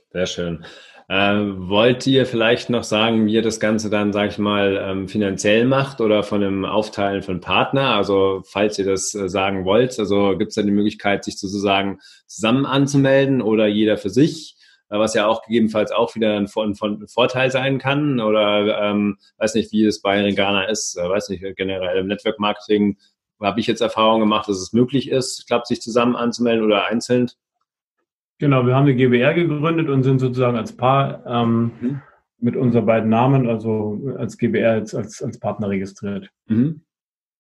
Sehr 0.10 0.26
schön. 0.26 0.66
Äh, 1.10 1.36
wollt 1.36 2.08
ihr 2.08 2.26
vielleicht 2.26 2.72
noch 2.72 2.84
sagen, 2.84 3.28
wie 3.28 3.36
ihr 3.36 3.44
das 3.44 3.60
Ganze 3.60 3.92
dann, 3.92 4.14
sag 4.14 4.32
ich 4.32 4.40
mal, 4.40 4.82
ähm, 4.82 5.08
finanziell 5.08 5.66
macht 5.66 6.02
oder 6.02 6.24
von 6.24 6.44
einem 6.44 6.66
Aufteilen 6.66 7.22
von 7.22 7.40
Partner? 7.40 7.94
Also 7.94 8.42
falls 8.48 8.80
ihr 8.80 8.86
das 8.86 9.14
äh, 9.14 9.30
sagen 9.30 9.64
wollt, 9.64 10.00
also 10.00 10.36
gibt 10.40 10.50
es 10.50 10.56
dann 10.56 10.66
die 10.66 10.72
Möglichkeit, 10.72 11.24
sich 11.24 11.38
sozusagen 11.38 12.00
zusammen 12.26 12.66
anzumelden 12.66 13.44
oder 13.44 13.68
jeder 13.68 13.98
für 13.98 14.10
sich? 14.10 14.53
Was 15.00 15.14
ja 15.14 15.28
auch 15.28 15.42
gegebenenfalls 15.42 15.92
auch 15.92 16.14
wieder 16.16 16.36
ein, 16.36 16.48
von, 16.48 16.76
von 16.76 17.08
Vorteil 17.08 17.52
sein 17.52 17.80
kann 17.80 18.20
oder 18.20 18.80
ähm, 18.82 19.18
weiß 19.38 19.56
nicht, 19.56 19.72
wie 19.72 19.86
es 19.86 20.02
bei 20.02 20.22
Regana 20.22 20.66
ist, 20.66 20.98
äh, 20.98 21.10
weiß 21.10 21.30
nicht, 21.30 21.44
generell 21.56 21.98
im 21.98 22.08
Network 22.08 22.40
Marketing 22.40 22.98
habe 23.42 23.60
ich 23.60 23.68
jetzt 23.68 23.82
Erfahrung 23.82 24.20
gemacht, 24.20 24.48
dass 24.48 24.58
es 24.58 24.74
möglich 24.74 25.10
ist, 25.10 25.48
klappt 25.48 25.68
sich 25.68 25.82
zusammen 25.82 26.16
anzumelden 26.16 26.66
oder 26.66 26.88
einzeln. 26.88 27.30
Genau, 28.40 28.66
wir 28.66 28.76
haben 28.76 28.86
die 28.86 28.96
GBR 28.96 29.34
gegründet 29.34 29.90
und 29.90 30.04
sind 30.04 30.20
sozusagen 30.20 30.58
als 30.58 30.76
Paar 30.76 31.26
ähm, 31.26 31.72
mhm. 31.80 32.02
mit 32.40 32.56
unseren 32.56 32.86
beiden 32.86 33.10
Namen, 33.10 33.50
also 33.50 34.00
als 34.18 34.38
GBR 34.38 34.72
als, 34.72 34.96
als, 34.96 35.22
als 35.22 35.40
Partner 35.40 35.70
registriert. 35.70 36.30
Mhm. 36.48 36.82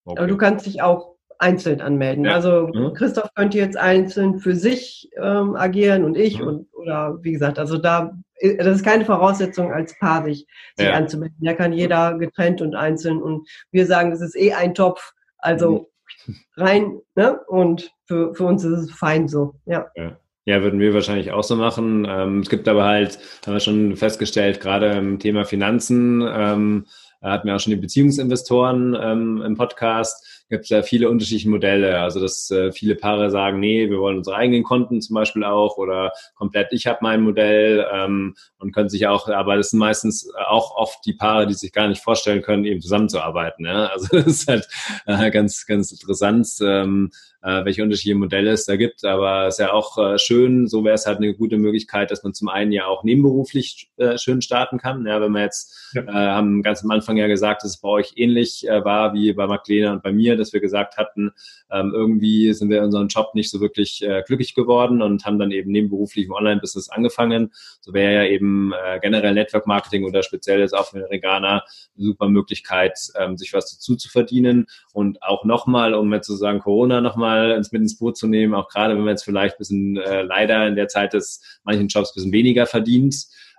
Okay. 0.06 0.20
Aber 0.20 0.28
du 0.28 0.38
kannst 0.38 0.66
dich 0.66 0.82
auch 0.82 1.13
einzeln 1.44 1.82
anmelden. 1.82 2.26
Ja. 2.26 2.34
Also 2.34 2.70
mhm. 2.74 2.94
Christoph 2.94 3.34
könnte 3.36 3.58
jetzt 3.58 3.78
einzeln 3.78 4.40
für 4.40 4.56
sich 4.56 5.10
ähm, 5.22 5.56
agieren 5.56 6.06
und 6.06 6.18
ich 6.18 6.40
mhm. 6.40 6.48
und 6.48 6.68
oder 6.74 7.20
wie 7.22 7.34
gesagt, 7.34 7.60
also 7.60 7.78
da 7.78 8.14
das 8.58 8.68
ist 8.68 8.84
keine 8.84 9.06
Voraussetzung 9.06 9.72
als 9.72 9.98
Paar 10.00 10.24
sich, 10.26 10.46
sich 10.76 10.88
ja. 10.88 10.94
anzumelden. 10.94 11.38
Da 11.40 11.54
kann 11.54 11.72
jeder 11.72 12.18
getrennt 12.18 12.62
und 12.62 12.76
einzeln 12.76 13.22
und 13.22 13.48
wir 13.72 13.86
sagen, 13.86 14.12
das 14.12 14.22
ist 14.22 14.36
eh 14.36 14.54
ein 14.54 14.74
Topf, 14.74 15.14
also 15.38 15.88
mhm. 16.26 16.36
rein, 16.58 17.00
ne? 17.16 17.40
Und 17.48 17.92
für, 18.06 18.34
für 18.34 18.46
uns 18.46 18.64
ist 18.64 18.80
es 18.80 18.92
fein 18.92 19.28
so, 19.28 19.56
ja. 19.66 19.88
ja. 19.96 20.18
Ja, 20.46 20.62
würden 20.62 20.82
wir 20.82 20.94
wahrscheinlich 20.94 21.32
auch 21.32 21.44
so 21.44 21.56
machen. 21.56 22.06
Ähm, 22.10 22.40
es 22.40 22.50
gibt 22.50 22.68
aber 22.68 22.84
halt, 22.84 23.18
haben 23.46 23.54
wir 23.54 23.62
schon 23.62 23.96
festgestellt, 23.96 24.60
gerade 24.60 24.88
im 24.88 25.18
Thema 25.20 25.46
Finanzen, 25.46 26.22
ähm, 26.22 26.86
hatten 27.22 27.48
wir 27.48 27.56
auch 27.56 27.62
schon 27.62 27.72
die 27.72 27.80
Beziehungsinvestoren 27.80 28.98
ähm, 29.00 29.42
im 29.42 29.56
Podcast, 29.56 30.33
gibt 30.54 30.66
es 30.66 30.70
ja 30.70 30.84
viele 30.84 31.10
unterschiedliche 31.10 31.50
Modelle. 31.50 32.00
Also 32.00 32.20
dass 32.20 32.52
äh, 32.52 32.72
viele 32.72 32.94
Paare 32.94 33.32
sagen, 33.32 33.60
nee, 33.60 33.90
wir 33.90 33.98
wollen 33.98 34.18
unsere 34.18 34.36
eigenen 34.36 34.64
Konten 34.64 35.02
zum 35.02 35.16
Beispiel 35.16 35.44
auch 35.44 35.78
oder 35.78 36.12
komplett, 36.36 36.72
ich 36.74 36.86
habe 36.86 37.00
mein 37.02 37.22
Modell 37.22 37.86
ähm, 37.92 38.36
und 38.60 38.72
können 38.72 38.88
sich 38.88 39.08
auch, 39.08 39.28
aber 39.30 39.58
das 39.58 39.72
sind 39.72 39.80
meistens 39.80 40.32
auch 40.48 40.76
oft 40.76 41.04
die 41.08 41.14
Paare, 41.14 41.48
die 41.48 41.56
sich 41.56 41.74
gar 41.74 41.88
nicht 41.88 42.04
vorstellen 42.04 42.44
können, 42.44 42.66
eben 42.66 42.82
zusammenzuarbeiten. 42.82 43.66
Ja? 43.66 43.88
Also 43.88 44.08
das 44.12 44.28
ist 44.28 44.48
halt 44.48 44.68
äh, 45.08 45.32
ganz, 45.32 45.66
ganz 45.66 45.92
interessant. 45.92 46.48
Ähm, 46.62 47.10
äh, 47.44 47.66
welche 47.66 47.84
unterschiedlichen 47.84 48.20
Modelle 48.20 48.52
es 48.52 48.66
da 48.66 48.78
gibt. 48.78 49.04
Aber 49.04 49.48
es 49.48 49.56
ist 49.56 49.60
ja 49.60 49.74
auch 49.74 49.98
äh, 49.98 50.18
schön, 50.18 50.68
so 50.68 50.84
wäre 50.84 50.96
es 50.96 51.06
halt 51.06 51.18
eine 51.18 51.34
gute 51.34 51.58
Möglichkeit, 51.58 52.10
dass 52.10 52.24
man 52.24 52.34
zum 52.34 52.48
einen 52.48 52.72
ja 52.72 52.86
auch 52.86 53.04
nebenberuflich 53.04 53.92
äh, 53.98 54.18
schön 54.18 54.42
starten 54.42 54.78
kann. 54.78 55.06
Ja, 55.06 55.20
wenn 55.20 55.34
wir 55.34 55.42
jetzt 55.42 55.92
ja. 55.94 56.04
äh, 56.04 56.06
haben 56.12 56.64
ganz 56.64 56.84
am 56.84 56.92
Anfang 56.92 57.18
ja 57.18 57.28
gesagt, 57.28 57.64
dass 57.64 57.72
es 57.72 57.82
bei 57.82 57.90
euch 57.90 58.14
ähnlich 58.16 58.68
äh, 58.68 58.84
war 58.86 59.14
wie 59.14 59.34
bei 59.34 59.46
Marklena 59.46 59.92
und 59.92 60.04
bei 60.04 60.14
mir, 60.14 60.38
dass 60.38 60.54
wir 60.54 60.62
gesagt 60.62 60.98
hatten, 60.98 61.32
ähm, 61.70 61.92
irgendwie 61.94 62.54
sind 62.54 62.70
wir 62.70 62.78
in 62.78 62.86
unserem 62.86 63.08
Job 63.08 63.36
nicht 63.36 63.52
so 63.52 63.60
wirklich 63.60 64.02
äh, 64.04 64.24
glücklich 64.26 64.56
geworden 64.56 65.02
und 65.02 65.26
haben 65.26 65.38
dann 65.38 65.52
eben 65.52 65.72
nebenberuflich 65.72 66.28
im 66.28 66.32
Online-Business 66.32 66.90
angefangen. 66.90 67.52
So 67.82 67.94
wäre 67.94 68.14
ja 68.14 68.32
eben 68.32 68.72
äh, 68.72 69.00
generell 69.02 69.34
Network 69.34 69.68
Marketing 69.68 70.06
oder 70.06 70.24
speziell 70.24 70.60
jetzt 70.60 70.74
auch 70.74 70.88
für 70.88 71.10
Regana 71.10 71.64
eine 71.98 72.06
super 72.06 72.30
Möglichkeit, 72.30 72.98
ähm, 73.20 73.38
sich 73.38 73.54
was 73.54 73.74
dazu 73.74 73.98
zu 73.98 74.10
verdienen. 74.10 74.68
Und 74.94 75.22
auch 75.24 75.44
nochmal, 75.44 75.94
um 75.94 76.14
jetzt 76.14 76.28
sozusagen 76.28 76.60
Corona 76.60 77.02
nochmal 77.02 77.33
mal 77.34 77.52
ins, 77.52 77.72
mit 77.72 77.82
ins 77.82 77.98
Boot 77.98 78.18
zu 78.18 78.28
nehmen, 78.28 78.54
auch 78.54 78.68
gerade 78.68 78.94
wenn 78.94 79.04
man 79.04 79.12
jetzt 79.12 79.26
vielleicht 79.26 79.56
ein 79.56 79.60
bisschen 79.60 79.98
äh, 79.98 80.22
leider 80.22 80.68
in 80.68 80.76
der 80.76 80.88
Zeit 80.88 81.14
des 81.14 81.60
manchen 81.64 81.88
Jobs 81.88 82.12
ein 82.12 82.16
bisschen 82.16 82.32
weniger 82.32 82.66
verdient 82.66 83.16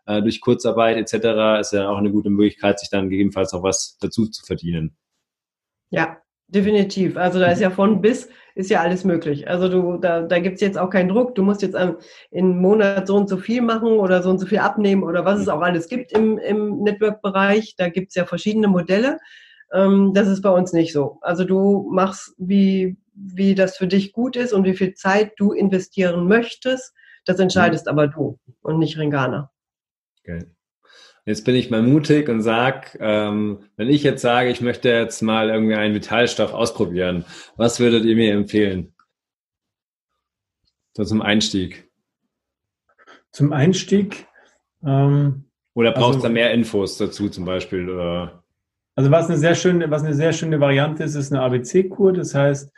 äh, 0.06 0.22
durch 0.22 0.40
Kurzarbeit 0.40 0.96
etc., 0.96 1.60
ist 1.60 1.72
ja 1.72 1.88
auch 1.88 1.98
eine 1.98 2.10
gute 2.10 2.30
Möglichkeit, 2.30 2.78
sich 2.78 2.90
dann 2.90 3.10
gegebenenfalls 3.10 3.52
auch 3.54 3.62
was 3.62 3.96
dazu 4.00 4.26
zu 4.26 4.44
verdienen. 4.44 4.96
Ja, 5.90 6.18
definitiv. 6.48 7.16
Also 7.16 7.38
da 7.38 7.46
ist 7.46 7.60
ja 7.60 7.70
von 7.70 8.00
bis 8.00 8.28
ist 8.56 8.70
ja 8.70 8.80
alles 8.80 9.04
möglich. 9.04 9.48
Also 9.48 9.68
du, 9.68 9.96
da, 9.98 10.22
da 10.22 10.38
gibt 10.38 10.56
es 10.56 10.60
jetzt 10.60 10.78
auch 10.78 10.90
keinen 10.90 11.08
Druck. 11.08 11.34
Du 11.34 11.42
musst 11.42 11.62
jetzt 11.62 11.74
ähm, 11.74 11.96
im 12.30 12.60
Monat 12.60 13.08
so 13.08 13.16
und 13.16 13.28
so 13.28 13.36
viel 13.36 13.60
machen 13.62 13.98
oder 13.98 14.22
so 14.22 14.30
und 14.30 14.38
so 14.38 14.46
viel 14.46 14.58
abnehmen 14.58 15.02
oder 15.02 15.24
was 15.24 15.40
es 15.40 15.48
auch 15.48 15.60
alles 15.60 15.88
gibt 15.88 16.12
im, 16.12 16.38
im 16.38 16.78
Network-Bereich. 16.82 17.74
Da 17.76 17.88
gibt 17.88 18.10
es 18.10 18.14
ja 18.14 18.24
verschiedene 18.24 18.68
Modelle. 18.68 19.18
Ähm, 19.72 20.12
das 20.14 20.28
ist 20.28 20.42
bei 20.42 20.50
uns 20.50 20.72
nicht 20.72 20.92
so. 20.92 21.18
Also 21.20 21.44
du 21.44 21.90
machst 21.92 22.34
wie, 22.38 22.96
wie 23.14 23.54
das 23.54 23.76
für 23.76 23.86
dich 23.86 24.12
gut 24.12 24.36
ist 24.36 24.52
und 24.52 24.64
wie 24.64 24.74
viel 24.74 24.94
Zeit 24.94 25.32
du 25.36 25.52
investieren 25.52 26.26
möchtest. 26.26 26.94
Das 27.24 27.38
entscheidest 27.38 27.86
mhm. 27.86 27.90
aber 27.90 28.08
du 28.08 28.38
und 28.62 28.78
nicht 28.78 28.98
Ringana. 28.98 29.50
Okay. 30.20 30.44
Jetzt 31.26 31.46
bin 31.46 31.54
ich 31.54 31.70
mal 31.70 31.82
mutig 31.82 32.28
und 32.28 32.42
sag, 32.42 32.98
ähm, 33.00 33.60
wenn 33.76 33.88
ich 33.88 34.02
jetzt 34.02 34.20
sage, 34.20 34.50
ich 34.50 34.60
möchte 34.60 34.90
jetzt 34.90 35.22
mal 35.22 35.48
irgendwie 35.48 35.74
einen 35.74 35.94
Vitalstoff 35.94 36.52
ausprobieren, 36.52 37.24
was 37.56 37.80
würdet 37.80 38.04
ihr 38.04 38.14
mir 38.14 38.34
empfehlen? 38.34 38.94
So 40.92 41.04
zum 41.04 41.22
Einstieg. 41.22 41.90
Zum 43.30 43.52
Einstieg. 43.54 44.26
Ähm, 44.84 45.46
oder 45.72 45.92
brauchst 45.92 46.16
also, 46.16 46.18
du 46.18 46.22
da 46.24 46.28
mehr 46.28 46.52
Infos 46.52 46.98
dazu 46.98 47.30
zum 47.30 47.46
Beispiel? 47.46 47.88
Oder? 47.88 48.44
Also 48.94 49.10
was 49.10 49.28
eine 49.28 49.38
sehr 49.38 49.54
schöne, 49.54 49.90
was 49.90 50.04
eine 50.04 50.14
sehr 50.14 50.32
schöne 50.32 50.60
Variante 50.60 51.04
ist, 51.04 51.14
ist 51.14 51.32
eine 51.32 51.42
ABC-Kur. 51.42 52.12
Das 52.12 52.34
heißt, 52.34 52.70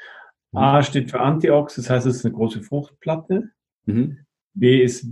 Mhm. 0.57 0.62
A 0.62 0.83
steht 0.83 1.11
für 1.11 1.21
Antiox, 1.21 1.77
das 1.77 1.90
heißt, 1.90 2.07
es 2.07 2.16
ist 2.16 2.25
eine 2.25 2.35
große 2.35 2.62
Fruchtplatte. 2.62 3.51
Mhm. 3.85 4.19
B 4.55 4.83
ist, 4.83 5.07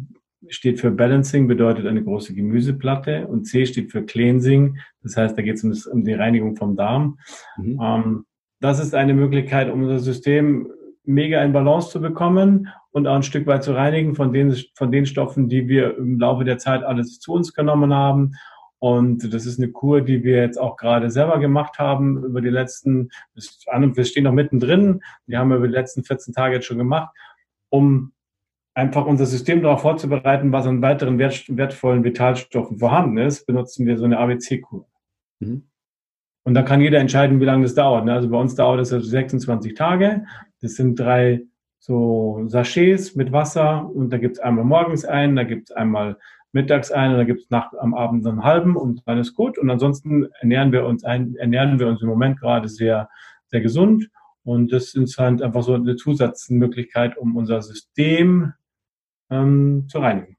steht 0.49 0.81
für 0.81 0.91
Balancing, 0.91 1.47
bedeutet 1.47 1.87
eine 1.87 2.03
große 2.03 2.35
Gemüseplatte. 2.35 3.27
Und 3.27 3.45
C 3.45 3.67
steht 3.67 3.93
für 3.93 4.05
Cleansing, 4.05 4.79
das 5.03 5.17
heißt, 5.17 5.37
da 5.37 5.43
geht 5.43 5.57
es 5.57 5.65
um, 5.65 5.75
um, 5.93 6.05
die 6.05 6.15
Reinigung 6.15 6.57
vom 6.57 6.77
Darm. 6.77 7.19
Mhm. 7.59 7.81
Ähm, 7.83 8.25
das 8.61 8.81
ist 8.81 8.95
eine 8.95 9.13
Möglichkeit, 9.13 9.71
um 9.71 9.83
unser 9.83 9.99
System 9.99 10.73
mega 11.05 11.45
in 11.45 11.53
Balance 11.53 11.91
zu 11.91 12.01
bekommen 12.01 12.69
und 12.91 13.07
auch 13.07 13.17
ein 13.17 13.23
Stück 13.23 13.47
weit 13.47 13.63
zu 13.63 13.73
reinigen 13.73 14.15
von 14.15 14.33
den, 14.33 14.57
von 14.75 14.91
den 14.91 15.05
Stoffen, 15.05 15.51
die 15.51 15.69
wir 15.69 15.99
im 15.99 16.19
Laufe 16.19 16.45
der 16.45 16.57
Zeit 16.57 16.83
alles 16.83 17.21
zu 17.21 17.35
uns 17.35 17.53
genommen 17.53 17.93
haben 17.93 18.33
und 18.85 19.33
das 19.33 19.47
ist 19.47 19.59
eine 19.59 19.73
Kur, 19.73 20.03
die 20.03 20.25
wir 20.25 20.43
jetzt 20.43 20.61
auch 20.61 20.77
gerade 20.77 21.11
selber 21.11 21.39
gemacht 21.39 21.79
haben 21.79 22.23
über 22.23 22.43
die 22.43 22.51
letzten, 22.51 23.09
wir 23.33 24.05
stehen 24.05 24.25
noch 24.25 24.33
mittendrin, 24.33 25.01
wir 25.25 25.39
haben 25.39 25.53
über 25.53 25.67
die 25.67 25.73
letzten 25.73 26.05
14 26.05 26.35
Tage 26.35 26.57
jetzt 26.57 26.67
schon 26.67 26.77
gemacht, 26.77 27.09
um 27.71 28.13
einfach 28.75 29.07
unser 29.07 29.25
System 29.25 29.63
darauf 29.63 29.81
vorzubereiten, 29.81 30.53
was 30.53 30.67
an 30.67 30.83
weiteren 30.83 31.19
wert, 31.19 31.47
wertvollen 31.49 32.05
Vitalstoffen 32.05 32.79
vorhanden 32.79 33.17
ist, 33.17 33.47
benutzen 33.47 33.87
wir 33.87 33.97
so 33.97 34.05
eine 34.05 34.19
ABC-Kur. 34.19 34.87
Mhm. 35.41 35.63
Und 36.45 36.53
da 36.53 36.61
kann 36.61 36.83
jeder 36.83 36.99
entscheiden, 36.99 37.41
wie 37.41 37.47
lange 37.47 37.63
das 37.63 37.75
dauert. 37.75 38.05
Ne? 38.05 38.13
Also 38.13 38.29
bei 38.29 38.37
uns 38.37 38.55
dauert 38.55 38.81
es 38.81 38.91
26 38.91 39.73
Tage. 39.73 40.27
Das 40.61 40.75
sind 40.75 41.01
drei 41.01 41.47
so 41.79 42.45
Sachets 42.49 43.15
mit 43.15 43.33
Wasser 43.33 43.91
und 43.95 44.11
da 44.11 44.19
gibt 44.19 44.37
es 44.37 44.41
einmal 44.41 44.67
morgens 44.67 45.07
einen, 45.07 45.37
da 45.37 45.45
gibt 45.45 45.71
es 45.71 45.75
einmal 45.75 46.19
mittags 46.55 46.91
eine, 46.91 47.17
da 47.17 47.25
gibt 47.25 47.43
es 47.43 47.51
nach 47.51 47.73
am 47.75 47.95
Abend 47.95 48.27
einen 48.27 48.45
halben 48.45 48.77
und 48.77 49.03
dann 49.07 49.19
ist 49.19 49.35
gut. 49.35 49.59
Und 49.59 49.71
ansonsten 49.71 50.29
ernähren 50.41 50.73
wir 50.73 50.87
uns 50.87 51.05
ein, 51.05 51.35
ernähren 51.37 51.79
wir 51.79 51.89
uns 51.89 52.01
im 52.01 52.09
Moment 52.09 52.41
gerade 52.41 52.69
sehr, 52.69 53.09
sehr 53.49 53.61
gesund. 53.61 54.09
Und 54.45 54.73
das 54.73 54.95
ist 54.95 55.19
halt 55.19 55.43
einfach 55.43 55.63
so 55.63 55.75
eine 55.75 55.97
Zusatzmöglichkeit, 55.97 57.17
um 57.17 57.37
unser 57.37 57.61
System 57.63 58.53
ähm, 59.31 59.87
zu 59.89 59.99
reinigen. 59.99 60.37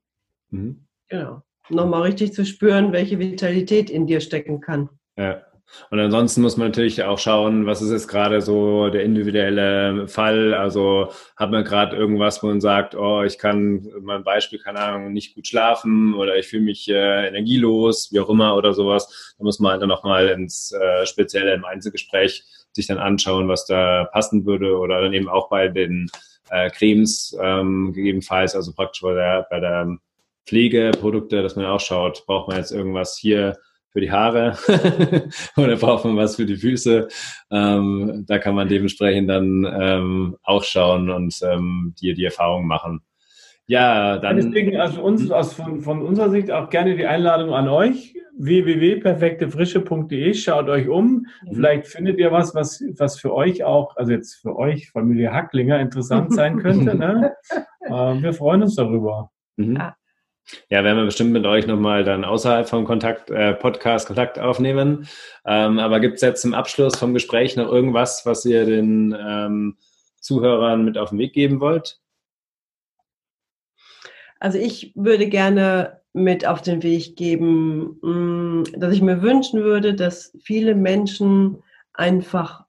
Mhm. 0.50 0.86
Genau. 1.10 1.42
Nochmal 1.70 2.04
richtig 2.04 2.34
zu 2.34 2.46
spüren, 2.46 2.92
welche 2.92 3.20
Vitalität 3.20 3.90
in 3.90 4.06
dir 4.06 4.22
stecken 4.22 4.62
kann. 4.62 4.90
Ja. 5.18 5.42
Und 5.90 6.00
ansonsten 6.00 6.42
muss 6.42 6.58
man 6.58 6.68
natürlich 6.68 7.04
auch 7.04 7.20
schauen, 7.20 7.66
was 7.66 7.82
ist 7.82 7.92
jetzt 7.92 8.08
gerade 8.08 8.42
so 8.42 8.90
der 8.90 9.04
individuelle 9.04 10.08
Fall. 10.08 10.54
Also 10.54 11.10
hat 11.36 11.52
man 11.52 11.64
gerade 11.64 11.96
irgendwas, 11.96 12.42
wo 12.42 12.48
man 12.48 12.62
sagt, 12.62 12.96
oh, 12.96 13.24
ich 13.24 13.38
kann, 13.38 13.92
mein 14.02 14.24
Beispiel, 14.24 14.60
keine 14.60 14.80
Ahnung, 14.80 15.14
nicht 15.14 15.36
gut 15.36 15.48
schlafen 15.48 16.14
oder 16.14 16.38
ich 16.38 16.48
fühle 16.48 16.64
mich 16.64 16.90
äh, 16.90 17.28
energielos, 17.28 18.12
wie 18.12 18.20
auch 18.20 18.30
immer 18.30 18.56
oder 18.56 18.74
sowas. 18.74 19.36
Da 19.38 19.44
muss 19.44 19.60
man 19.60 19.80
dann 19.80 19.90
nochmal 19.90 20.28
ins 20.30 20.72
äh, 20.72 21.06
Spezielle 21.06 21.54
im 21.54 21.66
Einzelgespräch 21.66 22.44
sich 22.72 22.88
dann 22.88 22.98
anschauen, 22.98 23.48
was 23.48 23.66
da 23.66 24.06
passen 24.06 24.46
würde 24.46 24.78
oder 24.78 25.02
dann 25.02 25.14
eben 25.14 25.30
auch 25.30 25.50
bei 25.50 25.68
den 25.68 26.10
äh, 26.50 26.70
Cremes 26.70 27.36
ähm, 27.42 27.94
gegebenenfalls, 27.94 28.56
also 28.56 28.74
praktisch 28.74 29.02
bei 29.02 29.14
der, 29.14 29.48
bei 29.50 29.60
der 29.60 29.98
Pflegeprodukte, 30.46 31.42
dass 31.42 31.56
man 31.56 31.66
auch 31.66 31.80
schaut, 31.80 32.26
braucht 32.26 32.50
man 32.50 32.58
jetzt 32.58 32.72
irgendwas 32.72 33.18
hier 33.18 33.58
für 33.96 34.02
die 34.02 34.12
Haare 34.12 34.58
oder 35.56 35.78
braucht 35.78 36.04
man 36.04 36.18
was 36.18 36.36
für 36.36 36.46
die 36.46 36.58
Füße. 36.58 37.08
Ähm, 37.50 38.26
da 38.28 38.40
kann 38.40 38.54
man 38.54 38.68
dementsprechend 38.68 39.30
dann 39.30 39.66
ähm, 39.80 40.36
auch 40.44 40.66
schauen 40.66 41.10
und 41.10 41.40
ähm, 41.50 41.96
die, 42.02 42.14
die 42.14 42.26
Erfahrungen 42.26 42.68
machen. 42.68 43.00
Ja, 43.68 44.18
dann. 44.18 44.36
Deswegen, 44.36 44.76
also 44.76 45.02
uns, 45.02 45.32
aus, 45.32 45.54
von, 45.54 45.80
von 45.80 46.02
unserer 46.02 46.30
Sicht 46.30 46.52
auch 46.52 46.70
gerne 46.70 46.98
die 46.98 47.06
Einladung 47.06 47.54
an 47.54 47.70
euch. 47.70 48.14
www.perfektefrische.de. 48.38 50.34
Schaut 50.34 50.68
euch 50.68 50.90
um. 50.90 51.28
Mhm. 51.46 51.54
Vielleicht 51.54 51.88
findet 51.88 52.20
ihr 52.20 52.34
was, 52.34 52.54
was, 52.54 52.84
was 52.98 53.18
für 53.18 53.34
euch 53.34 53.64
auch, 53.64 53.96
also 53.96 54.12
jetzt 54.12 54.36
für 54.42 54.58
euch, 54.58 54.92
Familie 54.92 55.32
Hacklinger, 55.32 55.80
interessant 55.80 56.34
sein 56.34 56.58
könnte. 56.58 56.96
Ne? 56.98 57.34
äh, 57.80 58.22
wir 58.22 58.34
freuen 58.34 58.64
uns 58.64 58.76
darüber. 58.76 59.32
Mhm. 59.56 59.78
Ja, 59.78 59.96
werden 60.70 60.98
wir 60.98 61.06
bestimmt 61.06 61.32
mit 61.32 61.46
euch 61.46 61.68
nochmal 61.68 62.04
dann 62.04 62.24
außerhalb 62.24 62.68
vom 62.68 62.86
Kontakt, 62.86 63.30
äh, 63.30 63.54
Podcast 63.54 64.08
Kontakt 64.08 64.40
aufnehmen. 64.40 65.08
Ähm, 65.46 65.80
aber 65.80 66.00
gibt 66.00 66.16
es 66.16 66.22
jetzt 66.22 66.42
zum 66.42 66.54
Abschluss 66.54 66.96
vom 66.96 67.14
Gespräch 67.14 67.56
noch 67.56 67.72
irgendwas, 67.72 68.26
was 68.26 68.46
ihr 68.46 68.66
den 68.66 69.16
ähm, 69.20 69.78
Zuhörern 70.20 70.86
mit 70.86 70.98
auf 70.98 71.10
den 71.10 71.20
Weg 71.20 71.34
geben 71.34 71.60
wollt? 71.60 72.00
Also 74.40 74.58
ich 74.58 74.92
würde 74.96 75.28
gerne 75.28 76.02
mit 76.14 76.46
auf 76.46 76.62
den 76.62 76.84
Weg 76.84 77.16
geben, 77.16 78.00
mm, 78.02 78.64
dass 78.78 78.94
ich 78.94 79.02
mir 79.02 79.22
wünschen 79.22 79.64
würde, 79.64 79.94
dass 79.94 80.38
viele 80.44 80.76
Menschen 80.76 81.62
einfach 81.94 82.66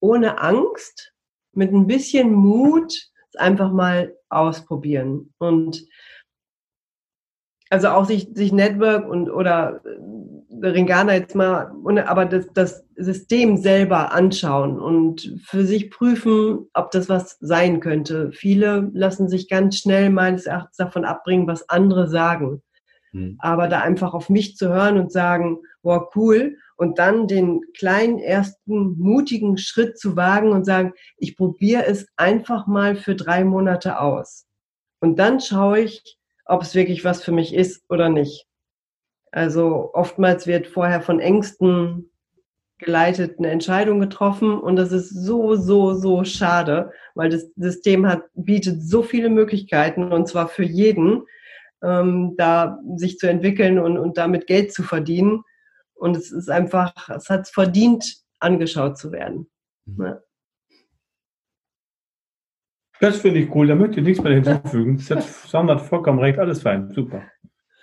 ohne 0.00 0.40
Angst, 0.40 1.12
mit 1.52 1.72
ein 1.72 1.86
bisschen 1.86 2.32
Mut, 2.32 2.92
es 3.28 3.36
einfach 3.36 3.72
mal 3.72 4.16
ausprobieren. 4.28 5.32
Und 5.38 5.84
also 7.70 7.88
auch 7.88 8.06
sich, 8.06 8.28
sich 8.34 8.52
Network 8.52 9.08
und 9.08 9.30
oder 9.30 9.80
äh, 9.84 10.66
Ringana 10.66 11.14
jetzt 11.14 11.34
mal, 11.34 11.72
aber 12.06 12.24
das, 12.24 12.46
das 12.52 12.84
System 12.96 13.56
selber 13.56 14.12
anschauen 14.12 14.78
und 14.80 15.38
für 15.44 15.64
sich 15.64 15.90
prüfen, 15.90 16.68
ob 16.74 16.90
das 16.90 17.08
was 17.08 17.36
sein 17.40 17.80
könnte. 17.80 18.32
Viele 18.32 18.90
lassen 18.92 19.28
sich 19.28 19.48
ganz 19.48 19.78
schnell 19.78 20.10
meines 20.10 20.46
Erachtens 20.46 20.76
davon 20.78 21.04
abbringen, 21.04 21.46
was 21.46 21.68
andere 21.68 22.08
sagen. 22.08 22.62
Hm. 23.12 23.36
Aber 23.38 23.68
da 23.68 23.80
einfach 23.80 24.14
auf 24.14 24.28
mich 24.28 24.56
zu 24.56 24.68
hören 24.68 24.98
und 24.98 25.12
sagen, 25.12 25.58
boah, 25.82 26.10
cool, 26.16 26.56
und 26.76 26.98
dann 26.98 27.26
den 27.26 27.60
kleinen 27.76 28.18
ersten 28.18 28.98
mutigen 28.98 29.58
Schritt 29.58 29.98
zu 29.98 30.16
wagen 30.16 30.52
und 30.52 30.64
sagen, 30.64 30.92
ich 31.16 31.36
probiere 31.36 31.86
es 31.86 32.06
einfach 32.16 32.66
mal 32.66 32.94
für 32.96 33.16
drei 33.16 33.44
Monate 33.44 34.00
aus. 34.00 34.46
Und 35.00 35.18
dann 35.18 35.40
schaue 35.40 35.80
ich, 35.80 36.17
ob 36.48 36.62
es 36.62 36.74
wirklich 36.74 37.04
was 37.04 37.22
für 37.22 37.32
mich 37.32 37.54
ist 37.54 37.84
oder 37.88 38.08
nicht. 38.08 38.46
Also 39.30 39.90
oftmals 39.92 40.46
wird 40.46 40.66
vorher 40.66 41.02
von 41.02 41.20
Ängsten 41.20 42.10
geleitet 42.78 43.38
eine 43.38 43.50
Entscheidung 43.50 44.00
getroffen 44.00 44.58
und 44.58 44.76
das 44.76 44.92
ist 44.92 45.10
so, 45.10 45.56
so, 45.56 45.94
so 45.94 46.24
schade, 46.24 46.92
weil 47.14 47.28
das 47.28 47.50
System 47.56 48.06
hat, 48.06 48.22
bietet 48.34 48.82
so 48.82 49.02
viele 49.02 49.28
Möglichkeiten 49.28 50.12
und 50.12 50.28
zwar 50.28 50.48
für 50.48 50.62
jeden, 50.62 51.24
ähm, 51.82 52.34
da 52.36 52.78
sich 52.96 53.18
zu 53.18 53.28
entwickeln 53.28 53.78
und, 53.78 53.98
und 53.98 54.16
damit 54.16 54.46
Geld 54.46 54.72
zu 54.72 54.82
verdienen. 54.82 55.42
Und 55.94 56.16
es 56.16 56.30
ist 56.30 56.48
einfach, 56.48 57.08
es 57.08 57.28
hat 57.28 57.42
es 57.42 57.50
verdient, 57.50 58.18
angeschaut 58.38 58.96
zu 58.96 59.10
werden. 59.10 59.50
Mhm. 59.84 60.04
Ja. 60.04 60.20
Das 63.00 63.20
finde 63.20 63.40
ich 63.40 63.54
cool, 63.54 63.66
da 63.66 63.74
möchte 63.74 64.00
ich 64.00 64.06
nichts 64.06 64.22
mehr 64.22 64.34
hinzufügen. 64.34 64.98
Sandra 64.98 65.74
hat 65.74 65.82
vollkommen 65.82 66.18
recht, 66.18 66.38
alles 66.38 66.62
fein, 66.62 66.90
super. 66.92 67.22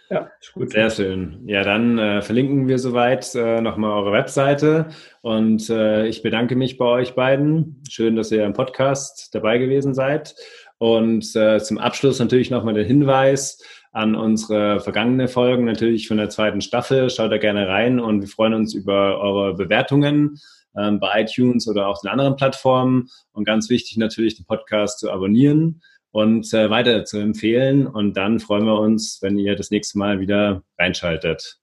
Ja, 0.09 0.29
ist 0.39 0.53
gut. 0.53 0.71
Sehr 0.71 0.89
schön. 0.91 1.41
Ja, 1.47 1.63
dann 1.63 1.97
äh, 1.97 2.21
verlinken 2.21 2.67
wir 2.67 2.77
soweit 2.77 3.33
äh, 3.33 3.59
nochmal 3.59 3.91
eure 3.91 4.11
Webseite 4.11 4.87
und 5.21 5.67
äh, 5.69 6.05
ich 6.05 6.21
bedanke 6.21 6.55
mich 6.55 6.77
bei 6.77 6.85
euch 6.85 7.15
beiden. 7.15 7.81
Schön, 7.89 8.15
dass 8.15 8.31
ihr 8.31 8.45
im 8.45 8.53
Podcast 8.53 9.33
dabei 9.33 9.57
gewesen 9.57 9.95
seid. 9.95 10.35
Und 10.77 11.35
äh, 11.35 11.59
zum 11.59 11.79
Abschluss 11.79 12.19
natürlich 12.19 12.51
nochmal 12.51 12.75
der 12.75 12.83
Hinweis 12.83 13.63
an 13.93 14.13
unsere 14.13 14.79
vergangene 14.79 15.27
Folgen 15.27 15.65
natürlich 15.65 16.07
von 16.07 16.17
der 16.17 16.29
zweiten 16.29 16.61
Staffel. 16.61 17.09
Schaut 17.09 17.31
da 17.31 17.37
gerne 17.37 17.67
rein 17.67 17.99
und 17.99 18.21
wir 18.21 18.27
freuen 18.27 18.53
uns 18.53 18.75
über 18.75 19.19
eure 19.19 19.55
Bewertungen 19.55 20.37
ähm, 20.77 20.99
bei 20.99 21.21
iTunes 21.21 21.67
oder 21.67 21.87
auch 21.87 22.01
den 22.01 22.09
anderen 22.09 22.35
Plattformen. 22.35 23.09
Und 23.31 23.45
ganz 23.45 23.69
wichtig 23.69 23.97
natürlich, 23.97 24.35
den 24.35 24.45
Podcast 24.45 24.99
zu 24.99 25.11
abonnieren 25.11 25.81
und 26.11 26.53
äh, 26.53 26.69
weiter 26.69 27.05
zu 27.05 27.17
empfehlen. 27.17 27.87
Und 27.87 28.15
dann 28.15 28.39
freuen 28.39 28.65
wir 28.65 28.79
uns, 28.79 29.19
wenn 29.21 29.37
ihr 29.37 29.55
das 29.55 29.71
nächste 29.71 29.97
Mal 29.97 30.19
wieder 30.19 30.63
reinschaltet. 30.79 31.59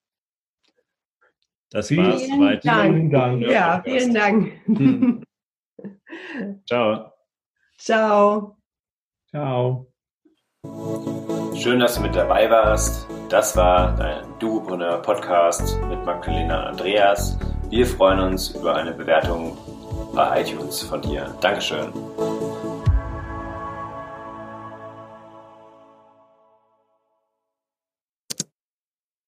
Das 1.70 1.88
vielen 1.88 2.06
war's. 2.06 2.26
Soweit. 2.26 2.62
Vielen 2.62 3.10
Dank. 3.10 3.42
Ja, 3.42 3.82
vielen 3.82 4.14
Dank. 4.14 4.52
Hm. 4.66 5.24
Ciao. 6.68 7.12
Ciao. 7.78 8.56
Ciao. 9.30 9.92
Schön, 11.56 11.80
dass 11.80 11.94
du 11.94 12.02
mit 12.02 12.14
dabei 12.14 12.50
warst. 12.50 13.08
Das 13.30 13.56
war 13.56 13.96
dein 13.96 14.38
Duopreneur 14.38 15.00
Podcast 15.00 15.80
mit 15.88 16.04
Magdalena 16.04 16.64
Andreas. 16.64 17.38
Wir 17.72 17.86
freuen 17.86 18.20
uns 18.20 18.50
über 18.50 18.76
eine 18.76 18.92
Bewertung 18.92 19.56
bei 20.14 20.42
iTunes 20.42 20.82
von 20.82 21.00
dir. 21.00 21.34
Dankeschön. 21.40 21.90